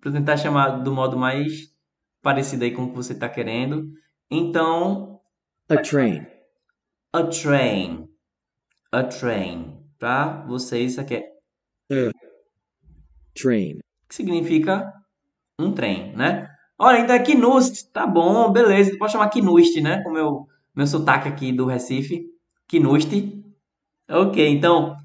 para 0.00 0.12
tentar 0.12 0.36
chamar 0.36 0.82
do 0.82 0.92
modo 0.92 1.18
mais 1.18 1.74
parecido 2.22 2.64
aí 2.64 2.70
com 2.70 2.84
o 2.84 2.90
que 2.90 2.96
você 2.96 3.12
está 3.12 3.28
querendo. 3.28 3.90
Então, 4.30 5.20
A 5.68 5.76
train. 5.78 6.24
A 7.12 7.22
train. 7.24 8.08
A 8.92 9.02
train. 9.04 9.76
Para 9.98 10.44
vocês, 10.46 10.92
isso 10.92 11.00
aqui 11.00 11.14
é 11.14 11.36
Train. 13.34 13.78
que 14.08 14.14
significa 14.14 14.92
um 15.58 15.72
trem, 15.72 16.14
né? 16.16 16.48
Olha, 16.78 16.98
então 16.98 17.14
é 17.14 17.18
Kinust, 17.18 17.90
tá 17.92 18.06
bom, 18.06 18.50
beleza. 18.52 18.96
Pode 18.98 19.12
chamar 19.12 19.30
Kinust, 19.30 19.80
né? 19.80 20.02
Com 20.02 20.10
meu, 20.10 20.46
meu 20.74 20.86
sotaque 20.86 21.28
aqui 21.28 21.52
do 21.52 21.64
Recife. 21.64 22.26
Kinust. 22.68 23.10
Ok, 24.10 24.46
então, 24.46 24.96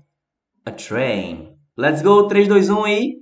a 0.66 0.72
train. 0.72 1.56
Let's 1.78 2.02
go, 2.02 2.28
3, 2.28 2.47
2, 2.47 2.70
1 2.70 2.88
e... 2.88 3.22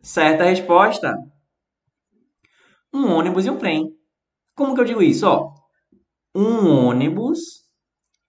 Certa 0.00 0.44
resposta. 0.44 1.14
Um 2.92 3.06
ônibus 3.06 3.44
e 3.44 3.50
um 3.50 3.58
trem. 3.58 3.92
Como 4.54 4.74
que 4.74 4.80
eu 4.80 4.84
digo 4.84 5.02
isso? 5.02 5.26
Ó, 5.26 5.52
um 6.34 6.86
ônibus 6.86 7.38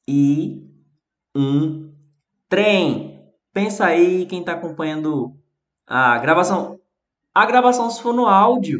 e 0.07 0.63
um 1.35 1.93
trem. 2.47 3.19
Pensa 3.53 3.85
aí 3.85 4.25
quem 4.25 4.39
está 4.39 4.53
acompanhando 4.53 5.35
a 5.87 6.17
gravação. 6.17 6.79
A 7.33 7.45
gravação 7.45 7.89
se 7.89 8.01
for 8.01 8.13
no 8.13 8.25
áudio, 8.27 8.79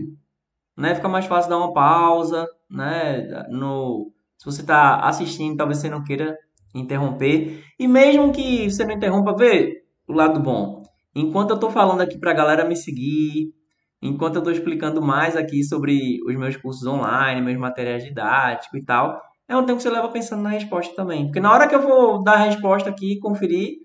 né, 0.78 0.96
fica 0.96 1.08
mais 1.08 1.26
fácil 1.26 1.50
dar 1.50 1.58
uma 1.58 1.74
pausa, 1.74 2.48
né, 2.70 3.46
no 3.50 4.12
se 4.38 4.46
você 4.46 4.62
está 4.62 5.02
assistindo, 5.02 5.58
talvez 5.58 5.80
você 5.80 5.90
não 5.90 6.04
queira 6.04 6.38
interromper. 6.74 7.66
E 7.78 7.88
mesmo 7.88 8.32
que 8.32 8.70
você 8.70 8.86
não 8.86 8.94
interrompa, 8.94 9.36
vê 9.36 9.84
o 10.08 10.14
lado 10.14 10.40
bom. 10.40 10.82
Enquanto 11.14 11.50
eu 11.50 11.56
estou 11.56 11.70
falando 11.70 12.02
aqui 12.02 12.18
para 12.18 12.32
a 12.32 12.36
galera 12.36 12.66
me 12.66 12.76
seguir, 12.76 13.54
enquanto 14.02 14.36
eu 14.36 14.40
estou 14.40 14.54
explicando 14.54 15.02
mais 15.02 15.36
aqui 15.36 15.64
sobre 15.64 16.20
os 16.26 16.36
meus 16.36 16.56
cursos 16.58 16.86
online, 16.88 17.42
meus 17.42 17.58
materiais 17.58 18.04
didáticos 18.04 18.80
e 18.80 18.84
tal, 18.84 19.22
é 19.48 19.58
um 19.58 19.66
tempo 19.66 19.78
que 19.78 19.84
você 19.84 19.90
leva 19.90 20.08
pensando 20.10 20.44
na 20.44 20.50
resposta 20.50 20.96
também. 20.96 21.26
Porque 21.26 21.40
na 21.40 21.52
hora 21.52 21.68
que 21.68 21.76
eu 21.76 21.82
vou 21.82 22.24
dar 22.24 22.34
a 22.34 22.46
resposta 22.46 22.90
aqui, 22.90 23.20
conferir, 23.20 23.78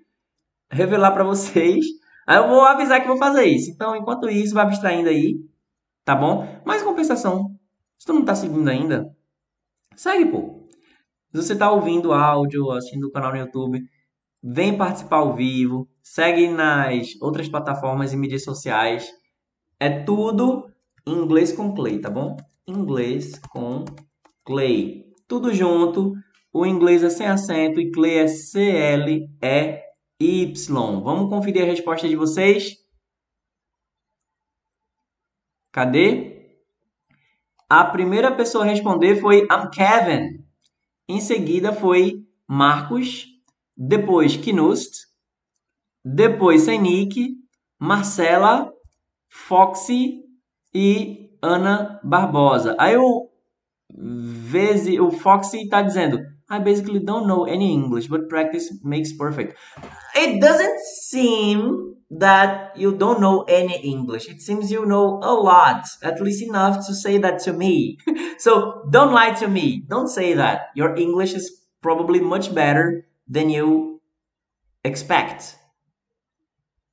revelar 0.71 1.13
para 1.13 1.25
vocês, 1.25 1.85
aí 2.29 2.37
eu 2.37 2.49
vou 2.49 2.61
avisar 2.61 3.01
que 3.01 3.09
vou 3.09 3.17
fazer 3.17 3.45
isso. 3.45 3.71
Então, 3.71 3.97
enquanto 3.97 4.29
isso, 4.29 4.55
vai 4.55 4.65
abstraindo 4.65 5.09
aí, 5.09 5.37
tá 6.05 6.15
bom? 6.15 6.47
Mas 6.65 6.83
compensação, 6.83 7.57
se 7.99 8.07
tu 8.07 8.13
não 8.13 8.25
tá 8.25 8.35
seguindo 8.35 8.69
ainda, 8.69 9.11
segue, 9.97 10.27
pô. 10.27 10.69
Se 11.33 11.43
você 11.43 11.57
tá 11.57 11.71
ouvindo 11.73 12.13
áudio, 12.13 12.71
assistindo 12.71 13.09
o 13.09 13.11
canal 13.11 13.33
no 13.33 13.39
YouTube, 13.39 13.83
vem 14.43 14.77
participar 14.77 15.17
ao 15.17 15.35
vivo, 15.35 15.89
segue 16.03 16.47
nas 16.49 17.09
outras 17.23 17.49
plataformas 17.49 18.13
e 18.13 18.17
mídias 18.17 18.45
sociais. 18.45 19.11
É 19.79 19.91
tudo 20.05 20.71
inglês 21.07 21.53
com 21.53 21.75
Clay, 21.75 21.99
tá 22.01 22.11
bom? 22.11 22.37
Inglês 22.67 23.39
com 23.51 23.85
Clay. 24.45 25.13
Tudo 25.29 25.53
junto. 25.53 26.15
O 26.53 26.65
inglês 26.65 27.03
é 27.03 27.11
sem 27.11 27.27
acento 27.27 27.81
e 27.81 27.91
Clay 27.91 28.19
é 28.19 28.29
C-L-E-Y. 28.29 29.31
Vamos 31.03 31.29
conferir 31.29 31.63
a 31.63 31.67
resposta 31.67 32.09
de 32.09 32.17
vocês? 32.17 32.77
Cadê? 35.73 36.35
A 37.69 37.85
primeira 37.85 38.31
pessoa 38.35 38.65
a 38.65 38.69
responder 38.69 39.21
foi 39.21 39.41
I'm 39.51 39.69
Kevin. 39.73 40.45
Em 41.09 41.21
seguida 41.21 41.73
foi 41.73 42.25
Marcos, 42.47 43.27
depois 43.77 44.37
Knust, 44.37 45.09
depois 46.05 46.63
Senik, 46.63 47.37
Marcela, 47.79 48.74
Foxy 49.35 50.23
e 50.73 51.29
Ana 51.43 52.01
Barbosa. 52.05 52.77
Aí 52.79 52.97
o 52.97 53.29
Vezi, 53.93 55.01
o 55.01 55.11
Foxy 55.11 55.63
está 55.65 55.83
dizendo 55.83 56.19
I 56.49 56.61
basically 56.61 57.01
don't 57.01 57.27
know 57.27 57.45
any 57.45 57.73
English, 57.73 58.07
but 58.07 58.29
practice 58.29 58.71
makes 58.85 59.13
perfect. 59.13 59.57
It 60.15 60.41
doesn't 60.41 60.79
seem 61.03 61.97
that 62.11 62.77
you 62.77 62.97
don't 62.97 63.21
know 63.21 63.43
any 63.49 63.77
English. 63.83 64.29
It 64.29 64.41
seems 64.41 64.71
you 64.71 64.87
know 64.87 65.19
a 65.23 65.35
lot, 65.35 65.85
at 66.03 66.21
least 66.21 66.43
enough 66.43 66.87
to 66.87 66.95
say 66.95 67.19
that 67.19 67.41
to 67.41 67.53
me. 67.53 67.99
so 68.39 68.87
don't 68.91 69.13
lie 69.13 69.33
to 69.41 69.49
me. 69.49 69.85
Don't 69.89 70.09
say 70.09 70.35
that. 70.35 70.69
Your 70.77 70.95
English 70.95 71.33
is 71.35 71.51
probably 71.83 72.21
much 72.21 72.55
better 72.55 73.07
than 73.27 73.51
you 73.51 74.01
expect. 74.85 75.57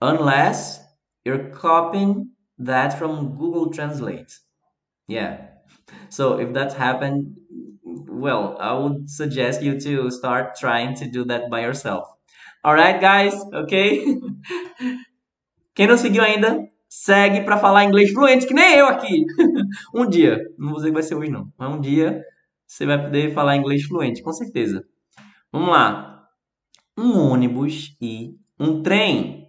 Unless 0.01 0.81
you're 1.26 1.49
copying 1.49 2.30
that 2.57 2.97
from 2.97 3.38
Google 3.38 3.72
Translate. 3.72 4.39
Yeah. 5.07 5.47
So 6.09 6.39
if 6.39 6.53
that's 6.53 6.76
happened, 6.76 7.36
well, 7.84 8.57
I 8.59 8.74
would 8.74 9.09
suggest 9.09 9.61
you 9.61 9.80
to 9.80 10.09
start 10.11 10.55
trying 10.55 10.95
to 10.95 11.09
do 11.09 11.26
that 11.26 11.49
by 11.49 11.61
yourself. 11.61 12.07
Alright, 12.65 13.01
guys? 13.01 13.34
Ok? 13.53 13.74
Quem 15.74 15.88
não 15.88 15.97
seguiu 15.97 16.22
ainda, 16.22 16.69
segue 16.88 17.43
para 17.43 17.57
falar 17.57 17.86
inglês 17.86 18.11
fluente, 18.11 18.45
que 18.45 18.53
nem 18.53 18.76
eu 18.76 18.88
aqui. 18.88 19.26
um 19.95 20.07
dia, 20.07 20.45
não 20.57 20.69
vou 20.69 20.78
dizer 20.78 20.89
que 20.89 20.93
vai 20.93 21.03
ser 21.03 21.15
hoje 21.15 21.32
não, 21.32 21.51
mas 21.57 21.74
um 21.74 21.80
dia 21.80 22.24
você 22.67 22.86
vai 22.86 23.01
poder 23.01 23.34
falar 23.34 23.55
inglês 23.55 23.84
fluente, 23.84 24.22
com 24.22 24.32
certeza. 24.32 24.86
Vamos 25.51 25.69
lá. 25.69 26.28
Um 26.97 27.17
ônibus 27.17 27.95
e 27.99 28.36
um 28.59 28.84
trem. 28.84 29.40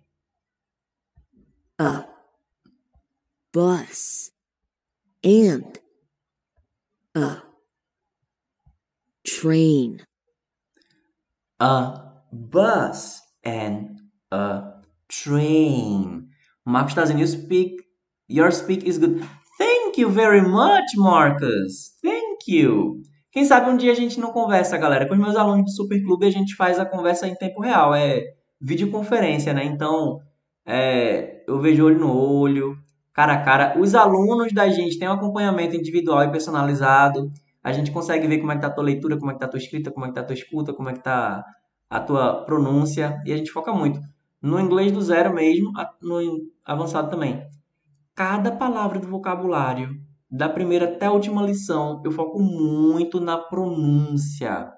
A 1.82 2.06
bus 3.52 4.30
and 5.24 5.78
a 7.14 7.42
train 9.24 10.02
A 11.60 11.94
bus 12.32 13.20
and 13.44 13.96
a 14.32 14.80
train. 15.08 16.28
Marcos 16.64 16.92
está 16.92 17.02
dizendo, 17.02 17.20
you 17.20 17.26
speak, 17.26 17.76
your 18.28 18.50
speak 18.50 18.84
is 18.84 18.98
good. 18.98 19.22
Thank 19.58 19.96
you 19.98 20.08
very 20.10 20.40
much, 20.40 20.96
Marcus. 20.96 21.96
Thank 22.02 22.48
you. 22.48 23.02
Quem 23.30 23.44
sabe 23.44 23.70
um 23.70 23.76
dia 23.76 23.92
a 23.92 23.94
gente 23.94 24.18
não 24.18 24.32
conversa, 24.32 24.76
galera. 24.76 25.06
Com 25.06 25.14
os 25.14 25.20
meus 25.20 25.36
alunos 25.36 25.64
do 25.66 25.70
Superclube 25.70 26.26
a 26.26 26.30
gente 26.30 26.56
faz 26.56 26.80
a 26.80 26.84
conversa 26.84 27.28
em 27.28 27.34
tempo 27.36 27.60
real. 27.60 27.94
É 27.94 28.24
videoconferência, 28.60 29.52
né? 29.52 29.64
Então, 29.64 30.18
é, 30.66 31.44
eu 31.46 31.60
vejo 31.60 31.84
olho 31.84 31.98
no 31.98 32.16
olho, 32.16 32.76
cara 33.12 33.34
a 33.34 33.42
cara. 33.42 33.78
Os 33.78 33.94
alunos 33.94 34.52
da 34.52 34.68
gente 34.68 34.98
têm 34.98 35.08
um 35.08 35.12
acompanhamento 35.12 35.76
individual 35.76 36.22
e 36.24 36.30
personalizado. 36.30 37.30
A 37.62 37.72
gente 37.72 37.90
consegue 37.90 38.26
ver 38.26 38.38
como 38.38 38.52
é 38.52 38.56
que 38.56 38.60
tá 38.62 38.68
a 38.68 38.70
tua 38.70 38.84
leitura, 38.84 39.16
como 39.18 39.30
é 39.30 39.34
que 39.34 39.40
tá 39.40 39.46
a 39.46 39.48
tua 39.48 39.58
escrita, 39.58 39.90
como 39.90 40.06
é 40.06 40.08
que 40.08 40.14
tá 40.14 40.20
a 40.20 40.24
tua 40.24 40.34
escuta, 40.34 40.72
como 40.72 40.88
é 40.88 40.92
que 40.92 41.02
tá 41.02 41.44
a 41.88 42.00
tua 42.00 42.44
pronúncia. 42.44 43.20
E 43.24 43.32
a 43.32 43.36
gente 43.36 43.50
foca 43.50 43.72
muito 43.72 44.00
no 44.40 44.58
inglês 44.58 44.90
do 44.90 45.00
zero 45.00 45.32
mesmo, 45.32 45.72
no 46.02 46.18
avançado 46.64 47.08
também. 47.08 47.46
Cada 48.14 48.50
palavra 48.50 48.98
do 48.98 49.06
vocabulário, 49.06 49.96
da 50.28 50.48
primeira 50.48 50.86
até 50.86 51.06
a 51.06 51.12
última 51.12 51.42
lição, 51.42 52.02
eu 52.04 52.10
foco 52.10 52.40
muito 52.40 53.20
na 53.20 53.38
pronúncia. 53.38 54.72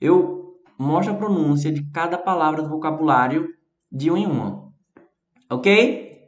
Eu 0.00 0.54
mostro 0.78 1.14
a 1.14 1.16
pronúncia 1.16 1.72
de 1.72 1.82
cada 1.90 2.16
palavra 2.16 2.62
do 2.62 2.68
vocabulário 2.68 3.48
de 3.90 4.10
um 4.10 4.16
em 4.16 4.26
uma. 4.26 4.67
Ok? 5.50 6.18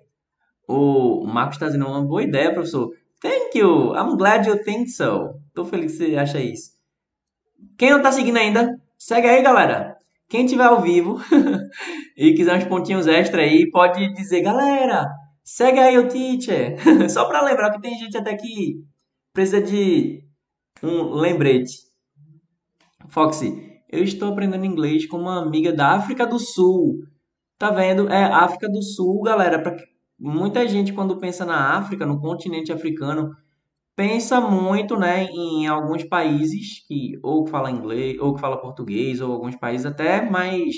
O 0.66 1.24
Marcos 1.26 1.56
está 1.56 1.66
dizendo 1.66 1.86
uma 1.86 2.02
boa 2.02 2.22
ideia, 2.22 2.52
professor. 2.52 2.90
Thank 3.20 3.58
you. 3.58 3.94
I'm 3.94 4.16
glad 4.16 4.46
you 4.46 4.62
think 4.62 4.88
so. 4.88 5.34
Tô 5.54 5.64
feliz 5.64 5.92
que 5.92 5.98
você 5.98 6.16
acha 6.16 6.40
isso. 6.40 6.70
Quem 7.76 7.90
não 7.90 8.00
tá 8.00 8.10
seguindo 8.10 8.38
ainda, 8.38 8.80
segue 8.98 9.26
aí, 9.26 9.42
galera. 9.42 9.96
Quem 10.28 10.46
tiver 10.46 10.64
ao 10.64 10.80
vivo 10.80 11.20
e 12.16 12.32
quiser 12.34 12.56
uns 12.56 12.64
pontinhos 12.64 13.06
extra 13.06 13.42
aí, 13.42 13.68
pode 13.70 14.14
dizer, 14.14 14.42
galera, 14.42 15.06
segue 15.42 15.80
aí 15.80 15.98
o 15.98 16.08
teacher. 16.08 16.76
Só 17.10 17.26
para 17.26 17.42
lembrar 17.42 17.72
que 17.72 17.80
tem 17.80 17.98
gente 17.98 18.16
até 18.16 18.36
que 18.36 18.82
precisa 19.32 19.60
de 19.60 20.22
um 20.82 21.14
lembrete. 21.14 21.72
Foxy, 23.08 23.70
eu 23.90 24.04
estou 24.04 24.30
aprendendo 24.30 24.64
inglês 24.64 25.06
com 25.06 25.18
uma 25.18 25.42
amiga 25.42 25.72
da 25.72 25.96
África 25.96 26.24
do 26.24 26.38
Sul. 26.38 27.00
Tá 27.60 27.70
vendo? 27.70 28.08
É 28.08 28.24
África 28.24 28.70
do 28.70 28.82
Sul, 28.82 29.20
galera. 29.20 29.58
Pra... 29.62 29.76
Muita 30.18 30.66
gente, 30.66 30.94
quando 30.94 31.18
pensa 31.18 31.44
na 31.44 31.76
África, 31.76 32.06
no 32.06 32.18
continente 32.18 32.72
africano, 32.72 33.36
pensa 33.94 34.40
muito, 34.40 34.96
né, 34.98 35.24
em 35.24 35.66
alguns 35.66 36.02
países 36.04 36.82
que 36.88 37.18
ou 37.22 37.44
que 37.44 37.50
fala 37.50 37.70
inglês, 37.70 38.18
ou 38.18 38.34
que 38.34 38.40
fala 38.40 38.60
português, 38.60 39.20
ou 39.20 39.30
alguns 39.30 39.56
países 39.56 39.84
até 39.84 40.22
mais 40.22 40.74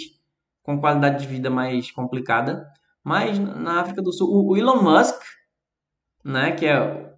com 0.65 0.81
qualidade 0.81 1.23
de 1.23 1.29
vida 1.33 1.49
mais 1.49 1.93
complicada. 1.93 2.67
Mas 3.05 3.39
na 3.39 3.81
África 3.81 4.03
do 4.03 4.13
Sul, 4.13 4.49
o 4.49 4.57
Elon 4.57 4.83
Musk, 4.83 5.23
né, 6.25 6.51
que 6.51 6.67
é 6.67 7.15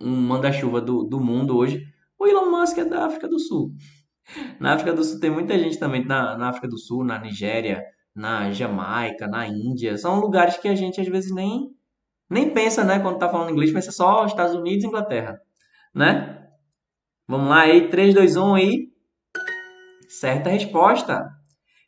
um 0.00 0.16
manda-chuva 0.16 0.80
do, 0.80 1.02
do 1.02 1.18
mundo 1.18 1.56
hoje, 1.56 1.84
o 2.16 2.28
Elon 2.28 2.48
Musk 2.48 2.78
é 2.78 2.84
da 2.84 3.06
África 3.06 3.28
do 3.28 3.40
Sul. 3.40 3.72
Na 4.60 4.74
África 4.74 4.92
do 4.92 5.02
Sul 5.02 5.18
tem 5.18 5.30
muita 5.30 5.58
gente 5.58 5.78
também, 5.80 6.04
na, 6.04 6.38
na 6.38 6.50
África 6.50 6.68
do 6.68 6.78
Sul, 6.78 7.04
na 7.04 7.18
Nigéria, 7.18 7.84
na 8.14 8.50
Jamaica, 8.50 9.26
na 9.26 9.46
Índia. 9.46 9.96
São 9.96 10.20
lugares 10.20 10.56
que 10.58 10.68
a 10.68 10.74
gente 10.74 11.00
às 11.00 11.08
vezes 11.08 11.34
nem, 11.34 11.70
nem 12.28 12.52
pensa, 12.52 12.84
né? 12.84 12.98
Quando 12.98 13.18
tá 13.18 13.28
falando 13.28 13.50
inglês, 13.50 13.72
pensa 13.72 13.92
só 13.92 14.24
Estados 14.24 14.54
Unidos 14.54 14.84
e 14.84 14.86
Inglaterra, 14.86 15.40
né? 15.94 16.48
Vamos 17.26 17.48
lá 17.48 17.62
aí, 17.62 17.88
3, 17.88 18.14
2, 18.14 18.36
1 18.36 18.58
e... 18.58 18.90
Certa 20.08 20.50
resposta. 20.50 21.24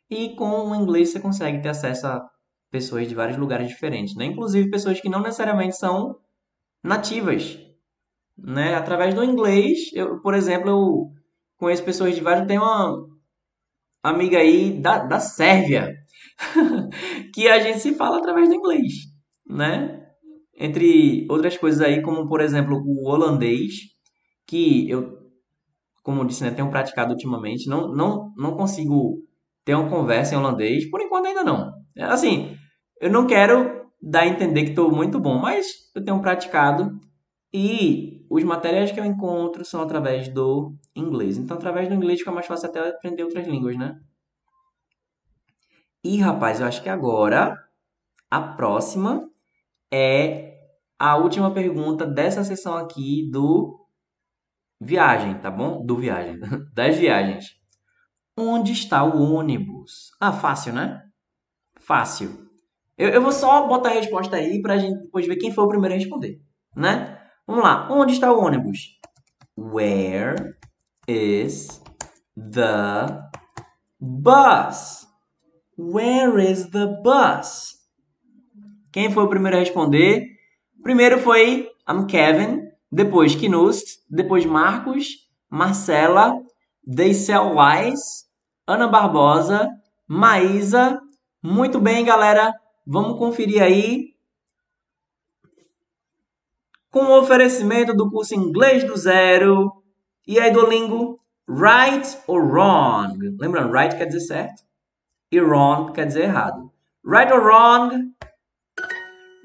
E 0.09 0.35
com 0.35 0.69
o 0.69 0.75
inglês 0.75 1.09
você 1.09 1.19
consegue 1.19 1.61
ter 1.61 1.69
acesso 1.69 2.07
a 2.07 2.25
pessoas 2.71 3.07
de 3.07 3.13
vários 3.13 3.37
lugares 3.37 3.67
diferentes, 3.67 4.15
né? 4.15 4.25
Inclusive 4.25 4.71
pessoas 4.71 5.01
que 5.01 5.09
não 5.09 5.21
necessariamente 5.21 5.75
são 5.75 6.17
nativas, 6.81 7.59
né? 8.37 8.75
Através 8.75 9.13
do 9.13 9.23
inglês, 9.23 9.91
eu, 9.93 10.21
por 10.21 10.33
exemplo, 10.33 10.69
eu 10.69 11.11
conheço 11.57 11.83
pessoas 11.83 12.15
de 12.15 12.21
vários... 12.21 12.47
Tem 12.47 12.57
uma 12.57 13.05
amiga 14.01 14.37
aí 14.37 14.79
da, 14.81 14.99
da 14.99 15.19
Sérvia, 15.19 15.93
que 17.33 17.47
a 17.47 17.59
gente 17.59 17.79
se 17.79 17.95
fala 17.95 18.17
através 18.17 18.49
do 18.49 18.55
inglês, 18.55 18.93
né? 19.47 20.01
Entre 20.57 21.25
outras 21.29 21.57
coisas 21.57 21.81
aí, 21.81 22.01
como 22.01 22.27
por 22.27 22.41
exemplo 22.41 22.77
o 22.85 23.09
holandês, 23.09 23.73
que 24.45 24.89
eu, 24.89 25.17
como 26.03 26.21
eu 26.21 26.25
disse, 26.25 26.43
né, 26.43 26.51
tenho 26.51 26.69
praticado 26.69 27.11
ultimamente, 27.11 27.67
não, 27.67 27.93
não, 27.93 28.31
não 28.37 28.55
consigo 28.55 29.23
ter 29.65 29.75
uma 29.75 29.89
conversa 29.89 30.35
em 30.35 30.37
holandês, 30.37 30.89
por 30.89 31.01
enquanto 31.01 31.27
ainda 31.27 31.43
não. 31.43 31.71
Assim, 31.97 32.55
eu 33.01 33.09
não 33.09 33.25
quero 33.25 33.83
dar 34.01 34.21
a 34.21 34.27
entender 34.27 34.63
que 34.63 34.69
estou 34.71 34.91
muito 34.91 35.19
bom, 35.19 35.37
mas 35.39 35.65
eu 35.95 36.03
tenho 36.03 36.21
praticado 36.21 36.99
e 37.53 38.25
os 38.29 38.43
materiais 38.43 38.91
que 38.91 38.99
eu 38.99 39.05
encontro 39.05 39.63
são 39.63 39.81
através 39.81 40.27
do 40.27 40.75
inglês. 40.95 41.37
Então, 41.37 41.55
através 41.55 41.87
do 41.87 41.93
inglês 41.93 42.19
fica 42.19 42.31
mais 42.31 42.45
fácil 42.45 42.67
até 42.67 42.89
aprender 42.89 43.23
outras 43.23 43.47
línguas, 43.47 43.77
né? 43.77 43.95
E, 46.03 46.19
rapaz, 46.19 46.59
eu 46.59 46.67
acho 46.67 46.83
que 46.83 46.89
agora 46.89 47.57
a 48.29 48.41
próxima 48.41 49.29
é 49.91 50.57
a 50.99 51.15
última 51.15 51.53
pergunta 51.53 52.05
dessa 52.05 52.43
sessão 52.43 52.75
aqui 52.77 53.29
do 53.31 53.87
viagem, 54.81 55.39
tá 55.39 55.49
bom? 55.49 55.85
Do 55.85 55.97
viagem, 55.97 56.39
das 56.73 56.97
viagens. 56.97 57.55
Onde 58.37 58.73
está 58.73 59.03
o 59.03 59.33
ônibus? 59.33 60.11
Ah, 60.19 60.33
fácil, 60.33 60.73
né? 60.73 61.03
Fácil. 61.79 62.49
Eu, 62.97 63.09
eu 63.09 63.21
vou 63.21 63.31
só 63.31 63.67
botar 63.67 63.89
a 63.89 63.93
resposta 63.93 64.35
aí 64.35 64.61
pra 64.61 64.77
gente 64.77 65.03
depois 65.03 65.25
ver 65.25 65.37
quem 65.37 65.51
foi 65.51 65.63
o 65.63 65.69
primeiro 65.69 65.95
a 65.95 65.97
responder, 65.97 66.41
né? 66.75 67.19
Vamos 67.47 67.63
lá. 67.63 67.87
Onde 67.91 68.13
está 68.13 68.31
o 68.31 68.39
ônibus? 68.39 68.99
Where 69.57 70.55
is 71.07 71.81
the 72.35 73.21
bus? 73.99 75.02
Where 75.75 76.37
is 76.37 76.67
the 76.69 76.85
bus? 77.01 77.79
Quem 78.91 79.11
foi 79.11 79.23
o 79.23 79.27
primeiro 79.27 79.57
a 79.57 79.59
responder? 79.59 80.27
Primeiro 80.83 81.17
foi 81.19 81.67
I'm 81.89 82.05
Kevin, 82.05 82.69
depois 82.91 83.35
Knust, 83.35 84.03
depois 84.07 84.45
Marcos, 84.45 85.27
Marcela, 85.49 86.39
Deicel 86.85 87.55
Wise, 87.55 88.25
Ana 88.67 88.87
Barbosa, 88.87 89.67
Maísa. 90.07 91.01
Muito 91.41 91.79
bem, 91.79 92.05
galera. 92.05 92.53
Vamos 92.85 93.17
conferir 93.17 93.63
aí. 93.63 94.13
Com 96.91 97.05
o 97.05 97.19
oferecimento 97.19 97.95
do 97.95 98.11
curso 98.11 98.35
Inglês 98.35 98.83
do 98.83 98.95
Zero. 98.95 99.71
E 100.27 100.39
aí, 100.39 100.51
Duolingo? 100.51 101.19
Right 101.49 102.15
or 102.27 102.43
wrong? 102.43 103.17
Lembrando, 103.39 103.73
right 103.73 103.97
quer 103.97 104.05
dizer 104.05 104.19
certo 104.19 104.72
e 105.33 105.41
wrong 105.41 105.91
quer 105.91 106.05
dizer 106.05 106.25
errado. 106.25 106.71
Right 107.03 107.31
or 107.33 107.41
wrong? 107.41 108.13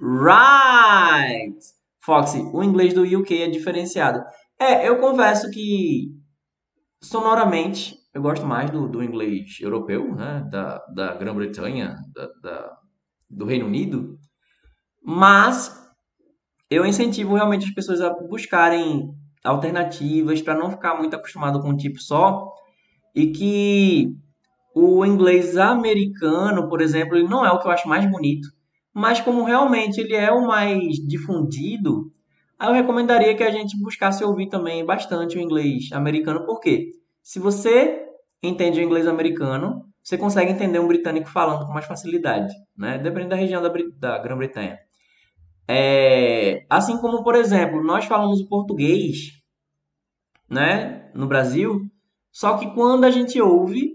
Right! 0.01 1.59
Foxy, 2.01 2.41
o 2.53 2.62
inglês 2.62 2.95
do 2.95 3.03
UK 3.03 3.43
é 3.43 3.49
diferenciado. 3.49 4.22
É, 4.61 4.89
eu 4.89 4.99
confesso 4.99 5.51
que 5.51 6.14
sonoramente 7.03 7.97
eu 8.12 8.20
gosto 8.20 8.45
mais 8.47 8.70
do, 8.70 8.89
do 8.89 9.03
inglês 9.03 9.59
europeu, 9.61 10.14
né? 10.14 10.47
Da, 10.51 10.78
da 10.95 11.14
Grã-Bretanha, 11.14 11.97
da, 12.14 12.28
da, 12.43 12.78
do 13.30 13.45
Reino 13.45 13.66
Unido. 13.66 14.18
Mas 15.03 15.74
eu 16.70 16.84
incentivo 16.84 17.34
realmente 17.34 17.66
as 17.66 17.74
pessoas 17.74 18.01
a 18.01 18.11
buscarem 18.11 19.11
alternativas 19.43 20.43
para 20.43 20.55
não 20.59 20.70
ficar 20.70 20.97
muito 20.97 21.16
acostumado 21.16 21.61
com 21.61 21.70
um 21.70 21.76
tipo 21.76 21.99
só 21.99 22.53
e 23.14 23.28
que 23.28 24.14
o 24.74 25.04
inglês 25.04 25.56
americano, 25.56 26.68
por 26.68 26.80
exemplo, 26.80 27.16
ele 27.16 27.28
não 27.28 27.44
é 27.44 27.50
o 27.50 27.58
que 27.58 27.66
eu 27.66 27.72
acho 27.72 27.88
mais 27.88 28.08
bonito, 28.10 28.48
mas 28.92 29.20
como 29.20 29.44
realmente 29.44 30.00
ele 30.00 30.14
é 30.14 30.30
o 30.30 30.46
mais 30.46 30.94
difundido, 31.06 32.12
eu 32.60 32.72
recomendaria 32.72 33.36
que 33.36 33.44
a 33.44 33.50
gente 33.50 33.80
buscasse 33.80 34.24
ouvir 34.24 34.48
também 34.48 34.84
bastante 34.84 35.38
o 35.38 35.40
inglês 35.40 35.92
americano, 35.92 36.44
porque 36.44 36.90
se 37.22 37.38
você 37.38 38.04
entende 38.42 38.80
o 38.80 38.82
inglês 38.82 39.06
americano, 39.06 39.84
você 40.02 40.16
consegue 40.16 40.52
entender 40.52 40.78
um 40.78 40.88
britânico 40.88 41.28
falando 41.28 41.66
com 41.66 41.72
mais 41.72 41.86
facilidade, 41.86 42.52
né? 42.76 42.98
Dependendo 42.98 43.30
da 43.30 43.36
região 43.36 43.62
da, 43.62 43.68
da 43.98 44.18
Grã-Bretanha. 44.18 44.78
É, 45.68 46.64
assim 46.70 46.96
como, 46.98 47.22
por 47.22 47.34
exemplo, 47.34 47.84
nós 47.84 48.06
falamos 48.06 48.40
o 48.40 48.48
português, 48.48 49.32
né, 50.48 51.10
no 51.14 51.26
Brasil, 51.26 51.82
só 52.32 52.56
que 52.56 52.72
quando 52.72 53.04
a 53.04 53.10
gente 53.10 53.38
ouve 53.40 53.88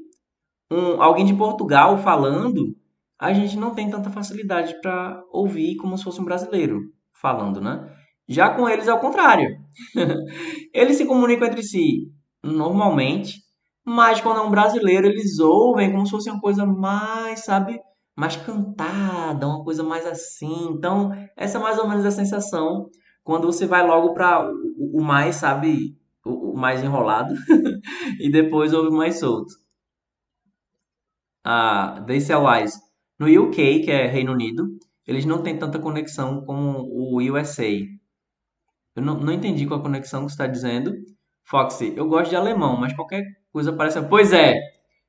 um, 0.74 1.02
alguém 1.02 1.26
de 1.26 1.36
Portugal 1.36 1.98
falando, 2.00 2.76
a 3.20 3.32
gente 3.32 3.56
não 3.56 3.76
tem 3.76 3.90
tanta 3.90 4.10
facilidade 4.10 4.80
para 4.82 5.22
ouvir 5.32 5.76
como 5.76 5.98
se 5.98 6.04
fosse 6.04 6.20
um 6.20 6.26
brasileiro 6.26 6.82
falando, 7.14 7.62
né? 7.62 7.90
Já 8.28 8.50
com 8.50 8.68
eles 8.68 8.88
é 8.88 8.94
o 8.94 9.00
contrário. 9.00 9.58
eles 10.74 10.98
se 10.98 11.06
comunicam 11.06 11.48
entre 11.48 11.62
si 11.62 12.12
normalmente, 12.44 13.40
mas 13.86 14.20
quando 14.20 14.40
é 14.40 14.42
um 14.42 14.50
brasileiro, 14.50 15.08
eles 15.08 15.40
ouvem 15.40 15.92
como 15.92 16.06
se 16.06 16.12
fosse 16.12 16.30
uma 16.30 16.42
coisa 16.42 16.66
mais, 16.66 17.44
sabe, 17.46 17.80
mais 18.16 18.36
cantada, 18.36 19.48
uma 19.48 19.64
coisa 19.64 19.84
mais 19.84 20.06
assim. 20.06 20.70
Então, 20.72 21.12
essa 21.38 21.58
é 21.58 21.62
mais 21.62 21.78
ou 21.78 21.88
menos 21.88 22.06
a 22.06 22.12
sensação 22.12 22.90
quando 23.24 23.46
você 23.46 23.66
vai 23.66 23.86
logo 23.86 24.14
para 24.14 24.50
o, 24.78 25.02
mais, 25.02 25.36
sabe, 25.36 25.96
o, 26.26 26.52
o 26.52 26.58
mais 26.58 26.84
enrolado 26.84 27.34
e 28.20 28.30
depois 28.30 28.74
ouve 28.74 28.90
mais 28.90 29.20
solto 29.20 29.63
a 31.44 32.00
DCLIs 32.02 32.80
no 33.20 33.28
UK, 33.28 33.82
que 33.82 33.92
é 33.92 34.08
Reino 34.08 34.32
Unido, 34.32 34.78
eles 35.08 35.26
não 35.26 35.44
têm 35.44 35.58
tanta 35.58 35.80
conexão 35.80 36.44
como 36.46 36.80
o 36.82 37.18
USA. 37.18 37.68
Eu 38.96 39.02
não, 39.04 39.20
não 39.20 39.34
entendi 39.34 39.66
qual 39.66 39.80
a 39.80 39.84
conexão 39.84 40.22
que 40.26 40.32
você 40.32 40.34
está 40.34 40.48
dizendo. 40.48 40.94
Foxy, 41.46 41.94
eu 41.96 42.08
gosto 42.08 42.30
de 42.30 42.36
alemão, 42.36 42.78
mas 42.78 42.94
qualquer 42.94 43.24
coisa 43.52 43.74
parece. 43.74 44.02
Pois 44.08 44.32
é! 44.34 44.56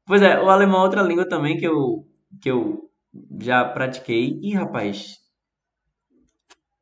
Pois 0.07 0.23
é, 0.23 0.41
o 0.41 0.51
alemão 0.51 0.81
é 0.81 0.85
outra 0.85 1.03
língua 1.03 1.29
também 1.29 1.57
que 1.59 1.67
eu, 1.67 2.07
que 2.41 2.51
eu 2.51 2.91
já 3.41 3.65
pratiquei. 3.65 4.39
Ih, 4.43 4.55
rapaz. 4.55 5.19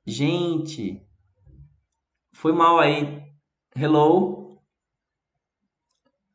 Gente. 0.06 1.02
Foi 2.34 2.52
mal 2.52 2.78
aí. 2.78 3.22
Hello? 3.74 4.60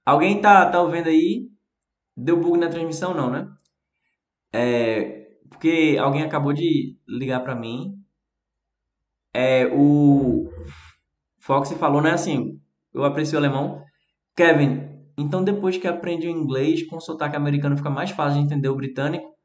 Alguém 0.06 0.42
tá, 0.42 0.70
tá 0.72 0.82
ouvindo 0.82 1.08
aí? 1.08 1.50
Deu 2.18 2.36
bug 2.36 2.58
na 2.58 2.68
transmissão, 2.68 3.14
não, 3.14 3.30
né? 3.30 3.48
É, 4.52 5.28
porque 5.48 5.98
alguém 6.02 6.24
acabou 6.24 6.52
de 6.52 6.98
ligar 7.08 7.42
para 7.42 7.56
mim. 7.56 7.94
É, 9.32 9.68
o 9.68 10.50
Fox 11.40 11.72
falou, 11.74 12.02
né? 12.02 12.12
Assim, 12.12 12.60
eu 12.92 13.04
aprecio 13.04 13.36
o 13.36 13.38
alemão. 13.38 13.84
Kevin, 14.36 14.82
então 15.16 15.44
depois 15.44 15.78
que 15.78 15.88
aprende 15.88 16.28
o 16.28 16.32
inglês 16.32 16.88
com 16.88 17.00
sotaque 17.00 17.36
americano 17.36 17.78
fica 17.78 17.90
mais 17.90 18.10
fácil 18.10 18.40
de 18.40 18.46
entender 18.46 18.70
o 18.70 18.76
britânico? 18.76 19.36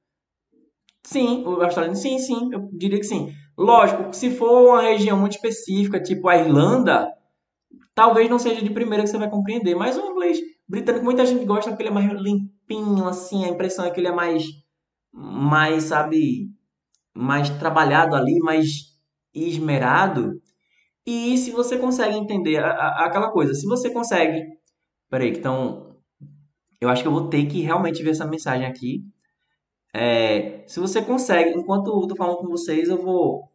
Sim, 1.03 1.45
o 1.45 1.61
australiano, 1.62 1.97
sim, 1.97 2.18
sim, 2.18 2.49
eu 2.53 2.70
diria 2.73 2.99
que 2.99 3.05
sim. 3.05 3.35
Lógico, 3.57 4.14
se 4.14 4.31
for 4.31 4.70
uma 4.70 4.83
região 4.83 5.18
muito 5.18 5.33
específica, 5.33 6.03
tipo 6.03 6.29
a 6.29 6.37
Irlanda, 6.37 7.12
talvez 7.95 8.31
não 8.31 8.39
seja 8.39 8.62
de 8.62 8.70
primeira 8.70 9.03
que 9.05 9.11
você 9.11 9.18
vai 9.18 9.29
compreender, 9.29 9.75
mas 9.75 9.99
o 9.99 10.07
inglês 10.11 10.39
britânico 10.66 11.05
muita 11.05 11.27
gente 11.27 11.45
gosta 11.45 11.70
porque 11.70 11.83
ele 11.83 11.91
é 11.91 11.93
mais 11.93 12.07
limpinho, 12.75 13.09
assim, 13.09 13.45
a 13.45 13.49
impressão 13.49 13.85
é 13.85 13.91
que 13.91 14.01
ele 14.01 14.09
é 14.09 14.12
mais, 14.12 14.45
mais, 15.12 15.85
sabe, 15.85 16.51
mais 17.14 17.51
trabalhado 17.51 18.16
ali, 18.16 18.39
mais 18.41 18.68
esmerado. 19.35 20.41
E 21.07 21.39
se 21.39 21.51
você 21.53 21.79
consegue 21.79 22.16
entender 22.16 22.59
a- 22.59 22.70
a- 22.73 23.07
aquela 23.07 23.31
coisa, 23.33 23.55
se 23.55 23.66
você 23.66 23.91
consegue. 23.93 24.45
Peraí, 25.11 25.31
então. 25.31 25.91
Eu 26.81 26.89
acho 26.91 27.03
que 27.03 27.09
eu 27.09 27.12
vou 27.12 27.29
ter 27.31 27.47
que 27.47 27.61
realmente 27.62 28.03
ver 28.03 28.11
essa 28.11 28.27
mensagem 28.27 28.66
aqui. 28.66 29.05
É, 29.95 30.64
se 30.66 30.81
você 30.81 31.03
consegue, 31.03 31.51
enquanto 31.59 31.89
eu 32.03 32.07
tô 32.09 32.16
falando 32.16 32.39
com 32.39 32.49
vocês, 32.49 32.89
eu 32.89 32.99
vou, 33.03 33.51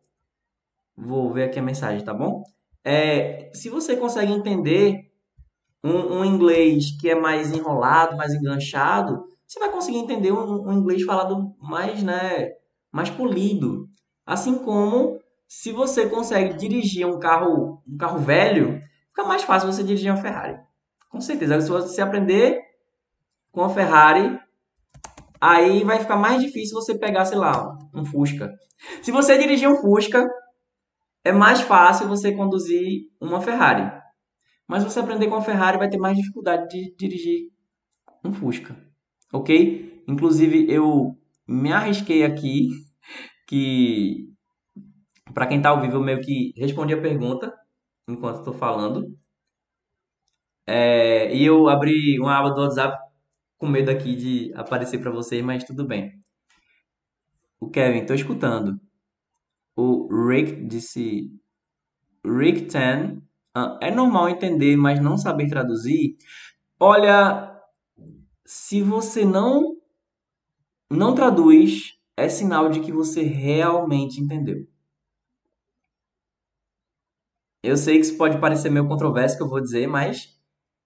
vou 0.96 1.32
ver 1.34 1.44
aqui 1.46 1.60
a 1.60 1.62
mensagem, 1.62 2.04
tá 2.04 2.14
bom? 2.14 2.44
É, 2.84 3.52
se 3.54 3.70
você 3.70 3.96
consegue 3.96 4.32
entender 4.32 5.07
um, 5.88 6.20
um 6.20 6.26
inglês 6.26 6.92
que 7.00 7.10
é 7.10 7.16
mais 7.16 7.52
enrolado, 7.52 8.18
mais 8.18 8.34
enganchado, 8.34 9.26
você 9.46 9.60
vai 9.60 9.72
conseguir 9.72 9.98
entender 9.98 10.32
um, 10.32 10.68
um 10.68 10.74
inglês 10.74 11.04
falado 11.04 11.56
mais, 11.62 12.04
né, 12.04 12.52
mais 12.92 13.10
polido. 13.10 13.88
Assim 14.26 14.56
como 14.56 15.20
se 15.48 15.72
você 15.72 16.08
consegue 16.08 16.56
dirigir 16.56 17.08
um 17.08 17.20
carro, 17.20 17.82
um 17.88 17.98
carro 17.98 18.20
velho, 18.20 18.82
fica 19.10 19.24
mais 19.24 19.44
fácil 19.44 19.72
você 19.72 19.84
dirigir 19.84 20.12
uma 20.12 20.22
Ferrari. 20.22 20.60
Com 21.10 21.22
certeza. 21.22 21.62
Se 21.62 21.70
você 21.70 22.02
aprender 22.02 22.62
com 23.52 23.64
a 23.64 23.70
Ferrari, 23.70 24.38
aí 25.40 25.84
vai 25.84 26.00
ficar 26.00 26.18
mais 26.18 26.42
difícil 26.42 26.76
você 26.76 26.98
pegar, 26.98 27.24
sei 27.26 27.38
lá, 27.38 27.78
um 27.94 28.04
Fusca. 28.04 28.54
Se 29.02 29.12
você 29.12 29.38
dirigir 29.38 29.70
um 29.70 29.78
Fusca, 29.78 30.30
é 31.24 31.32
mais 31.32 31.62
fácil 31.62 32.08
você 32.08 32.34
conduzir 32.34 33.04
uma 33.20 33.42
Ferrari. 33.42 33.90
Mas 34.68 34.84
você 34.84 35.00
aprender 35.00 35.28
com 35.28 35.36
a 35.36 35.42
Ferrari 35.42 35.78
vai 35.78 35.90
ter 35.90 35.98
mais 35.98 36.18
dificuldade 36.18 36.68
de 36.68 36.96
dirigir 36.98 37.50
um 38.24 38.34
Fusca. 38.34 38.76
Ok? 39.32 40.04
Inclusive, 40.08 40.70
eu 40.70 41.18
me 41.48 41.72
arrisquei 41.72 42.24
aqui 42.24 42.70
que 43.48 44.28
para 45.34 45.48
quem 45.48 45.62
tá 45.62 45.70
ao 45.70 45.82
vivo 45.82 45.96
eu 45.98 46.04
meio 46.04 46.22
que 46.22 46.54
respondi 46.58 46.94
a 46.94 47.02
pergunta 47.02 47.54
enquanto 48.08 48.40
estou 48.40 48.54
falando. 48.54 49.18
É, 50.66 51.34
e 51.34 51.46
eu 51.46 51.70
abri 51.70 52.20
uma 52.20 52.38
aba 52.38 52.50
do 52.52 52.62
WhatsApp 52.62 52.98
com 53.58 53.68
medo 53.68 53.90
aqui 53.90 54.16
de 54.16 54.54
aparecer 54.56 55.00
para 55.00 55.12
vocês, 55.12 55.44
mas 55.44 55.64
tudo 55.64 55.86
bem. 55.86 56.12
O 57.60 57.70
Kevin, 57.70 58.06
tô 58.06 58.14
escutando. 58.14 58.80
O 59.76 60.08
Rick 60.28 60.66
disse 60.66 61.32
Rick 62.26 62.66
Tan, 62.66 63.18
ah, 63.18 63.22
é 63.82 63.92
normal 63.92 64.30
entender, 64.30 64.76
mas 64.76 65.00
não 65.00 65.18
saber 65.18 65.50
traduzir? 65.50 66.18
Olha, 66.80 67.56
se 68.46 68.82
você 68.82 69.26
não 69.26 69.78
não 70.90 71.14
traduz, 71.14 71.98
é 72.16 72.30
sinal 72.30 72.70
de 72.70 72.80
que 72.80 72.92
você 72.92 73.22
realmente 73.22 74.22
entendeu. 74.22 74.66
Eu 77.62 77.76
sei 77.76 77.96
que 77.96 78.06
isso 78.06 78.18
pode 78.18 78.40
parecer 78.40 78.70
meio 78.70 78.88
controverso 78.88 79.36
que 79.36 79.44
eu 79.44 79.50
vou 79.50 79.60
dizer, 79.60 79.88
mas 79.88 80.40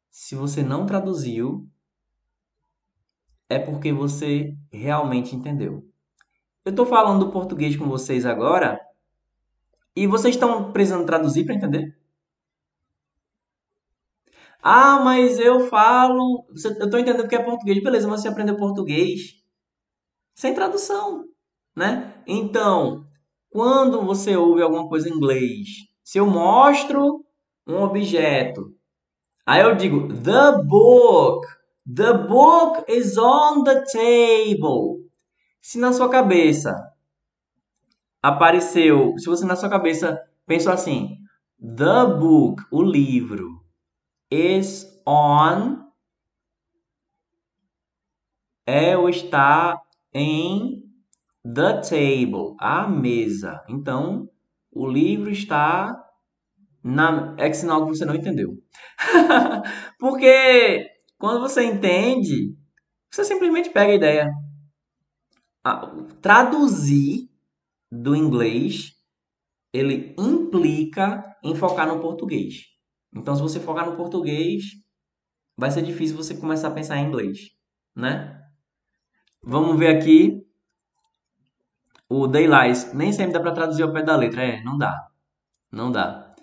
se 0.10 0.36
você 0.36 0.64
não 0.64 0.86
traduziu, 0.86 1.70
é 3.48 3.60
porque 3.60 3.94
você 3.94 4.58
realmente 4.72 5.36
entendeu. 5.36 5.88
Eu 6.66 6.72
estou 6.72 6.86
falando 6.86 7.32
português 7.32 7.76
com 7.76 7.88
vocês 7.88 8.26
agora 8.26 8.80
e 9.96 10.08
vocês 10.08 10.36
estão 10.36 10.72
precisando 10.72 11.06
traduzir 11.06 11.46
para 11.46 11.56
entender? 11.56 12.01
Ah, 14.62 15.00
mas 15.04 15.40
eu 15.40 15.68
falo. 15.68 16.46
Eu 16.50 16.86
estou 16.86 17.00
entendendo 17.00 17.28
que 17.28 17.36
é 17.36 17.44
português. 17.44 17.84
Beleza, 17.84 18.08
mas 18.08 18.22
você 18.22 18.28
aprendeu 18.28 18.58
português 18.58 19.36
sem 20.36 20.54
tradução, 20.54 21.26
né? 21.76 22.16
Então, 22.28 23.06
quando 23.50 24.02
você 24.02 24.36
ouve 24.36 24.62
alguma 24.62 24.88
coisa 24.88 25.10
em 25.10 25.14
inglês, 25.14 25.68
se 26.04 26.18
eu 26.18 26.28
mostro 26.28 27.26
um 27.68 27.82
objeto, 27.84 28.74
aí 29.46 29.62
eu 29.62 29.76
digo 29.76 30.08
the 30.10 30.64
book, 30.64 31.48
the 31.86 32.14
book 32.14 32.84
is 32.92 33.18
on 33.18 33.64
the 33.64 33.84
table. 33.86 35.10
Se 35.62 35.80
na 35.80 35.94
sua 35.94 36.10
cabeça 36.10 36.76
apareceu, 38.22 39.14
se 39.18 39.26
você 39.28 39.46
na 39.46 39.56
sua 39.56 39.70
cabeça 39.70 40.22
pensou 40.46 40.74
assim, 40.74 41.18
the 41.60 42.06
book, 42.20 42.64
o 42.72 42.82
livro, 42.82 43.61
is 44.32 44.86
on, 45.06 45.92
é 48.66 48.98
ou 48.98 49.10
está 49.10 49.82
em 50.14 50.84
the 51.44 51.82
table, 51.82 52.56
a 52.60 52.88
mesa. 52.88 53.62
Então, 53.68 54.30
o 54.72 54.88
livro 54.88 55.30
está 55.30 56.02
na. 56.84 57.36
É 57.38 57.50
que 57.50 57.56
sinal 57.56 57.86
que 57.86 57.90
você 57.90 58.06
não 58.06 58.16
entendeu. 58.16 58.58
Porque 60.00 60.88
quando 61.18 61.42
você 61.42 61.64
entende, 61.64 62.56
você 63.12 63.26
simplesmente 63.26 63.70
pega 63.70 63.92
a 63.92 63.96
ideia. 63.96 64.32
Traduzir 66.22 67.30
do 67.92 68.16
inglês, 68.16 68.94
ele 69.74 70.16
implica 70.18 71.24
em 71.44 71.54
focar 71.54 71.88
no 71.88 72.00
português. 72.00 72.71
Então, 73.14 73.36
se 73.36 73.42
você 73.42 73.60
focar 73.60 73.86
no 73.86 73.96
português, 73.96 74.64
vai 75.58 75.70
ser 75.72 75.82
difícil 75.82 76.16
você 76.16 76.36
começar 76.36 76.70
a 76.70 76.72
pensar 76.72 76.98
em 76.98 77.08
inglês, 77.08 77.52
né? 77.96 78.40
Vamos 79.44 79.78
ver 79.78 79.96
aqui 79.96 80.42
o 82.08 82.28
Daylight. 82.28 82.96
Nem 82.96 83.12
sempre 83.12 83.34
dá 83.34 83.40
para 83.40 83.54
traduzir 83.54 83.84
ao 83.84 83.94
pé 83.94 84.04
da 84.04 84.16
letra. 84.16 84.44
É, 84.44 84.64
não 84.64 84.78
dá. 84.78 85.08
Não 85.72 85.92
dá. 85.92 86.34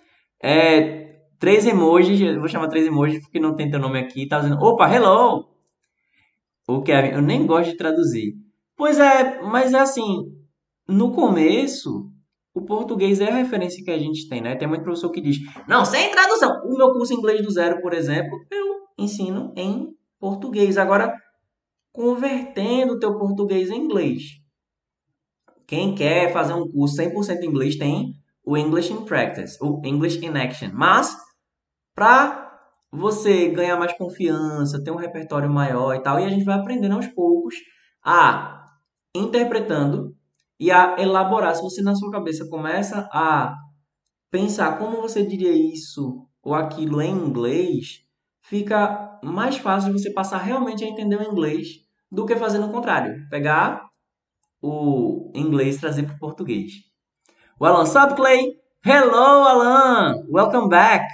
É, 0.42 1.20
três 1.38 1.66
emojis. 1.66 2.20
Eu 2.20 2.40
vou 2.40 2.48
chamar 2.48 2.68
três 2.68 2.86
emojis 2.86 3.22
porque 3.22 3.38
não 3.38 3.54
tem 3.54 3.70
teu 3.70 3.78
nome 3.78 3.98
aqui. 3.98 4.26
Tá 4.26 4.40
dizendo, 4.40 4.60
opa, 4.60 4.92
hello! 4.92 5.48
O 6.66 6.82
Kevin, 6.82 7.14
eu 7.14 7.22
nem 7.22 7.46
gosto 7.46 7.70
de 7.70 7.76
traduzir. 7.76 8.34
Pois 8.76 8.98
é, 8.98 9.40
mas 9.42 9.72
é 9.72 9.78
assim, 9.78 10.32
no 10.86 11.12
começo, 11.12 12.10
o 12.59 12.64
português 12.64 13.20
é 13.20 13.28
a 13.30 13.34
referência 13.34 13.82
que 13.84 13.90
a 13.90 13.98
gente 13.98 14.28
tem, 14.28 14.40
né? 14.40 14.56
Tem 14.56 14.66
muito 14.66 14.82
professor 14.82 15.11
que 15.11 15.20
diz, 15.20 15.38
não, 15.68 15.84
sem 15.84 16.11
tradução. 16.11 16.61
O 16.64 16.76
meu 16.76 16.92
curso 16.92 17.14
Inglês 17.14 17.40
do 17.42 17.50
Zero, 17.50 17.80
por 17.80 17.94
exemplo, 17.94 18.36
eu 18.50 18.80
ensino 18.98 19.52
em 19.56 19.88
português. 20.18 20.76
Agora, 20.76 21.14
convertendo 21.92 22.94
o 22.94 22.98
teu 22.98 23.16
português 23.16 23.70
em 23.70 23.76
inglês. 23.76 24.22
Quem 25.66 25.94
quer 25.94 26.32
fazer 26.32 26.54
um 26.54 26.68
curso 26.68 26.96
100% 26.96 27.42
em 27.42 27.46
inglês 27.46 27.76
tem 27.76 28.14
o 28.44 28.56
English 28.56 28.92
in 28.92 29.04
Practice, 29.04 29.56
o 29.61 29.80
English 29.84 30.24
in 30.24 30.36
Action. 30.36 30.70
Mas, 30.72 31.14
para 31.94 32.59
você 32.90 33.48
ganhar 33.48 33.76
mais 33.76 33.92
confiança, 33.92 34.82
ter 34.82 34.90
um 34.90 34.96
repertório 34.96 35.48
maior 35.48 35.94
e 35.94 36.02
tal, 36.02 36.18
e 36.18 36.24
a 36.24 36.28
gente 36.28 36.44
vai 36.44 36.59
aprendendo 36.59 36.94
aos 36.94 37.06
poucos 37.09 37.54
a 38.02 38.64
interpretando 39.14 40.17
e 40.59 40.70
a 40.70 40.96
elaborar. 40.98 41.54
Se 41.54 41.62
você 41.62 41.82
na 41.82 41.94
sua 41.94 42.11
cabeça 42.11 42.48
começa 42.48 43.09
a 43.12 43.54
pensar 44.30 44.78
como 44.78 45.00
você 45.00 45.24
diria 45.24 45.52
isso 45.52 46.26
ou 46.42 46.54
aquilo 46.54 47.00
em 47.00 47.11
inglês, 47.11 48.00
fica 48.42 49.18
mais 49.22 49.56
fácil 49.56 49.92
de 49.92 50.00
você 50.00 50.11
passar 50.11 50.38
realmente 50.38 50.84
a 50.84 50.88
entender 50.88 51.16
o 51.16 51.30
inglês 51.30 51.68
do 52.11 52.26
que 52.26 52.36
fazendo 52.36 52.66
o 52.66 52.72
contrário. 52.72 53.28
Pegar 53.28 53.88
o 54.61 55.30
inglês 55.34 55.76
e 55.76 55.80
trazer 55.80 56.04
para 56.04 56.16
o 56.16 56.18
português. 56.18 56.72
O 57.61 57.64
Alan, 57.64 57.86
sup, 57.86 58.14
Clay? 58.14 58.52
Hello, 58.84 59.14
Alan! 59.14 60.24
Welcome 60.28 60.68
back! 60.68 61.04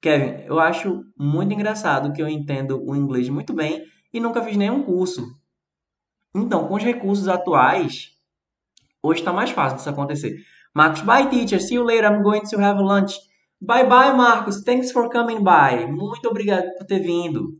Kevin, 0.00 0.44
eu 0.44 0.60
acho 0.60 1.02
muito 1.16 1.52
engraçado 1.52 2.12
que 2.12 2.22
eu 2.22 2.28
entendo 2.28 2.80
o 2.84 2.94
inglês 2.94 3.28
muito 3.28 3.52
bem 3.52 3.84
e 4.12 4.20
nunca 4.20 4.42
fiz 4.42 4.56
nenhum 4.56 4.82
curso. 4.82 5.26
Então, 6.34 6.68
com 6.68 6.74
os 6.74 6.82
recursos 6.84 7.26
atuais, 7.26 8.10
hoje 9.02 9.20
está 9.20 9.32
mais 9.32 9.50
fácil 9.50 9.76
disso 9.76 9.90
acontecer. 9.90 10.36
Marcos, 10.74 11.02
bye 11.02 11.28
teacher, 11.28 11.60
see 11.60 11.74
you 11.74 11.84
later, 11.84 12.10
I'm 12.10 12.22
going 12.22 12.42
to 12.42 12.60
have 12.60 12.80
lunch. 12.80 13.14
Bye 13.60 13.84
bye, 13.84 14.12
Marcos, 14.12 14.62
thanks 14.62 14.92
for 14.92 15.10
coming 15.10 15.42
by. 15.42 15.86
Muito 15.90 16.28
obrigado 16.28 16.72
por 16.76 16.86
ter 16.86 17.00
vindo. 17.00 17.58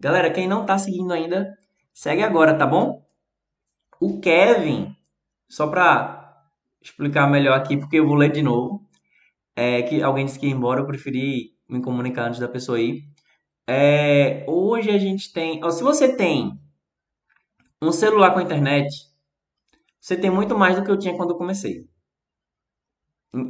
Galera, 0.00 0.30
quem 0.30 0.46
não 0.46 0.62
está 0.62 0.78
seguindo 0.78 1.12
ainda, 1.12 1.56
segue 1.92 2.22
agora, 2.22 2.56
tá 2.56 2.66
bom? 2.66 3.04
O 4.00 4.20
Kevin, 4.20 4.94
só 5.48 5.66
para 5.66 6.44
explicar 6.82 7.28
melhor 7.28 7.58
aqui, 7.58 7.76
porque 7.76 7.96
eu 7.96 8.06
vou 8.06 8.14
ler 8.16 8.30
de 8.30 8.42
novo, 8.42 8.86
é 9.54 9.82
que 9.82 10.02
alguém 10.02 10.26
disse 10.26 10.38
que 10.38 10.46
ia 10.46 10.52
embora, 10.52 10.80
eu 10.80 10.86
preferi 10.86 11.56
me 11.68 11.82
comunicar 11.82 12.28
antes 12.28 12.40
da 12.40 12.48
pessoa 12.48 12.80
ir. 12.80 13.04
É, 13.66 14.44
hoje 14.46 14.90
a 14.90 14.98
gente 14.98 15.32
tem, 15.32 15.62
ó, 15.64 15.70
se 15.70 15.82
você 15.82 16.14
tem 16.14 16.58
um 17.82 17.90
celular 17.90 18.32
com 18.32 18.40
internet, 18.40 18.88
você 20.06 20.16
tem 20.16 20.30
muito 20.30 20.56
mais 20.56 20.76
do 20.76 20.84
que 20.84 20.90
eu 20.90 20.96
tinha 20.96 21.16
quando 21.16 21.30
eu 21.30 21.36
comecei. 21.36 21.84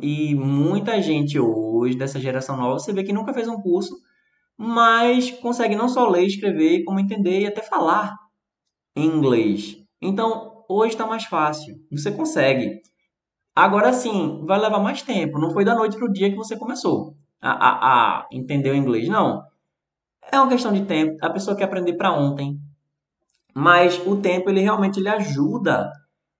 E 0.00 0.34
muita 0.34 1.02
gente 1.02 1.38
hoje, 1.38 1.98
dessa 1.98 2.18
geração 2.18 2.56
nova, 2.56 2.78
você 2.78 2.94
vê 2.94 3.04
que 3.04 3.12
nunca 3.12 3.34
fez 3.34 3.46
um 3.46 3.60
curso, 3.60 3.94
mas 4.56 5.30
consegue 5.32 5.76
não 5.76 5.86
só 5.86 6.08
ler, 6.08 6.24
escrever, 6.24 6.82
como 6.84 6.98
entender 6.98 7.40
e 7.40 7.46
até 7.46 7.60
falar 7.60 8.16
em 8.96 9.04
inglês. 9.04 9.76
Então, 10.00 10.64
hoje 10.66 10.94
está 10.94 11.06
mais 11.06 11.24
fácil. 11.24 11.76
Você 11.92 12.10
consegue. 12.10 12.80
Agora 13.54 13.92
sim, 13.92 14.42
vai 14.46 14.58
levar 14.58 14.80
mais 14.80 15.02
tempo. 15.02 15.38
Não 15.38 15.50
foi 15.50 15.62
da 15.62 15.74
noite 15.74 15.98
pro 15.98 16.10
dia 16.10 16.30
que 16.30 16.36
você 16.36 16.56
começou 16.56 17.18
a, 17.38 17.50
a, 17.50 18.20
a 18.20 18.28
entender 18.32 18.70
o 18.70 18.74
inglês, 18.74 19.06
não. 19.10 19.42
É 20.32 20.40
uma 20.40 20.48
questão 20.48 20.72
de 20.72 20.86
tempo. 20.86 21.18
A 21.20 21.28
pessoa 21.28 21.54
quer 21.54 21.64
aprender 21.64 21.98
para 21.98 22.14
ontem. 22.18 22.58
Mas 23.54 24.00
o 24.06 24.16
tempo, 24.16 24.48
ele 24.48 24.60
realmente 24.60 24.98
ele 24.98 25.10
ajuda 25.10 25.92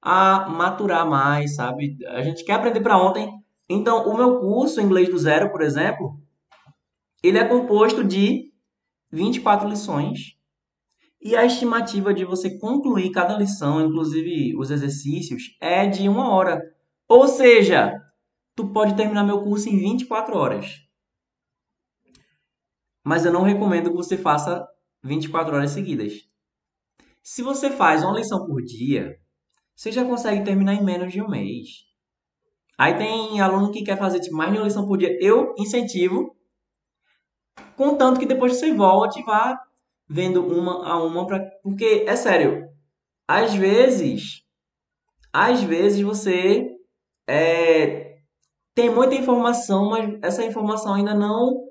a 0.09 0.49
maturar 0.49 1.05
mais, 1.05 1.57
sabe? 1.57 1.99
A 2.07 2.23
gente 2.23 2.45
quer 2.45 2.53
aprender 2.53 2.79
para 2.79 2.97
ontem. 2.97 3.29
Então, 3.69 4.07
o 4.07 4.17
meu 4.17 4.39
curso 4.39 4.81
Inglês 4.81 5.09
do 5.09 5.19
Zero, 5.19 5.51
por 5.51 5.61
exemplo, 5.61 6.17
ele 7.21 7.39
é 7.39 7.45
composto 7.45 8.05
de 8.05 8.53
24 9.11 9.69
lições. 9.69 10.37
E 11.21 11.35
a 11.35 11.45
estimativa 11.45 12.15
de 12.15 12.25
você 12.25 12.57
concluir 12.57 13.11
cada 13.11 13.37
lição, 13.37 13.85
inclusive 13.85 14.57
os 14.57 14.71
exercícios, 14.71 15.57
é 15.61 15.89
de 15.89 16.09
uma 16.09 16.31
hora. 16.31 16.63
Ou 17.09 17.27
seja, 17.27 18.01
tu 18.55 18.69
pode 18.69 18.95
terminar 18.95 19.25
meu 19.25 19.43
curso 19.43 19.69
em 19.69 19.77
24 19.77 20.37
horas. 20.37 20.87
Mas 23.03 23.25
eu 23.25 23.33
não 23.33 23.43
recomendo 23.43 23.91
que 23.91 23.97
você 23.97 24.17
faça 24.17 24.65
24 25.03 25.57
horas 25.57 25.73
seguidas. 25.73 26.13
Se 27.25 27.43
você 27.43 27.71
faz 27.71 28.05
uma 28.05 28.17
lição 28.17 28.47
por 28.47 28.63
dia, 28.63 29.19
você 29.77 29.93
já 29.93 30.05
consegue 30.05 30.43
terminar 30.43 30.75
em 30.75 30.83
menos 30.83 31.13
de 31.13 31.21
um 31.21 31.29
mês. 31.29 31.85
Aí 32.79 32.95
tem 32.95 33.41
aluno 33.41 33.71
que 33.71 33.85
quer 33.85 33.99
fazer 33.99 34.21
tipo, 34.21 34.35
mais 34.35 34.51
de 34.51 34.59
uma 34.59 34.65
lição 34.65 34.87
por 34.87 34.99
dia. 34.99 35.17
Eu 35.21 35.55
incentivo, 35.59 36.35
contanto 37.77 38.19
que 38.19 38.27
depois 38.27 38.57
você 38.57 38.73
volte 38.73 39.21
e 39.21 39.23
vá 39.23 39.61
vendo 40.09 40.45
uma 40.47 40.87
a 40.87 41.03
uma. 41.03 41.27
Pra... 41.27 41.41
Porque, 41.63 42.05
é 42.07 42.17
sério, 42.17 42.69
às 43.29 43.55
vezes, 43.55 44.43
às 45.33 45.63
vezes 45.63 46.01
você 46.01 46.71
é, 47.27 48.19
tem 48.75 48.91
muita 48.91 49.15
informação, 49.15 49.91
mas 49.91 50.19
essa 50.23 50.45
informação 50.45 50.95
ainda 50.95 51.15
não 51.15 51.65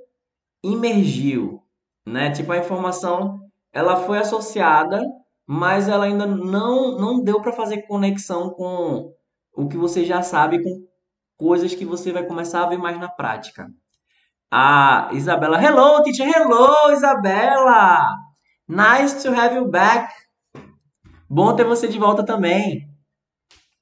imergiu, 0.63 1.61
né? 2.05 2.31
Tipo, 2.31 2.51
a 2.51 2.57
informação 2.57 3.39
ela 3.71 3.95
foi 3.97 4.17
associada, 4.17 5.01
mas 5.47 5.87
ela 5.87 6.05
ainda 6.05 6.25
não, 6.25 6.97
não 6.97 7.23
deu 7.23 7.41
para 7.41 7.51
fazer 7.51 7.83
conexão 7.83 8.49
com 8.49 9.11
o 9.53 9.67
que 9.67 9.77
você 9.77 10.03
já 10.03 10.21
sabe, 10.21 10.63
com 10.63 10.85
coisas 11.37 11.73
que 11.73 11.85
você 11.85 12.11
vai 12.11 12.25
começar 12.25 12.63
a 12.63 12.69
ver 12.69 12.77
mais 12.77 12.99
na 12.99 13.09
prática. 13.09 13.67
A 14.51 15.09
Isabela, 15.13 15.61
hello, 15.61 16.01
teacher, 16.03 16.27
hello, 16.27 16.91
Isabela! 16.91 18.07
Nice 18.67 19.21
to 19.21 19.33
have 19.33 19.55
you 19.55 19.69
back. 19.69 20.11
Bom 21.29 21.55
ter 21.55 21.65
você 21.65 21.87
de 21.87 21.99
volta 21.99 22.25
também. 22.25 22.87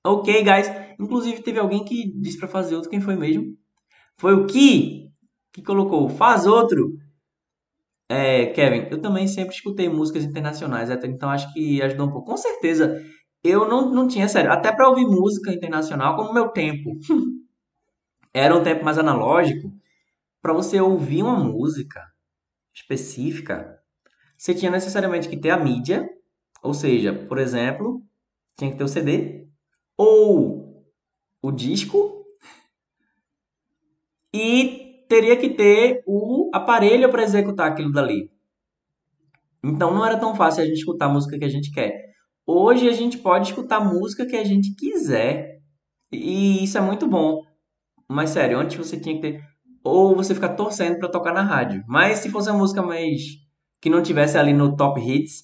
Ok, 0.05 0.43
guys. 0.43 0.67
Inclusive, 0.99 1.41
teve 1.41 1.59
alguém 1.59 1.83
que 1.83 2.11
disse 2.19 2.37
para 2.37 2.47
fazer 2.47 2.75
outro. 2.75 2.89
Quem 2.89 2.99
foi 2.99 3.15
mesmo? 3.15 3.45
Foi 4.17 4.33
o 4.33 4.45
Ki, 4.45 5.09
que 5.53 5.61
colocou, 5.61 6.09
faz 6.09 6.45
outro. 6.45 6.93
É, 8.09 8.47
Kevin, 8.47 8.87
eu 8.91 9.01
também 9.01 9.27
sempre 9.27 9.55
escutei 9.55 9.89
músicas 9.89 10.23
internacionais, 10.23 10.89
então 10.89 11.29
acho 11.29 11.51
que 11.53 11.81
ajudou 11.81 12.07
um 12.07 12.11
pouco. 12.11 12.31
Com 12.31 12.37
certeza, 12.37 13.01
eu 13.43 13.67
não, 13.67 13.91
não 13.91 14.07
tinha, 14.07 14.27
sério, 14.27 14.51
até 14.51 14.71
para 14.71 14.89
ouvir 14.89 15.05
música 15.05 15.51
internacional, 15.51 16.15
como 16.15 16.33
meu 16.33 16.49
tempo 16.49 16.91
era 18.33 18.55
um 18.55 18.63
tempo 18.63 18.83
mais 18.83 18.97
analógico, 18.97 19.71
para 20.41 20.53
você 20.53 20.79
ouvir 20.81 21.23
uma 21.23 21.37
música 21.37 22.01
específica, 22.73 23.79
você 24.37 24.53
tinha 24.55 24.71
necessariamente 24.71 25.29
que 25.29 25.37
ter 25.37 25.51
a 25.51 25.57
mídia, 25.57 26.09
ou 26.63 26.73
seja, 26.73 27.13
por 27.13 27.37
exemplo, 27.39 28.03
tinha 28.57 28.71
que 28.71 28.77
ter 28.77 28.83
o 28.83 28.87
CD, 28.87 29.47
ou 29.97 30.85
o 31.41 31.51
disco, 31.51 32.25
e 34.33 34.92
teria 35.13 35.37
que 35.37 35.51
ter 35.51 36.01
o 36.07 36.49
aparelho 36.51 37.07
para 37.11 37.21
executar 37.21 37.69
aquilo 37.69 37.91
dali. 37.91 38.31
Então 39.63 39.93
não 39.93 40.03
era 40.03 40.17
tão 40.17 40.33
fácil 40.33 40.63
a 40.63 40.65
gente 40.65 40.79
escutar 40.79 41.05
a 41.05 41.09
música 41.09 41.37
que 41.37 41.45
a 41.45 41.49
gente 41.49 41.71
quer. 41.71 41.93
Hoje 42.47 42.89
a 42.89 42.93
gente 42.93 43.19
pode 43.19 43.49
escutar 43.49 43.77
a 43.77 43.85
música 43.85 44.25
que 44.25 44.35
a 44.35 44.43
gente 44.43 44.73
quiser. 44.73 45.59
E 46.11 46.63
isso 46.63 46.79
é 46.79 46.81
muito 46.81 47.07
bom. 47.07 47.43
Mas 48.09 48.31
sério, 48.31 48.57
antes 48.57 48.75
você 48.75 48.99
tinha 48.99 49.13
que 49.15 49.21
ter. 49.21 49.43
Ou 49.83 50.15
você 50.15 50.33
ficar 50.33 50.55
torcendo 50.55 50.97
para 50.97 51.09
tocar 51.09 51.31
na 51.31 51.43
rádio. 51.43 51.83
Mas 51.87 52.17
se 52.17 52.31
fosse 52.31 52.49
uma 52.49 52.57
música 52.57 52.81
mais. 52.81 53.21
que 53.79 53.91
não 53.91 54.01
tivesse 54.01 54.35
ali 54.35 54.51
no 54.51 54.75
top 54.75 54.99
hits, 54.99 55.43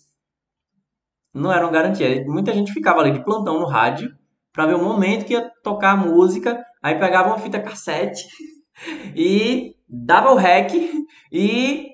não 1.32 1.54
era 1.54 1.64
uma 1.64 1.72
garantia. 1.72 2.26
Muita 2.26 2.54
gente 2.54 2.74
ficava 2.74 3.02
ali 3.02 3.12
de 3.12 3.24
plantão 3.24 3.60
no 3.60 3.68
rádio 3.68 4.10
para 4.52 4.66
ver 4.66 4.74
o 4.74 4.84
momento 4.84 5.26
que 5.26 5.34
ia 5.34 5.48
tocar 5.64 5.92
a 5.92 5.98
música. 5.98 6.60
Aí 6.82 6.98
pegava 6.98 7.30
uma 7.30 7.38
fita 7.38 7.62
cassete 7.62 8.24
e 9.16 9.76
dava 9.88 10.32
o 10.32 10.36
rec 10.36 10.72
e 11.32 11.88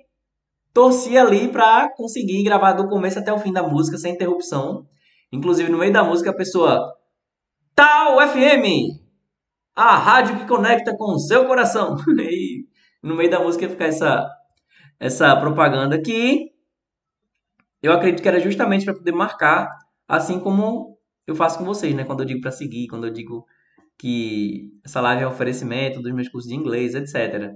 torcia 0.74 1.22
ali 1.22 1.48
para 1.48 1.90
conseguir 1.96 2.44
gravar 2.44 2.74
do 2.74 2.88
começo 2.88 3.20
até 3.20 3.32
o 3.32 3.40
fim 3.40 3.54
da 3.54 3.64
música 3.64 3.98
sem 3.98 4.14
interrupção. 4.14 4.86
Inclusive 5.32 5.72
no 5.72 5.78
meio 5.78 5.94
da 5.94 6.04
música 6.04 6.32
a 6.32 6.36
pessoa 6.36 6.94
Tal 7.74 8.20
FM, 8.28 9.00
a 9.76 9.98
rádio 9.98 10.38
que 10.40 10.48
conecta 10.48 10.96
com 10.96 11.14
o 11.14 11.20
seu 11.20 11.46
coração. 11.46 11.96
E 12.20 12.66
no 13.02 13.16
meio 13.16 13.30
da 13.30 13.40
música 13.40 13.70
fica 13.70 13.86
essa 13.86 14.28
essa 15.00 15.36
propaganda 15.36 16.02
que 16.02 16.52
eu 17.84 17.92
acredito 17.92 18.22
que 18.22 18.28
era 18.28 18.40
justamente 18.40 18.86
para 18.86 18.96
poder 18.96 19.12
marcar, 19.12 19.70
assim 20.08 20.40
como 20.40 20.98
eu 21.28 21.36
faço 21.36 21.58
com 21.60 21.66
vocês, 21.66 21.94
né? 21.94 22.04
Quando 22.04 22.22
eu 22.22 22.26
digo 22.26 22.42
para 22.42 22.52
seguir, 22.52 22.88
quando 22.88 23.06
eu 23.06 23.14
digo 23.14 23.46
que 23.98 24.72
essa 24.84 25.02
live 25.02 25.24
é 25.24 25.28
um 25.28 25.32
oferecimento 25.32 26.02
dos 26.02 26.14
meus 26.14 26.30
cursos 26.30 26.50
de 26.50 26.56
inglês, 26.56 26.96
etc. 26.96 27.52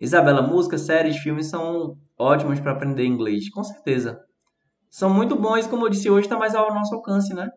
Isabela, 0.00 0.42
músicas, 0.42 0.82
séries, 0.82 1.18
filmes 1.18 1.46
são 1.46 1.96
ótimos 2.18 2.60
para 2.60 2.72
aprender 2.72 3.04
inglês, 3.04 3.50
com 3.50 3.62
certeza. 3.62 4.18
São 4.88 5.08
muito 5.10 5.36
bons, 5.36 5.66
como 5.66 5.86
eu 5.86 5.90
disse 5.90 6.10
hoje, 6.10 6.26
está 6.26 6.38
mais 6.38 6.54
ao 6.54 6.72
nosso 6.74 6.94
alcance, 6.94 7.34
né? 7.34 7.48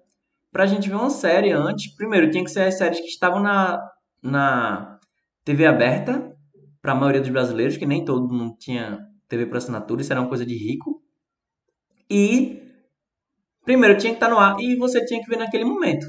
Pra 0.51 0.65
gente 0.65 0.89
ver 0.89 0.95
uma 0.95 1.09
série 1.09 1.51
antes, 1.51 1.95
primeiro 1.95 2.29
tinha 2.29 2.43
que 2.43 2.51
ser 2.51 2.61
as 2.61 2.77
séries 2.77 2.99
que 2.99 3.07
estavam 3.07 3.41
na, 3.41 3.79
na 4.21 4.99
TV 5.43 5.65
aberta, 5.65 6.31
para 6.81 6.91
a 6.91 6.95
maioria 6.95 7.21
dos 7.21 7.29
brasileiros, 7.29 7.77
que 7.77 7.85
nem 7.85 8.03
todo 8.03 8.31
mundo 8.31 8.55
tinha 8.59 8.99
TV 9.27 9.45
por 9.45 9.57
assinatura, 9.57 10.01
isso 10.01 10.11
era 10.11 10.21
uma 10.21 10.27
coisa 10.27 10.45
de 10.45 10.55
rico. 10.55 11.01
E 12.09 12.61
primeiro 13.63 13.97
tinha 13.97 14.11
que 14.11 14.17
estar 14.17 14.27
tá 14.27 14.33
no 14.33 14.39
ar 14.39 14.59
e 14.59 14.75
você 14.75 15.03
tinha 15.05 15.21
que 15.23 15.29
ver 15.29 15.37
naquele 15.37 15.63
momento. 15.63 16.05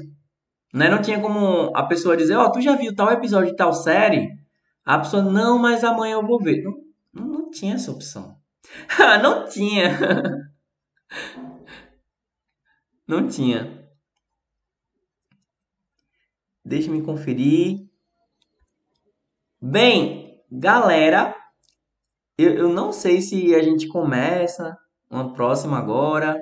Né? 0.75 0.89
Não 0.89 1.01
tinha 1.01 1.21
como 1.21 1.71
a 1.73 1.83
pessoa 1.83 2.17
dizer, 2.17 2.35
ó, 2.35 2.47
oh, 2.47 2.51
tu 2.51 2.59
já 2.59 2.75
viu 2.75 2.93
tal 2.93 3.09
episódio 3.09 3.49
de 3.49 3.55
tal 3.55 3.71
série? 3.71 4.37
A 4.83 4.99
pessoa, 4.99 5.23
não, 5.23 5.57
mas 5.57 5.85
amanhã 5.85 6.15
eu 6.15 6.27
vou 6.27 6.37
ver. 6.37 6.65
Não, 7.13 7.25
não, 7.25 7.49
tinha 7.49 7.75
essa 7.75 7.89
opção. 7.89 8.37
não 9.23 9.47
tinha. 9.47 9.97
não 13.07 13.25
tinha. 13.25 13.87
Deixa-me 16.63 17.01
conferir. 17.01 17.87
Bem, 19.61 20.41
galera, 20.51 21.33
eu, 22.37 22.53
eu 22.53 22.67
não 22.67 22.91
sei 22.91 23.21
se 23.21 23.55
a 23.55 23.63
gente 23.63 23.87
começa 23.87 24.77
uma 25.09 25.33
próxima 25.33 25.77
agora. 25.77 26.37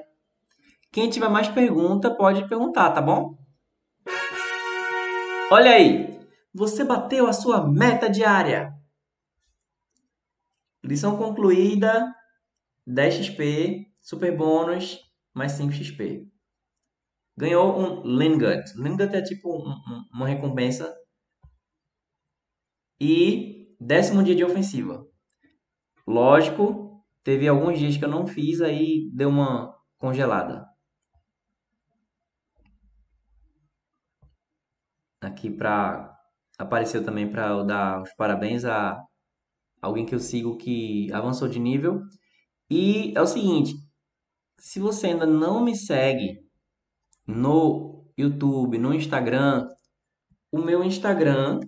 Quem 0.92 1.08
tiver 1.08 1.30
mais 1.30 1.48
pergunta 1.48 2.10
pode 2.10 2.48
perguntar, 2.48 2.90
tá 2.94 3.02
bom? 3.02 3.43
Olha 5.56 5.70
aí, 5.70 6.20
você 6.52 6.84
bateu 6.84 7.28
a 7.28 7.32
sua 7.32 7.72
meta 7.72 8.10
diária. 8.10 8.74
Lição 10.84 11.16
concluída, 11.16 12.12
10 12.88 13.14
XP, 13.28 13.86
super 14.02 14.36
bônus, 14.36 15.00
mais 15.32 15.52
5 15.52 15.72
XP. 15.72 16.28
Ganhou 17.38 17.80
um 17.80 18.02
Lingot. 18.02 18.64
Lingot 18.78 19.16
é 19.16 19.22
tipo 19.22 19.56
um, 19.56 19.70
um, 19.70 20.06
uma 20.16 20.28
recompensa. 20.28 20.92
E 23.00 23.78
décimo 23.80 24.24
dia 24.24 24.36
de 24.36 24.44
ofensiva. 24.44 25.06
Lógico, 26.08 27.06
teve 27.24 27.48
alguns 27.48 27.78
dias 27.78 27.96
que 27.96 28.04
eu 28.04 28.10
não 28.10 28.26
fiz, 28.26 28.60
aí 28.60 29.08
deu 29.14 29.30
uma 29.30 29.72
congelada. 30.00 30.73
Aqui 35.34 35.50
para 35.50 36.16
apareceu 36.60 37.04
também 37.04 37.28
para 37.28 37.48
eu 37.48 37.66
dar 37.66 38.04
os 38.04 38.14
parabéns 38.14 38.64
a 38.66 39.04
alguém 39.82 40.06
que 40.06 40.14
eu 40.14 40.20
sigo 40.20 40.58
que 40.58 41.12
avançou 41.12 41.48
de 41.48 41.60
nível. 41.60 42.04
E 42.70 43.12
é 43.16 43.22
o 43.22 43.26
seguinte, 43.26 43.74
se 44.60 44.80
você 44.80 45.08
ainda 45.08 45.26
não 45.26 45.64
me 45.64 45.76
segue 45.76 46.40
no 47.26 48.06
YouTube, 48.16 48.78
no 48.78 48.94
Instagram, 48.94 49.68
o 50.52 50.60
meu 50.60 50.84
Instagram 50.84 51.60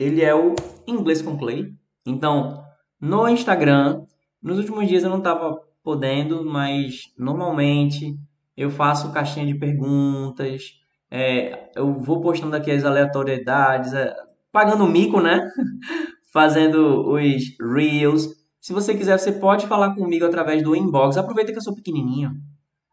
ele 0.00 0.22
é 0.22 0.34
o 0.34 0.54
Inglês 0.86 1.20
com 1.20 1.36
Clay. 1.36 1.74
Então, 2.06 2.64
no 2.98 3.28
Instagram, 3.28 4.06
nos 4.42 4.58
últimos 4.58 4.88
dias 4.88 5.04
eu 5.04 5.10
não 5.10 5.18
estava 5.18 5.60
podendo, 5.82 6.42
mas 6.42 7.12
normalmente 7.18 8.16
eu 8.56 8.70
faço 8.70 9.12
caixinha 9.12 9.46
de 9.46 9.58
perguntas, 9.58 10.83
É, 11.10 11.70
eu 11.76 11.94
vou 11.94 12.20
postando 12.20 12.56
aqui 12.56 12.70
as 12.70 12.84
aleatoriedades, 12.84 13.92
é, 13.92 14.14
pagando 14.50 14.86
mico, 14.86 15.20
né? 15.20 15.48
Fazendo 16.32 17.12
os 17.12 17.42
reels. 17.74 18.28
Se 18.60 18.72
você 18.72 18.94
quiser, 18.94 19.18
você 19.18 19.32
pode 19.32 19.66
falar 19.66 19.94
comigo 19.94 20.24
através 20.24 20.62
do 20.62 20.74
inbox. 20.74 21.16
Aproveita 21.16 21.52
que 21.52 21.58
eu 21.58 21.62
sou 21.62 21.74
pequenininho, 21.74 22.32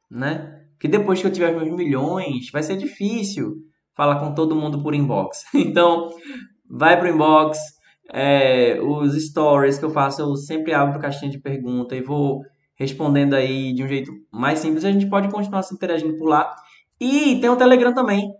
né? 0.09 0.61
Que 0.79 0.87
depois 0.87 1.21
que 1.21 1.27
eu 1.27 1.31
tiver 1.31 1.51
meus 1.55 1.75
milhões, 1.75 2.49
vai 2.51 2.61
ser 2.61 2.75
difícil 2.77 3.55
falar 3.95 4.19
com 4.19 4.33
todo 4.33 4.55
mundo 4.55 4.81
por 4.81 4.93
inbox. 4.93 5.43
Então, 5.53 6.09
vai 6.69 6.99
pro 6.99 7.09
inbox. 7.09 7.57
É, 8.13 8.79
os 8.81 9.13
stories 9.27 9.77
que 9.79 9.85
eu 9.85 9.89
faço, 9.89 10.21
eu 10.21 10.35
sempre 10.35 10.73
abro 10.73 10.99
caixinha 10.99 11.31
de 11.31 11.39
pergunta 11.39 11.95
e 11.95 12.01
vou 12.01 12.41
respondendo 12.75 13.35
aí 13.35 13.73
de 13.73 13.83
um 13.83 13.87
jeito 13.87 14.11
mais 14.31 14.59
simples. 14.59 14.83
A 14.83 14.91
gente 14.91 15.09
pode 15.09 15.29
continuar 15.29 15.61
se 15.61 15.73
interagindo 15.73 16.17
por 16.17 16.27
lá. 16.27 16.53
E 17.01 17.41
tem 17.41 17.49
o 17.49 17.57
Telegram 17.57 17.91
também. 17.95 18.31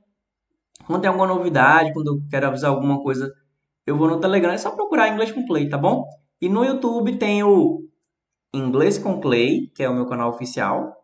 Quando 0.86 1.02
tem 1.02 1.10
alguma 1.10 1.26
novidade, 1.26 1.92
quando 1.94 2.08
eu 2.10 2.22
quero 2.30 2.46
avisar 2.46 2.70
alguma 2.70 3.02
coisa, 3.02 3.34
eu 3.88 3.98
vou 3.98 4.08
no 4.08 4.20
Telegram. 4.20 4.52
É 4.52 4.58
só 4.60 4.70
procurar 4.70 5.10
Inglês 5.10 5.32
com 5.32 5.48
Clay, 5.48 5.68
tá 5.68 5.80
bom? 5.80 6.06
E 6.40 6.48
no 6.48 6.64
YouTube 6.64 7.18
tem 7.18 7.42
o 7.44 7.82
Inglês 8.54 9.00
com 9.00 9.20
Clay, 9.20 9.72
que 9.74 9.82
é 9.82 9.90
o 9.90 9.96
meu 9.96 10.06
canal 10.06 10.30
oficial. 10.30 10.96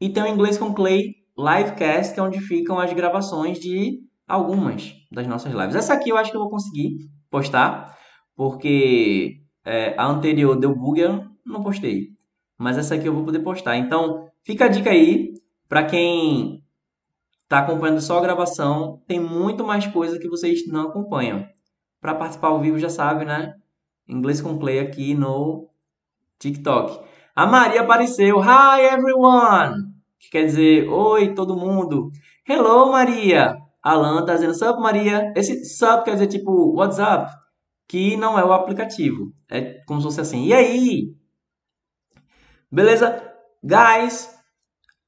E 0.00 0.08
tem 0.08 0.22
o 0.22 0.26
Inglês 0.26 0.56
com 0.56 0.72
Clay 0.72 1.16
Livecast, 1.36 2.14
que 2.14 2.20
é 2.20 2.22
onde 2.22 2.40
ficam 2.40 2.78
as 2.78 2.90
gravações 2.94 3.60
de 3.60 4.00
algumas 4.26 4.94
das 5.12 5.26
nossas 5.26 5.52
lives. 5.52 5.74
Essa 5.74 5.92
aqui 5.92 6.08
eu 6.08 6.16
acho 6.16 6.30
que 6.30 6.36
eu 6.38 6.40
vou 6.40 6.50
conseguir 6.50 6.96
postar, 7.30 7.94
porque 8.34 9.42
é, 9.66 9.94
a 9.98 10.06
anterior 10.06 10.58
deu 10.58 10.74
bug, 10.74 10.98
eu 10.98 11.26
não 11.44 11.62
postei. 11.62 12.08
Mas 12.58 12.78
essa 12.78 12.94
aqui 12.94 13.06
eu 13.06 13.12
vou 13.14 13.24
poder 13.24 13.40
postar. 13.40 13.76
Então, 13.76 14.30
fica 14.44 14.64
a 14.64 14.68
dica 14.68 14.88
aí 14.88 15.34
para 15.68 15.84
quem 15.84 16.62
está 17.50 17.58
acompanhando 17.58 18.00
só 18.00 18.18
a 18.18 18.22
gravação, 18.22 19.02
tem 19.08 19.18
muito 19.18 19.64
mais 19.64 19.84
coisa 19.84 20.20
que 20.20 20.28
vocês 20.28 20.68
não 20.68 20.82
acompanham. 20.82 21.44
Para 22.00 22.14
participar 22.14 22.46
ao 22.46 22.60
vivo 22.60 22.78
já 22.78 22.88
sabe, 22.88 23.24
né? 23.24 23.56
Inglês 24.08 24.40
com 24.40 24.56
Play 24.56 24.78
aqui 24.78 25.14
no 25.14 25.68
TikTok. 26.38 27.04
A 27.34 27.46
Maria 27.46 27.80
apareceu. 27.80 28.38
Hi 28.38 28.82
everyone! 28.92 29.82
Que 30.20 30.30
quer 30.30 30.44
dizer, 30.44 30.88
oi 30.88 31.34
todo 31.34 31.56
mundo. 31.56 32.12
Hello 32.48 32.92
Maria. 32.92 33.56
Alan 33.82 34.24
tá 34.24 34.34
dizendo 34.34 34.54
sup 34.54 34.78
Maria. 34.80 35.32
Esse 35.34 35.64
sup 35.64 36.04
quer 36.04 36.12
dizer 36.12 36.28
tipo 36.28 36.76
WhatsApp, 36.76 37.32
que 37.88 38.16
não 38.16 38.38
é 38.38 38.44
o 38.44 38.52
aplicativo. 38.52 39.32
É 39.50 39.82
como 39.88 40.00
se 40.00 40.06
fosse 40.06 40.20
assim. 40.20 40.44
E 40.44 40.54
aí? 40.54 41.16
Beleza? 42.70 43.20
Guys, 43.60 44.32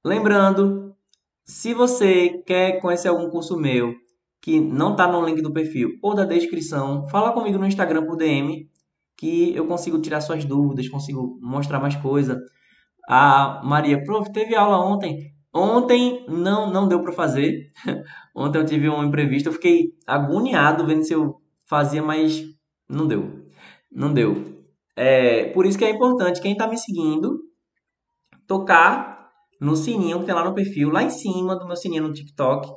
lembrando, 0.05 0.92
se 1.53 1.75
você 1.75 2.43
quer 2.47 2.81
conhecer 2.81 3.09
algum 3.09 3.29
curso 3.29 3.59
meu 3.59 3.95
que 4.41 4.59
não 4.59 4.93
está 4.93 5.07
no 5.07 5.25
link 5.25 5.43
do 5.43 5.53
perfil 5.53 5.91
ou 6.03 6.15
da 6.15 6.25
descrição, 6.25 7.07
fala 7.09 7.33
comigo 7.33 7.59
no 7.59 7.67
Instagram 7.67 8.07
por 8.07 8.17
DM 8.17 8.67
que 9.17 9.55
eu 9.55 9.67
consigo 9.67 10.01
tirar 10.01 10.23
suas 10.23 10.45
dúvidas, 10.47 10.89
consigo 10.89 11.39
mostrar 11.43 11.79
mais 11.79 11.95
coisa. 11.95 12.41
A 13.07 13.61
Maria, 13.63 14.03
prof, 14.03 14.33
teve 14.33 14.55
aula 14.57 14.79
ontem. 14.79 15.31
Ontem 15.55 16.25
não 16.27 16.73
não 16.73 16.89
deu 16.89 17.03
para 17.03 17.13
fazer. 17.13 17.71
ontem 18.35 18.59
eu 18.59 18.65
tive 18.65 18.89
um 18.89 19.05
imprevisto, 19.05 19.51
eu 19.51 19.53
fiquei 19.53 19.91
agoniado 20.07 20.87
vendo 20.87 21.05
se 21.05 21.13
eu 21.13 21.37
fazia, 21.67 22.03
mas 22.03 22.43
não 22.89 23.07
deu. 23.07 23.47
Não 23.91 24.13
deu. 24.13 24.65
É, 24.97 25.47
por 25.53 25.67
isso 25.67 25.79
que 25.79 25.85
é 25.85 25.91
importante 25.91 26.41
quem 26.41 26.53
está 26.53 26.67
me 26.67 26.79
seguindo 26.79 27.41
tocar 28.47 29.22
no 29.63 29.77
sininho 29.77 30.19
que 30.19 30.27
tem 30.27 30.35
lá 30.35 30.45
no 30.45 30.55
perfil, 30.55 30.91
lá 30.91 31.05
em 31.05 31.11
cima 31.11 31.55
do 31.55 31.65
meu 31.65 31.77
sininho 31.77 32.03
no 32.03 32.13
TikTok. 32.13 32.69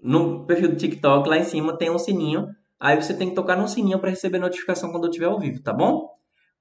No 0.00 0.46
perfil 0.46 0.68
do 0.68 0.76
TikTok, 0.76 1.28
lá 1.28 1.36
em 1.36 1.42
cima 1.42 1.76
tem 1.76 1.90
um 1.90 1.98
sininho. 1.98 2.46
Aí 2.78 2.94
você 2.94 3.12
tem 3.12 3.30
que 3.30 3.34
tocar 3.34 3.56
no 3.56 3.66
sininho 3.66 3.98
para 3.98 4.10
receber 4.10 4.38
notificação 4.38 4.92
quando 4.92 5.04
eu 5.04 5.10
estiver 5.10 5.26
ao 5.26 5.40
vivo, 5.40 5.60
tá 5.60 5.72
bom? 5.72 6.08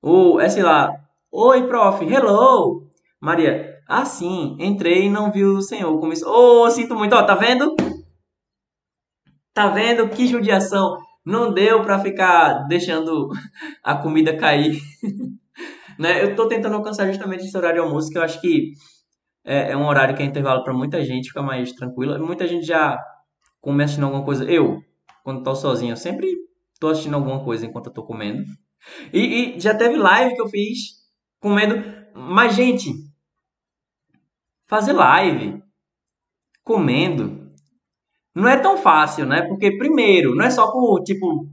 Ou 0.01 0.41
é 0.41 0.49
sei 0.49 0.63
lá, 0.63 0.91
oi 1.31 1.67
prof, 1.67 2.03
hello! 2.03 2.89
Maria, 3.21 3.79
ah 3.87 4.05
sim, 4.05 4.57
entrei 4.59 5.05
e 5.05 5.09
não 5.09 5.31
vi 5.31 5.45
o 5.45 5.61
senhor 5.61 5.95
como 5.99 6.11
isso. 6.11 6.25
Oh, 6.27 6.67
sinto 6.71 6.95
muito, 6.95 7.15
ó, 7.15 7.21
tá 7.21 7.35
vendo? 7.35 7.75
Tá 9.53 9.67
vendo 9.67 10.09
que 10.09 10.25
judiação? 10.25 10.97
Não 11.23 11.53
deu 11.53 11.83
para 11.83 11.99
ficar 11.99 12.65
deixando 12.67 13.29
a 13.83 13.95
comida 13.95 14.35
cair. 14.35 14.81
né? 15.99 16.23
Eu 16.23 16.35
tô 16.35 16.47
tentando 16.47 16.75
alcançar 16.75 17.07
justamente 17.07 17.45
esse 17.45 17.57
horário 17.57 17.81
de 17.81 17.87
almoço, 17.87 18.09
que 18.09 18.17
eu 18.17 18.23
acho 18.23 18.39
que 18.41 18.73
é, 19.45 19.71
é 19.71 19.77
um 19.77 19.87
horário 19.87 20.15
que 20.15 20.23
é 20.23 20.25
intervalo 20.25 20.63
para 20.63 20.73
muita 20.73 21.03
gente, 21.03 21.29
fica 21.29 21.41
mais 21.41 21.71
tranquilo. 21.73 22.17
Muita 22.25 22.47
gente 22.47 22.65
já 22.65 22.97
come 23.61 23.83
assistindo 23.83 24.05
alguma 24.05 24.23
coisa. 24.23 24.43
Eu, 24.45 24.81
quando 25.23 25.43
tô 25.43 25.55
sozinho, 25.55 25.93
eu 25.93 25.97
sempre 25.97 26.29
tô 26.79 26.89
assistindo 26.89 27.15
alguma 27.15 27.43
coisa 27.43 27.65
enquanto 27.65 27.91
tô 27.91 28.03
comendo. 28.03 28.43
E, 29.13 29.55
e 29.55 29.59
já 29.59 29.73
teve 29.75 29.97
live 29.97 30.35
que 30.35 30.41
eu 30.41 30.47
fiz 30.47 31.03
comendo. 31.39 31.75
Mas, 32.13 32.55
gente, 32.55 32.91
fazer 34.67 34.93
live 34.93 35.61
comendo 36.63 37.51
não 38.35 38.47
é 38.47 38.57
tão 38.57 38.77
fácil, 38.77 39.25
né? 39.25 39.43
Porque, 39.43 39.77
primeiro, 39.77 40.35
não 40.35 40.45
é 40.45 40.49
só 40.49 40.71
por, 40.71 41.03
tipo, 41.03 41.47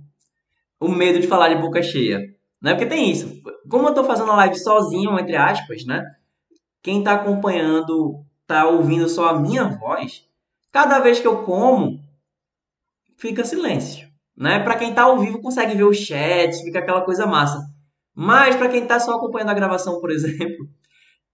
o 0.81 0.89
medo 0.89 1.21
de 1.21 1.27
falar 1.27 1.49
de 1.49 1.61
boca 1.61 1.83
cheia. 1.83 2.21
Né? 2.61 2.75
Porque 2.75 2.87
tem 2.87 3.11
isso. 3.11 3.41
Como 3.69 3.89
eu 3.89 3.95
tô 3.95 4.05
fazendo 4.05 4.31
a 4.31 4.37
live 4.37 4.57
sozinho, 4.57 5.19
entre 5.19 5.37
aspas, 5.37 5.85
né? 5.85 6.05
Quem 6.83 7.03
tá 7.03 7.15
acompanhando, 7.15 8.25
tá 8.47 8.67
ouvindo 8.67 9.09
só 9.09 9.29
a 9.29 9.39
minha 9.39 9.65
voz, 9.65 10.25
cada 10.73 10.99
vez 10.99 11.21
que 11.21 11.27
eu 11.27 11.43
como, 11.45 12.01
fica 13.17 13.45
silêncio. 13.45 14.09
Né? 14.37 14.59
Para 14.61 14.77
quem 14.77 14.95
tá 14.95 15.03
ao 15.03 15.19
vivo 15.19 15.41
consegue 15.41 15.77
ver 15.77 15.85
o 15.85 15.93
chat, 15.93 16.63
fica 16.63 16.79
aquela 16.79 17.03
coisa 17.03 17.27
massa. 17.27 17.61
Mas 18.15 18.57
para 18.57 18.69
quem 18.69 18.87
tá 18.87 18.99
só 18.99 19.17
acompanhando 19.17 19.51
a 19.51 19.55
gravação, 19.55 20.01
por 20.01 20.11
exemplo, 20.13 20.67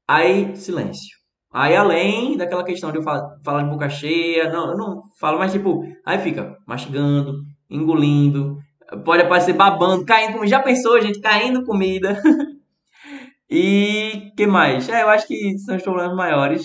aí 0.07 0.55
silêncio. 0.57 1.16
Aí 1.53 1.74
além 1.74 2.37
daquela 2.37 2.64
questão 2.64 2.91
de 2.91 2.99
eu 2.99 3.03
falar, 3.03 3.39
falar 3.45 3.62
de 3.62 3.70
boca 3.70 3.89
cheia, 3.89 4.53
não, 4.53 4.70
eu 4.72 4.77
não 4.77 5.03
falo 5.18 5.39
mais 5.39 5.53
tipo, 5.53 5.85
aí 6.05 6.18
fica 6.18 6.57
mastigando, 6.66 7.45
engolindo, 7.70 8.59
pode 9.05 9.22
aparecer 9.22 9.53
babando, 9.53 10.05
caindo 10.05 10.34
comida. 10.34 10.49
Já 10.49 10.62
pensou, 10.62 11.01
gente, 11.01 11.20
caindo 11.20 11.64
comida? 11.64 12.20
e 13.51 14.32
que 14.37 14.47
mais? 14.47 14.89
É, 14.89 15.03
eu 15.03 15.09
acho 15.09 15.26
que 15.26 15.59
são 15.59 15.76
os 15.76 15.82
problemas 15.82 16.14
maiores. 16.16 16.64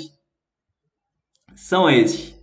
São 1.55 1.89
esses. 1.89 2.39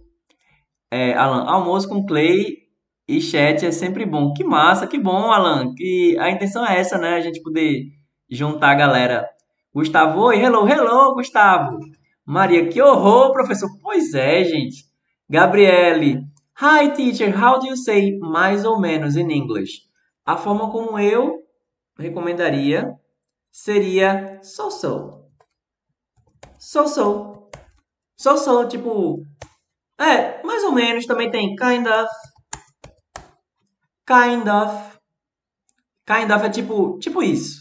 É, 0.90 1.14
Alan, 1.14 1.44
almoço 1.44 1.88
com 1.88 2.06
Clay 2.06 2.68
e 3.06 3.20
chat 3.20 3.64
é 3.64 3.70
sempre 3.70 4.04
bom. 4.04 4.32
Que 4.32 4.44
massa, 4.44 4.86
que 4.86 4.98
bom, 4.98 5.30
Alan. 5.30 5.74
Que 5.74 6.16
a 6.18 6.30
intenção 6.30 6.66
é 6.66 6.78
essa, 6.78 6.98
né? 6.98 7.14
A 7.14 7.20
gente 7.20 7.42
poder 7.42 7.84
juntar 8.30 8.70
a 8.70 8.74
galera. 8.74 9.28
Gustavo, 9.74 10.20
oi, 10.22 10.40
hello, 10.40 10.68
hello, 10.68 11.14
Gustavo. 11.14 11.78
Maria, 12.24 12.68
que 12.68 12.80
horror, 12.82 13.32
professor. 13.32 13.68
Pois 13.82 14.12
é, 14.12 14.44
gente. 14.44 14.84
Gabriele, 15.28 16.22
Hi, 16.60 16.90
teacher, 16.90 17.30
how 17.30 17.60
do 17.60 17.68
you 17.68 17.76
say 17.76 18.18
mais 18.18 18.64
ou 18.64 18.80
menos 18.80 19.14
in 19.14 19.30
English? 19.30 19.82
A 20.26 20.36
forma 20.36 20.68
como 20.72 20.98
eu 20.98 21.38
recomendaria 21.96 22.98
seria 23.48 24.40
so-so. 24.42 25.30
So-so. 26.58 27.48
So-so, 28.16 28.66
tipo. 28.66 29.22
É, 29.96 30.42
mais 30.44 30.64
ou 30.64 30.72
menos. 30.72 31.06
Também 31.06 31.30
tem 31.30 31.54
kind 31.54 31.86
of. 31.86 32.08
Kind 34.04 34.48
of. 34.48 34.98
Kind 36.04 36.32
of 36.32 36.44
é 36.44 36.50
tipo, 36.50 36.98
tipo 36.98 37.22
isso. 37.22 37.60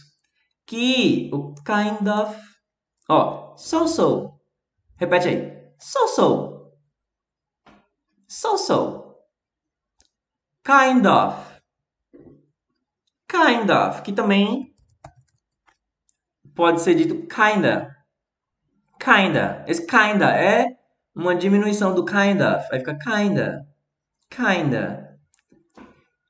Que 0.65 1.29
o 1.31 1.53
kind 1.63 2.09
of. 2.09 2.35
Ó, 3.07 3.55
so-so. 3.57 4.33
Repete 4.99 5.27
aí. 5.27 5.71
So-so. 5.77 6.56
So-so. 8.27 9.15
Kind 10.63 11.07
of. 11.07 11.33
Kind 13.27 13.69
of, 13.71 14.01
que 14.03 14.11
também 14.13 14.73
pode 16.55 16.81
ser 16.81 16.95
dito 16.95 17.25
kinda. 17.27 17.95
Kinda. 18.99 19.63
Esse 19.67 19.85
kinda 19.85 20.31
é 20.35 20.77
uma 21.15 21.35
diminuição 21.35 21.93
do 21.95 22.03
kind 22.05 22.41
of. 22.41 22.67
Aí 22.71 22.79
fica 22.79 22.97
kinda. 22.97 23.65
Kinda. 24.29 25.17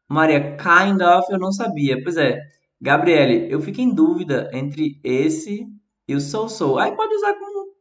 Maria, 0.10 0.56
kind 0.58 1.02
of 1.02 1.32
eu 1.32 1.40
não 1.40 1.52
sabia. 1.52 2.02
Pois 2.04 2.18
é. 2.18 2.40
Gabriele, 2.80 3.52
eu 3.52 3.60
fico 3.62 3.82
em 3.82 3.94
dúvida 3.94 4.50
entre 4.54 5.00
esse 5.04 5.68
e 6.08 6.16
o 6.16 6.22
so-so. 6.22 6.78
Aí 6.78 6.96
pode 6.96 7.14
usar 7.16 7.34
como, 7.34 7.76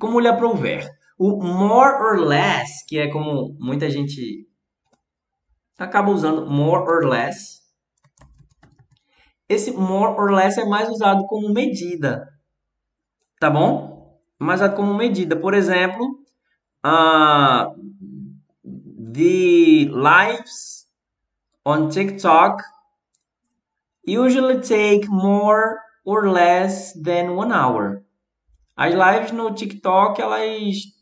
como 0.00 0.20
lhe 0.20 0.28
aprouver. 0.28 0.88
O 1.18 1.36
more 1.42 1.94
or 2.00 2.20
less, 2.20 2.84
que 2.86 2.96
é 2.98 3.10
como 3.10 3.56
muita 3.58 3.90
gente 3.90 4.46
acaba 5.76 6.10
usando 6.10 6.46
more 6.46 6.82
or 6.82 7.08
less. 7.08 7.58
Esse 9.48 9.72
more 9.72 10.14
or 10.16 10.32
less 10.32 10.56
é 10.58 10.64
mais 10.64 10.88
usado 10.88 11.26
como 11.26 11.52
medida. 11.52 12.28
Tá 13.40 13.50
bom? 13.50 14.20
Mais 14.38 14.60
usado 14.60 14.76
como 14.76 14.94
medida. 14.94 15.34
Por 15.34 15.54
exemplo, 15.54 16.04
uh, 16.84 17.74
the 19.12 19.88
lives 19.90 20.86
on 21.64 21.88
TikTok 21.88 22.62
usually 24.06 24.60
take 24.60 25.08
more 25.08 25.80
or 26.04 26.30
less 26.30 26.92
than 26.94 27.34
one 27.34 27.52
hour. 27.52 28.04
As 28.76 28.94
lives 28.94 29.32
no 29.32 29.52
TikTok 29.52 30.20
elas 30.20 30.97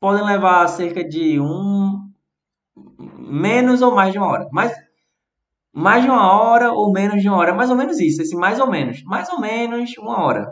podem 0.00 0.24
levar 0.24 0.66
cerca 0.68 1.06
de 1.06 1.38
um 1.38 2.10
menos 3.18 3.82
ou 3.82 3.94
mais 3.94 4.12
de 4.12 4.18
uma 4.18 4.28
hora. 4.28 4.48
Mas 4.50 4.72
mais 5.72 6.02
de 6.02 6.10
uma 6.10 6.32
hora 6.32 6.72
ou 6.72 6.92
menos 6.92 7.22
de 7.22 7.28
uma 7.28 7.38
hora, 7.38 7.54
mais 7.54 7.70
ou 7.70 7.76
menos 7.76 8.00
isso, 8.00 8.20
esse 8.22 8.34
mais 8.34 8.58
ou 8.58 8.68
menos, 8.68 9.02
mais 9.04 9.28
ou 9.28 9.40
menos 9.40 9.96
uma 9.98 10.20
hora. 10.24 10.50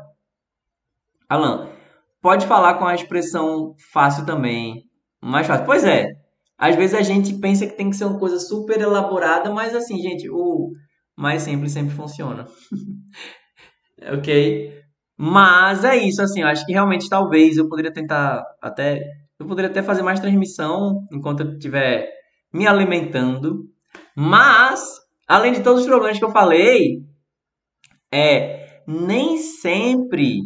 Alan, 1.28 1.68
pode 2.22 2.46
falar 2.46 2.74
com 2.74 2.86
a 2.86 2.94
expressão 2.94 3.74
fácil 3.92 4.24
também, 4.24 4.84
mais 5.20 5.46
fácil. 5.46 5.66
Pois 5.66 5.84
é, 5.84 6.12
às 6.56 6.76
vezes 6.76 6.94
a 6.94 7.02
gente 7.02 7.34
pensa 7.34 7.66
que 7.66 7.76
tem 7.76 7.90
que 7.90 7.96
ser 7.96 8.04
uma 8.04 8.18
coisa 8.18 8.38
super 8.38 8.80
elaborada, 8.80 9.50
mas 9.52 9.74
assim, 9.74 9.98
gente, 9.98 10.28
o 10.30 10.70
mais 11.16 11.42
simples 11.42 11.72
sempre 11.72 11.94
funciona. 11.94 12.46
ok? 14.12 14.72
Mas 15.16 15.84
é 15.84 15.96
isso, 15.96 16.22
assim, 16.22 16.42
eu 16.42 16.48
acho 16.48 16.64
que 16.64 16.72
realmente 16.72 17.08
talvez 17.08 17.56
eu 17.56 17.68
poderia 17.68 17.92
tentar 17.92 18.44
até. 18.62 19.00
Eu 19.38 19.46
poderia 19.46 19.70
até 19.70 19.82
fazer 19.82 20.02
mais 20.02 20.20
transmissão 20.20 21.06
enquanto 21.12 21.40
eu 21.40 21.52
estiver 21.52 22.08
me 22.52 22.66
alimentando. 22.66 23.64
Mas, 24.16 24.80
além 25.26 25.52
de 25.52 25.62
todos 25.62 25.82
os 25.82 25.86
problemas 25.86 26.18
que 26.18 26.24
eu 26.24 26.30
falei, 26.30 27.02
é 28.12 28.82
nem 28.86 29.36
sempre 29.36 30.40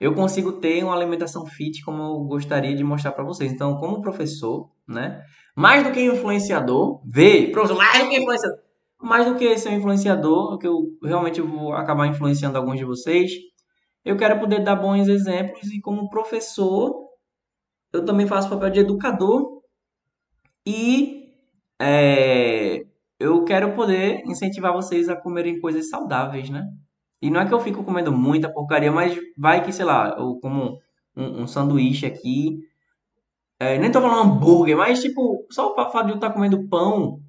eu 0.00 0.14
consigo 0.14 0.52
ter 0.52 0.84
uma 0.84 0.94
alimentação 0.94 1.44
fit 1.44 1.82
como 1.82 2.02
eu 2.02 2.14
gostaria 2.24 2.74
de 2.76 2.84
mostrar 2.84 3.12
para 3.12 3.24
vocês. 3.24 3.52
Então, 3.52 3.76
como 3.78 4.00
professor, 4.00 4.70
né? 4.86 5.20
Mais 5.56 5.82
do 5.82 5.90
que 5.90 6.00
influenciador, 6.00 7.00
vê, 7.04 7.48
professor, 7.50 7.76
mais 7.76 8.04
do 8.04 8.08
que 8.08 8.16
influenciador, 8.16 8.58
mais 9.00 9.26
do 9.26 9.34
que 9.34 9.58
ser 9.58 9.70
um 9.70 9.78
influenciador, 9.78 10.58
que 10.58 10.68
eu 10.68 10.82
realmente 11.02 11.40
vou 11.40 11.72
acabar 11.72 12.06
influenciando 12.06 12.56
alguns 12.56 12.78
de 12.78 12.84
vocês, 12.84 13.32
eu 14.04 14.16
quero 14.16 14.38
poder 14.38 14.62
dar 14.62 14.76
bons 14.76 15.08
exemplos 15.08 15.72
e 15.72 15.80
como 15.80 16.08
professor, 16.08 17.07
eu 17.92 18.04
também 18.04 18.26
faço 18.26 18.48
papel 18.48 18.70
de 18.70 18.80
educador 18.80 19.62
e 20.66 21.32
é, 21.80 22.84
eu 23.18 23.44
quero 23.44 23.74
poder 23.74 24.22
incentivar 24.26 24.72
vocês 24.72 25.08
a 25.08 25.16
comerem 25.16 25.60
coisas 25.60 25.88
saudáveis, 25.88 26.50
né? 26.50 26.64
E 27.22 27.30
não 27.30 27.40
é 27.40 27.46
que 27.46 27.54
eu 27.54 27.60
fico 27.60 27.84
comendo 27.84 28.12
muita 28.12 28.52
porcaria, 28.52 28.92
mas 28.92 29.18
vai 29.36 29.64
que, 29.64 29.72
sei 29.72 29.84
lá, 29.84 30.16
eu 30.18 30.38
como 30.40 30.78
um, 31.16 31.42
um 31.42 31.46
sanduíche 31.46 32.06
aqui. 32.06 32.60
É, 33.60 33.78
nem 33.78 33.90
tô 33.90 34.00
falando 34.00 34.30
hambúrguer, 34.34 34.76
mas 34.76 35.02
tipo, 35.02 35.46
só 35.50 35.72
o 35.72 35.74
fato 35.74 36.06
de 36.06 36.12
eu 36.12 36.16
estar 36.16 36.32
comendo 36.32 36.68
pão, 36.68 37.20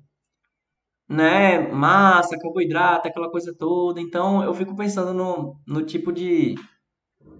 né? 1.07 1.59
Massa, 1.71 2.37
carboidrato, 2.37 3.07
aquela 3.07 3.29
coisa 3.31 3.53
toda. 3.57 3.99
Então 3.99 4.43
eu 4.43 4.53
fico 4.53 4.75
pensando 4.75 5.13
no, 5.13 5.59
no 5.67 5.83
tipo 5.85 6.11
de. 6.11 6.55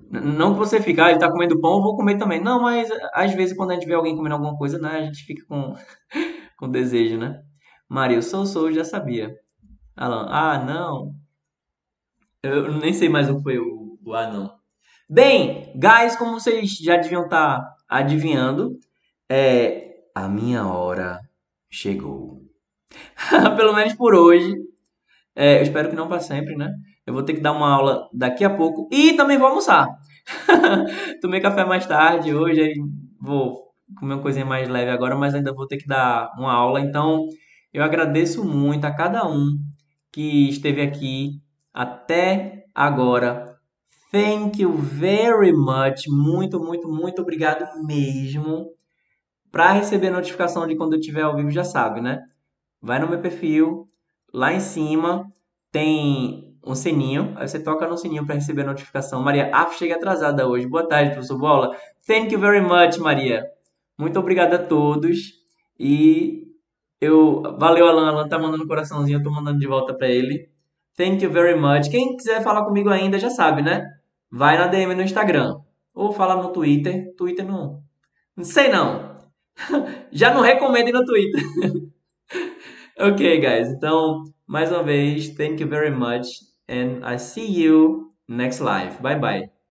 Não 0.10 0.54
que 0.54 0.60
você 0.60 0.82
fica, 0.82 1.06
ah, 1.06 1.12
ele 1.12 1.20
tá 1.20 1.32
comendo 1.32 1.62
pão, 1.62 1.78
eu 1.78 1.84
vou 1.84 1.96
comer 1.96 2.18
também. 2.18 2.42
Não, 2.42 2.62
mas 2.62 2.90
às 3.14 3.34
vezes 3.34 3.56
quando 3.56 3.72
a 3.72 3.74
gente 3.76 3.86
vê 3.86 3.94
alguém 3.94 4.16
comendo 4.16 4.36
alguma 4.36 4.58
coisa, 4.58 4.80
né? 4.80 4.90
A 4.90 5.02
gente 5.04 5.24
fica 5.24 5.46
com, 5.46 5.76
com 6.58 6.70
desejo, 6.70 7.18
né? 7.18 7.42
Maria, 7.88 8.18
eu 8.18 8.22
sou, 8.24 8.46
sou, 8.46 8.72
já 8.72 8.84
sabia. 8.84 9.36
Alan, 9.96 10.28
ah, 10.30 10.64
não. 10.66 11.14
Eu 12.42 12.74
nem 12.78 12.94
sei 12.94 13.10
mais 13.10 13.30
o 13.30 13.38
que 13.38 13.44
foi 13.44 13.60
o, 13.60 14.00
o 14.04 14.14
ah, 14.14 14.32
não. 14.32 14.60
Bem, 15.08 15.74
guys, 15.76 16.16
como 16.16 16.40
vocês 16.40 16.72
já 16.78 16.98
deviam 16.98 17.26
estar 17.26 17.60
tá 17.60 17.76
adivinhando, 17.88 18.80
é, 19.30 20.06
a 20.16 20.28
minha 20.28 20.68
hora 20.68 21.20
chegou. 21.70 22.42
Pelo 23.58 23.74
menos 23.74 23.94
por 23.94 24.16
hoje. 24.16 24.56
É, 25.36 25.60
eu 25.60 25.64
espero 25.64 25.90
que 25.90 25.96
não 25.96 26.08
para 26.08 26.20
sempre, 26.20 26.56
né? 26.56 26.74
Eu 27.10 27.14
vou 27.14 27.24
ter 27.24 27.34
que 27.34 27.42
dar 27.42 27.54
uma 27.54 27.68
aula 27.68 28.08
daqui 28.14 28.44
a 28.44 28.56
pouco 28.56 28.88
e 28.92 29.14
também 29.14 29.36
vou 29.36 29.48
almoçar. 29.48 29.88
Tomei 31.20 31.42
café 31.42 31.66
mais 31.66 31.84
tarde 31.88 32.36
hoje, 32.36 32.62
aí 32.62 32.76
vou 33.20 33.64
comer 34.00 34.14
uma 34.14 34.22
coisinha 34.22 34.46
mais 34.46 34.70
leve 34.70 34.92
agora, 34.92 35.16
mas 35.16 35.34
ainda 35.34 35.52
vou 35.52 35.66
ter 35.66 35.78
que 35.78 35.88
dar 35.88 36.32
uma 36.38 36.54
aula. 36.54 36.80
Então, 36.80 37.26
eu 37.74 37.84
agradeço 37.84 38.46
muito 38.46 38.86
a 38.86 38.94
cada 38.94 39.28
um 39.28 39.58
que 40.12 40.50
esteve 40.50 40.84
aqui 40.84 41.42
até 41.74 42.66
agora. 42.76 43.58
Thank 44.12 44.62
you 44.62 44.78
very 44.78 45.52
much. 45.52 46.08
Muito, 46.08 46.60
muito, 46.60 46.88
muito 46.88 47.24
obrigado 47.24 47.66
mesmo. 47.88 48.68
Para 49.52 49.72
receber 49.72 50.12
notificação 50.12 50.68
de 50.68 50.76
quando 50.76 50.94
eu 50.94 51.00
estiver 51.00 51.24
ao 51.24 51.36
vivo, 51.36 51.50
já 51.50 51.64
sabe, 51.64 52.02
né? 52.02 52.22
Vai 52.80 53.00
no 53.00 53.10
meu 53.10 53.20
perfil, 53.20 53.90
lá 54.32 54.54
em 54.54 54.60
cima 54.60 55.26
tem 55.72 56.49
um 56.72 56.76
sininho. 56.76 57.34
Aí 57.36 57.48
você 57.48 57.60
toca 57.60 57.88
no 57.88 57.98
sininho 57.98 58.26
para 58.26 58.36
receber 58.36 58.62
a 58.62 58.68
notificação. 58.68 59.22
Maria, 59.22 59.50
ah, 59.54 59.70
cheguei 59.72 59.96
atrasada 59.96 60.48
hoje. 60.48 60.68
Boa 60.68 60.88
tarde, 60.88 61.12
professor 61.12 61.38
Bola. 61.38 61.76
Thank 62.06 62.34
you 62.34 62.40
very 62.40 62.62
much, 62.62 62.98
Maria. 63.00 63.46
Muito 63.98 64.20
obrigado 64.20 64.54
a 64.54 64.58
todos. 64.60 65.34
E 65.80 66.48
eu. 67.02 67.42
Valeu, 67.58 67.88
Alan. 67.88 68.10
Alan 68.10 68.28
tá 68.28 68.38
mandando 68.38 68.64
um 68.64 68.68
coraçãozinho, 68.68 69.20
eu 69.20 69.24
tô 69.24 69.32
mandando 69.32 69.60
de 69.60 69.68
volta 69.68 69.94
para 69.94 70.08
ele. 70.08 70.50
Thank 70.96 71.24
you 71.24 71.32
very 71.32 71.60
much. 71.60 71.90
Quem 71.90 72.16
quiser 72.16 72.44
falar 72.44 72.66
comigo 72.66 72.90
ainda 72.90 73.18
já 73.18 73.30
sabe, 73.30 73.62
né? 73.62 73.86
Vai 74.32 74.58
na 74.58 74.68
DM 74.68 74.94
no 74.96 75.02
Instagram. 75.02 75.60
Ou 75.94 76.12
fala 76.12 76.42
no 76.42 76.50
Twitter. 76.50 77.14
Twitter 77.16 77.46
não. 77.46 77.82
Não 78.36 78.44
sei 78.44 78.70
não. 78.70 79.18
já 80.12 80.34
não 80.34 80.42
recomendo 80.42 80.92
no 80.92 81.06
Twitter. 81.06 81.42
ok, 83.00 83.40
guys. 83.40 83.70
Então, 83.70 84.24
mais 84.46 84.72
uma 84.72 84.84
vez, 84.84 85.30
thank 85.36 85.62
you 85.62 85.70
very 85.70 85.92
much. 85.92 86.49
And 86.70 87.06
I 87.06 87.18
see 87.18 87.48
you 87.48 88.14
next 88.28 88.62
live. 88.62 89.02
Bye 89.02 89.18
bye. 89.20 89.50